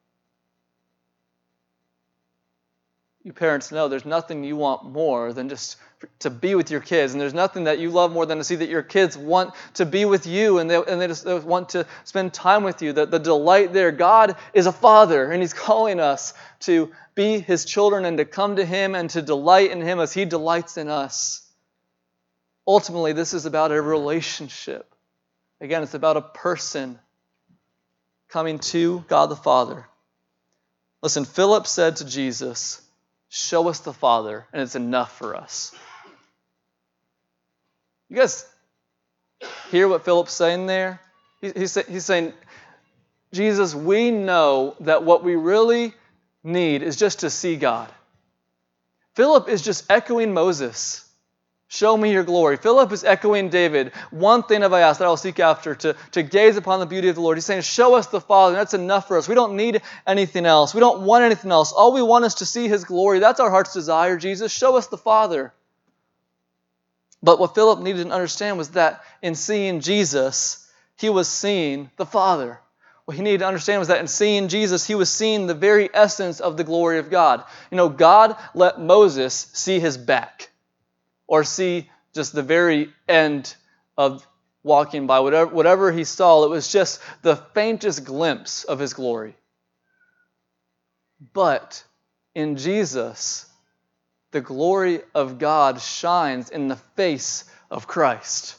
You 3.23 3.33
parents 3.33 3.71
know 3.71 3.87
there's 3.87 4.05
nothing 4.05 4.43
you 4.43 4.55
want 4.55 4.83
more 4.83 5.31
than 5.31 5.47
just 5.47 5.77
to 6.19 6.31
be 6.31 6.55
with 6.55 6.71
your 6.71 6.81
kids. 6.81 7.13
And 7.13 7.21
there's 7.21 7.35
nothing 7.35 7.65
that 7.65 7.77
you 7.77 7.91
love 7.91 8.11
more 8.11 8.25
than 8.25 8.39
to 8.39 8.43
see 8.43 8.55
that 8.55 8.69
your 8.69 8.81
kids 8.81 9.15
want 9.15 9.53
to 9.75 9.85
be 9.85 10.05
with 10.05 10.25
you 10.25 10.57
and 10.57 10.69
they, 10.69 10.75
and 10.75 10.99
they 10.99 11.05
just 11.07 11.25
want 11.25 11.69
to 11.69 11.85
spend 12.03 12.33
time 12.33 12.63
with 12.63 12.81
you. 12.81 12.93
The, 12.93 13.05
the 13.05 13.19
delight 13.19 13.73
there. 13.73 13.91
God 13.91 14.35
is 14.53 14.65
a 14.65 14.71
father, 14.71 15.31
and 15.31 15.41
He's 15.41 15.53
calling 15.53 15.99
us 15.99 16.33
to 16.61 16.91
be 17.13 17.39
His 17.39 17.65
children 17.65 18.05
and 18.05 18.17
to 18.17 18.25
come 18.25 18.55
to 18.55 18.65
Him 18.65 18.95
and 18.95 19.09
to 19.11 19.21
delight 19.21 19.69
in 19.69 19.81
Him 19.81 19.99
as 19.99 20.11
He 20.13 20.25
delights 20.25 20.77
in 20.77 20.87
us. 20.87 21.47
Ultimately, 22.65 23.13
this 23.13 23.35
is 23.35 23.45
about 23.45 23.71
a 23.71 23.81
relationship. 23.81 24.91
Again, 25.59 25.83
it's 25.83 25.93
about 25.93 26.17
a 26.17 26.21
person 26.21 26.97
coming 28.29 28.57
to 28.59 29.03
God 29.07 29.27
the 29.27 29.35
Father. 29.35 29.87
Listen, 31.03 31.25
Philip 31.25 31.67
said 31.67 31.97
to 31.97 32.05
Jesus, 32.05 32.81
Show 33.33 33.69
us 33.69 33.79
the 33.79 33.93
Father, 33.93 34.45
and 34.51 34.61
it's 34.61 34.75
enough 34.75 35.17
for 35.17 35.37
us. 35.37 35.73
You 38.09 38.17
guys 38.17 38.45
hear 39.69 39.87
what 39.87 40.03
Philip's 40.03 40.33
saying 40.33 40.67
there? 40.67 40.99
He's, 41.39 41.75
he's 41.75 42.03
saying, 42.03 42.33
Jesus, 43.31 43.73
we 43.73 44.11
know 44.11 44.75
that 44.81 45.03
what 45.03 45.23
we 45.23 45.35
really 45.35 45.93
need 46.43 46.83
is 46.83 46.97
just 46.97 47.21
to 47.21 47.29
see 47.29 47.55
God. 47.55 47.89
Philip 49.15 49.47
is 49.47 49.61
just 49.61 49.89
echoing 49.89 50.33
Moses. 50.33 51.09
Show 51.73 51.95
me 51.95 52.11
your 52.11 52.25
glory. 52.25 52.57
Philip 52.57 52.91
is 52.91 53.05
echoing 53.05 53.47
David. 53.47 53.93
One 54.09 54.43
thing 54.43 54.61
have 54.61 54.73
I 54.73 54.81
asked 54.81 54.99
that 54.99 55.05
I 55.05 55.07
will 55.07 55.15
seek 55.15 55.39
after, 55.39 55.73
to, 55.73 55.95
to 56.11 56.21
gaze 56.21 56.57
upon 56.57 56.81
the 56.81 56.85
beauty 56.85 57.07
of 57.07 57.15
the 57.15 57.21
Lord. 57.21 57.37
He's 57.37 57.45
saying, 57.45 57.61
Show 57.61 57.95
us 57.95 58.07
the 58.07 58.19
Father. 58.19 58.55
That's 58.55 58.73
enough 58.73 59.07
for 59.07 59.17
us. 59.17 59.29
We 59.29 59.35
don't 59.35 59.55
need 59.55 59.81
anything 60.05 60.45
else. 60.45 60.73
We 60.73 60.81
don't 60.81 61.03
want 61.03 61.23
anything 61.23 61.49
else. 61.49 61.71
All 61.71 61.93
we 61.93 62.01
want 62.01 62.25
is 62.25 62.35
to 62.35 62.45
see 62.45 62.67
his 62.67 62.83
glory. 62.83 63.19
That's 63.19 63.39
our 63.39 63.49
heart's 63.49 63.73
desire, 63.73 64.17
Jesus. 64.17 64.51
Show 64.51 64.75
us 64.75 64.87
the 64.87 64.97
Father. 64.97 65.53
But 67.23 67.39
what 67.39 67.55
Philip 67.55 67.79
needed 67.79 68.07
to 68.07 68.11
understand 68.11 68.57
was 68.57 68.71
that 68.71 69.05
in 69.21 69.33
seeing 69.33 69.79
Jesus, 69.79 70.69
he 70.97 71.09
was 71.09 71.29
seeing 71.29 71.89
the 71.95 72.05
Father. 72.05 72.59
What 73.05 73.15
he 73.15 73.23
needed 73.23 73.39
to 73.39 73.47
understand 73.47 73.79
was 73.79 73.87
that 73.87 74.01
in 74.01 74.07
seeing 74.07 74.49
Jesus, 74.49 74.85
he 74.85 74.95
was 74.95 75.09
seeing 75.09 75.47
the 75.47 75.53
very 75.53 75.89
essence 75.93 76.41
of 76.41 76.57
the 76.57 76.65
glory 76.65 76.99
of 76.99 77.09
God. 77.09 77.45
You 77.71 77.77
know, 77.77 77.87
God 77.87 78.35
let 78.53 78.81
Moses 78.81 79.49
see 79.53 79.79
his 79.79 79.97
back 79.97 80.50
or 81.27 81.43
see 81.43 81.89
just 82.13 82.33
the 82.33 82.43
very 82.43 82.93
end 83.07 83.55
of 83.97 84.27
walking 84.63 85.07
by. 85.07 85.19
Whatever, 85.19 85.53
whatever 85.53 85.91
he 85.91 86.03
saw, 86.03 86.43
it 86.43 86.49
was 86.49 86.71
just 86.71 87.01
the 87.21 87.35
faintest 87.35 88.03
glimpse 88.05 88.63
of 88.63 88.79
his 88.79 88.93
glory. 88.93 89.35
But 91.33 91.83
in 92.35 92.57
Jesus, 92.57 93.45
the 94.31 94.41
glory 94.41 95.01
of 95.13 95.39
God 95.39 95.81
shines 95.81 96.49
in 96.49 96.67
the 96.67 96.75
face 96.95 97.43
of 97.69 97.87
Christ 97.87 98.57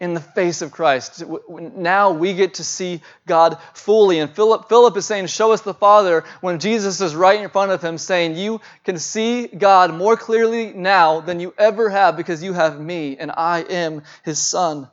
in 0.00 0.14
the 0.14 0.20
face 0.20 0.60
of 0.60 0.72
Christ. 0.72 1.22
Now 1.48 2.12
we 2.12 2.34
get 2.34 2.54
to 2.54 2.64
see 2.64 3.00
God 3.26 3.58
fully. 3.74 4.18
And 4.18 4.34
Philip, 4.34 4.68
Philip 4.68 4.96
is 4.96 5.06
saying, 5.06 5.28
Show 5.28 5.52
us 5.52 5.62
the 5.62 5.74
Father, 5.74 6.24
when 6.40 6.58
Jesus 6.58 7.00
is 7.00 7.14
right 7.14 7.40
in 7.40 7.48
front 7.48 7.70
of 7.70 7.82
him, 7.82 7.96
saying, 7.96 8.36
You 8.36 8.60
can 8.84 8.98
see 8.98 9.46
God 9.46 9.94
more 9.94 10.16
clearly 10.16 10.72
now 10.72 11.20
than 11.20 11.40
you 11.40 11.54
ever 11.56 11.88
have 11.88 12.16
because 12.16 12.42
you 12.42 12.52
have 12.52 12.80
me, 12.80 13.16
and 13.16 13.30
I 13.30 13.60
am 13.60 14.02
his 14.24 14.38
Son. 14.38 14.88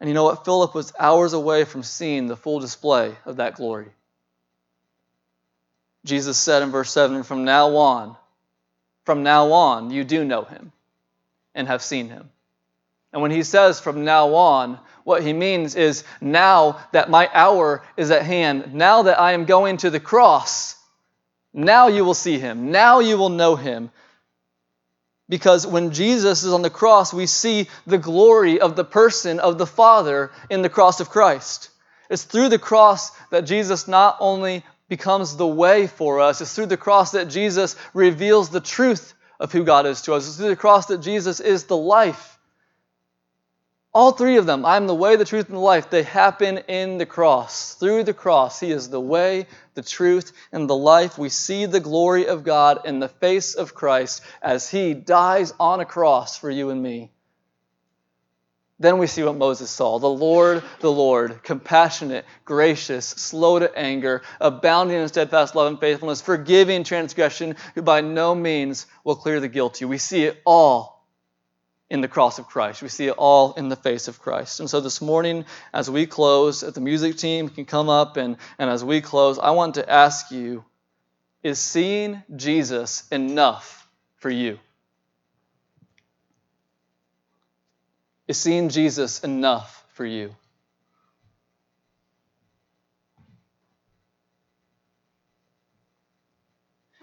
And 0.00 0.08
you 0.08 0.14
know 0.14 0.24
what? 0.24 0.44
Philip 0.44 0.74
was 0.74 0.92
hours 0.98 1.32
away 1.32 1.64
from 1.64 1.82
seeing 1.82 2.26
the 2.26 2.36
full 2.36 2.60
display 2.60 3.14
of 3.24 3.36
that 3.36 3.54
glory. 3.56 3.88
Jesus 6.04 6.38
said 6.38 6.62
in 6.62 6.70
verse 6.70 6.90
7 6.90 7.22
From 7.22 7.44
now 7.44 7.76
on, 7.76 8.16
from 9.04 9.22
now 9.22 9.52
on, 9.52 9.90
you 9.90 10.04
do 10.04 10.24
know 10.24 10.42
him 10.42 10.72
and 11.54 11.68
have 11.68 11.82
seen 11.82 12.08
him. 12.08 12.30
And 13.12 13.20
when 13.20 13.30
he 13.30 13.42
says 13.42 13.80
from 13.80 14.04
now 14.04 14.34
on, 14.34 14.78
what 15.04 15.22
he 15.22 15.32
means 15.32 15.74
is 15.74 16.04
now 16.20 16.78
that 16.92 17.10
my 17.10 17.28
hour 17.32 17.82
is 17.96 18.10
at 18.10 18.22
hand, 18.22 18.74
now 18.74 19.02
that 19.02 19.20
I 19.20 19.32
am 19.32 19.44
going 19.44 19.78
to 19.78 19.90
the 19.90 20.00
cross, 20.00 20.76
now 21.52 21.88
you 21.88 22.04
will 22.04 22.14
see 22.14 22.38
him, 22.38 22.70
now 22.70 23.00
you 23.00 23.18
will 23.18 23.28
know 23.28 23.56
him. 23.56 23.90
Because 25.28 25.66
when 25.66 25.92
Jesus 25.92 26.44
is 26.44 26.52
on 26.52 26.62
the 26.62 26.70
cross, 26.70 27.12
we 27.12 27.26
see 27.26 27.68
the 27.86 27.98
glory 27.98 28.60
of 28.60 28.76
the 28.76 28.84
person 28.84 29.40
of 29.40 29.58
the 29.58 29.66
Father 29.66 30.30
in 30.50 30.62
the 30.62 30.68
cross 30.68 31.00
of 31.00 31.10
Christ. 31.10 31.70
It's 32.10 32.24
through 32.24 32.50
the 32.50 32.58
cross 32.58 33.10
that 33.30 33.42
Jesus 33.42 33.88
not 33.88 34.18
only 34.20 34.64
becomes 34.88 35.36
the 35.36 35.46
way 35.46 35.86
for 35.86 36.20
us, 36.20 36.42
it's 36.42 36.54
through 36.54 36.66
the 36.66 36.76
cross 36.76 37.12
that 37.12 37.28
Jesus 37.28 37.76
reveals 37.94 38.50
the 38.50 38.60
truth 38.60 39.14
of 39.40 39.50
who 39.52 39.64
God 39.64 39.86
is 39.86 40.02
to 40.02 40.14
us. 40.14 40.28
It's 40.28 40.36
through 40.36 40.48
the 40.48 40.56
cross 40.56 40.86
that 40.86 40.98
Jesus 40.98 41.40
is 41.40 41.64
the 41.64 41.76
life. 41.76 42.31
All 43.94 44.12
three 44.12 44.38
of 44.38 44.46
them, 44.46 44.64
I 44.64 44.78
am 44.78 44.86
the 44.86 44.94
way, 44.94 45.16
the 45.16 45.24
truth, 45.26 45.48
and 45.48 45.56
the 45.56 45.60
life, 45.60 45.90
they 45.90 46.02
happen 46.02 46.58
in 46.66 46.96
the 46.96 47.04
cross. 47.04 47.74
Through 47.74 48.04
the 48.04 48.14
cross, 48.14 48.58
He 48.58 48.70
is 48.70 48.88
the 48.88 49.00
way, 49.00 49.46
the 49.74 49.82
truth, 49.82 50.32
and 50.50 50.68
the 50.68 50.76
life. 50.76 51.18
We 51.18 51.28
see 51.28 51.66
the 51.66 51.80
glory 51.80 52.26
of 52.26 52.42
God 52.42 52.86
in 52.86 53.00
the 53.00 53.08
face 53.08 53.54
of 53.54 53.74
Christ 53.74 54.22
as 54.40 54.70
He 54.70 54.94
dies 54.94 55.52
on 55.60 55.80
a 55.80 55.84
cross 55.84 56.38
for 56.38 56.48
you 56.48 56.70
and 56.70 56.82
me. 56.82 57.10
Then 58.80 58.96
we 58.96 59.06
see 59.06 59.22
what 59.22 59.36
Moses 59.36 59.70
saw 59.70 59.98
the 59.98 60.08
Lord, 60.08 60.64
the 60.80 60.90
Lord, 60.90 61.42
compassionate, 61.42 62.24
gracious, 62.46 63.06
slow 63.06 63.58
to 63.58 63.78
anger, 63.78 64.22
abounding 64.40 65.02
in 65.02 65.06
steadfast 65.08 65.54
love 65.54 65.66
and 65.66 65.78
faithfulness, 65.78 66.22
forgiving 66.22 66.82
transgression, 66.82 67.56
who 67.74 67.82
by 67.82 68.00
no 68.00 68.34
means 68.34 68.86
will 69.04 69.16
clear 69.16 69.38
the 69.38 69.48
guilty. 69.48 69.84
We 69.84 69.98
see 69.98 70.24
it 70.24 70.40
all 70.46 71.01
in 71.92 72.00
the 72.00 72.08
cross 72.08 72.38
of 72.38 72.46
Christ. 72.46 72.80
We 72.80 72.88
see 72.88 73.08
it 73.08 73.16
all 73.18 73.52
in 73.52 73.68
the 73.68 73.76
face 73.76 74.08
of 74.08 74.18
Christ. 74.18 74.60
And 74.60 74.70
so 74.70 74.80
this 74.80 75.02
morning, 75.02 75.44
as 75.74 75.90
we 75.90 76.06
close, 76.06 76.62
if 76.62 76.72
the 76.72 76.80
music 76.80 77.18
team 77.18 77.50
can 77.50 77.66
come 77.66 77.90
up 77.90 78.16
and, 78.16 78.38
and 78.58 78.70
as 78.70 78.82
we 78.82 79.02
close, 79.02 79.38
I 79.38 79.50
want 79.50 79.74
to 79.74 79.88
ask 79.88 80.30
you 80.30 80.64
is 81.42 81.58
seeing 81.58 82.22
Jesus 82.34 83.06
enough 83.10 83.86
for 84.16 84.30
you? 84.30 84.58
Is 88.26 88.38
seeing 88.38 88.70
Jesus 88.70 89.20
enough 89.20 89.84
for 89.88 90.06
you? 90.06 90.34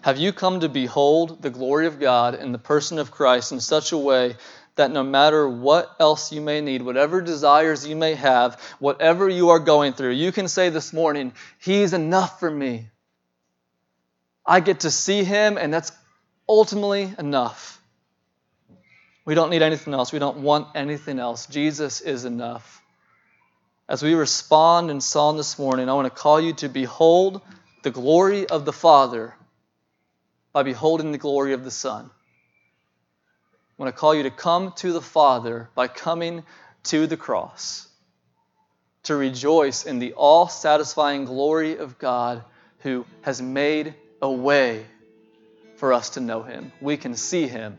Have 0.02 0.18
you 0.18 0.32
come 0.32 0.62
to 0.62 0.70
behold 0.70 1.42
the 1.42 1.50
glory 1.50 1.86
of 1.86 2.00
God 2.00 2.34
in 2.34 2.54
the 2.54 2.58
person 2.58 3.00
of 3.00 3.12
Christ 3.12 3.52
in 3.52 3.60
such 3.60 3.92
a 3.92 3.98
way 3.98 4.38
that 4.80 4.92
no 4.92 5.04
matter 5.04 5.48
what 5.48 5.94
else 6.00 6.32
you 6.32 6.40
may 6.40 6.62
need, 6.62 6.82
whatever 6.82 7.22
desires 7.22 7.86
you 7.86 7.98
may 7.98 8.16
have, 8.16 8.60
whatever 8.80 9.28
you 9.28 9.50
are 9.50 9.60
going 9.60 9.92
through, 9.92 10.12
you 10.12 10.32
can 10.32 10.48
say 10.48 10.70
this 10.70 10.94
morning, 10.94 11.34
He's 11.60 11.92
enough 11.92 12.40
for 12.40 12.50
me. 12.50 12.88
I 14.46 14.62
get 14.62 14.82
to 14.82 14.92
see 14.92 15.26
Him, 15.26 15.58
and 15.58 15.74
that's 15.74 15.92
ultimately 16.48 17.14
enough. 17.20 17.82
We 19.26 19.36
don't 19.36 19.50
need 19.50 19.62
anything 19.62 19.94
else. 19.94 20.14
We 20.14 20.20
don't 20.20 20.38
want 20.38 20.70
anything 20.76 21.20
else. 21.20 21.46
Jesus 21.48 22.00
is 22.00 22.24
enough. 22.24 22.82
As 23.90 24.02
we 24.02 24.14
respond 24.14 24.92
in 24.92 25.02
Psalm 25.02 25.36
this 25.36 25.60
morning, 25.60 25.90
I 25.90 25.94
want 25.94 26.06
to 26.06 26.22
call 26.22 26.40
you 26.40 26.54
to 26.54 26.70
behold 26.70 27.42
the 27.84 27.92
glory 27.92 28.48
of 28.48 28.64
the 28.64 28.74
Father 28.74 29.36
by 30.54 30.64
beholding 30.64 31.12
the 31.12 31.18
glory 31.18 31.52
of 31.52 31.66
the 31.66 31.72
Son. 31.72 32.10
I 33.80 33.84
want 33.84 33.96
to 33.96 34.00
call 34.00 34.14
you 34.14 34.24
to 34.24 34.32
come 34.32 34.74
to 34.78 34.92
the 34.92 35.02
Father 35.02 35.70
by 35.74 35.88
coming 35.88 36.44
to 36.84 37.08
the 37.08 37.16
cross, 37.16 37.88
to 39.04 39.16
rejoice 39.16 39.86
in 39.86 40.00
the 40.00 40.14
all 40.14 40.50
satisfying 40.50 41.24
glory 41.24 41.78
of 41.78 41.98
God 41.98 42.44
who 42.80 43.06
has 43.22 43.42
made 43.42 43.96
a 44.22 44.30
way 44.30 44.86
for 45.78 45.94
us 45.94 46.10
to 46.12 46.20
know 46.20 46.44
Him. 46.44 46.74
We 46.82 46.98
can 46.98 47.16
see 47.16 47.48
Him 47.48 47.78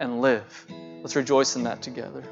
and 0.00 0.20
live. 0.20 0.66
Let's 1.02 1.14
rejoice 1.14 1.54
in 1.54 1.62
that 1.62 1.80
together. 1.80 2.24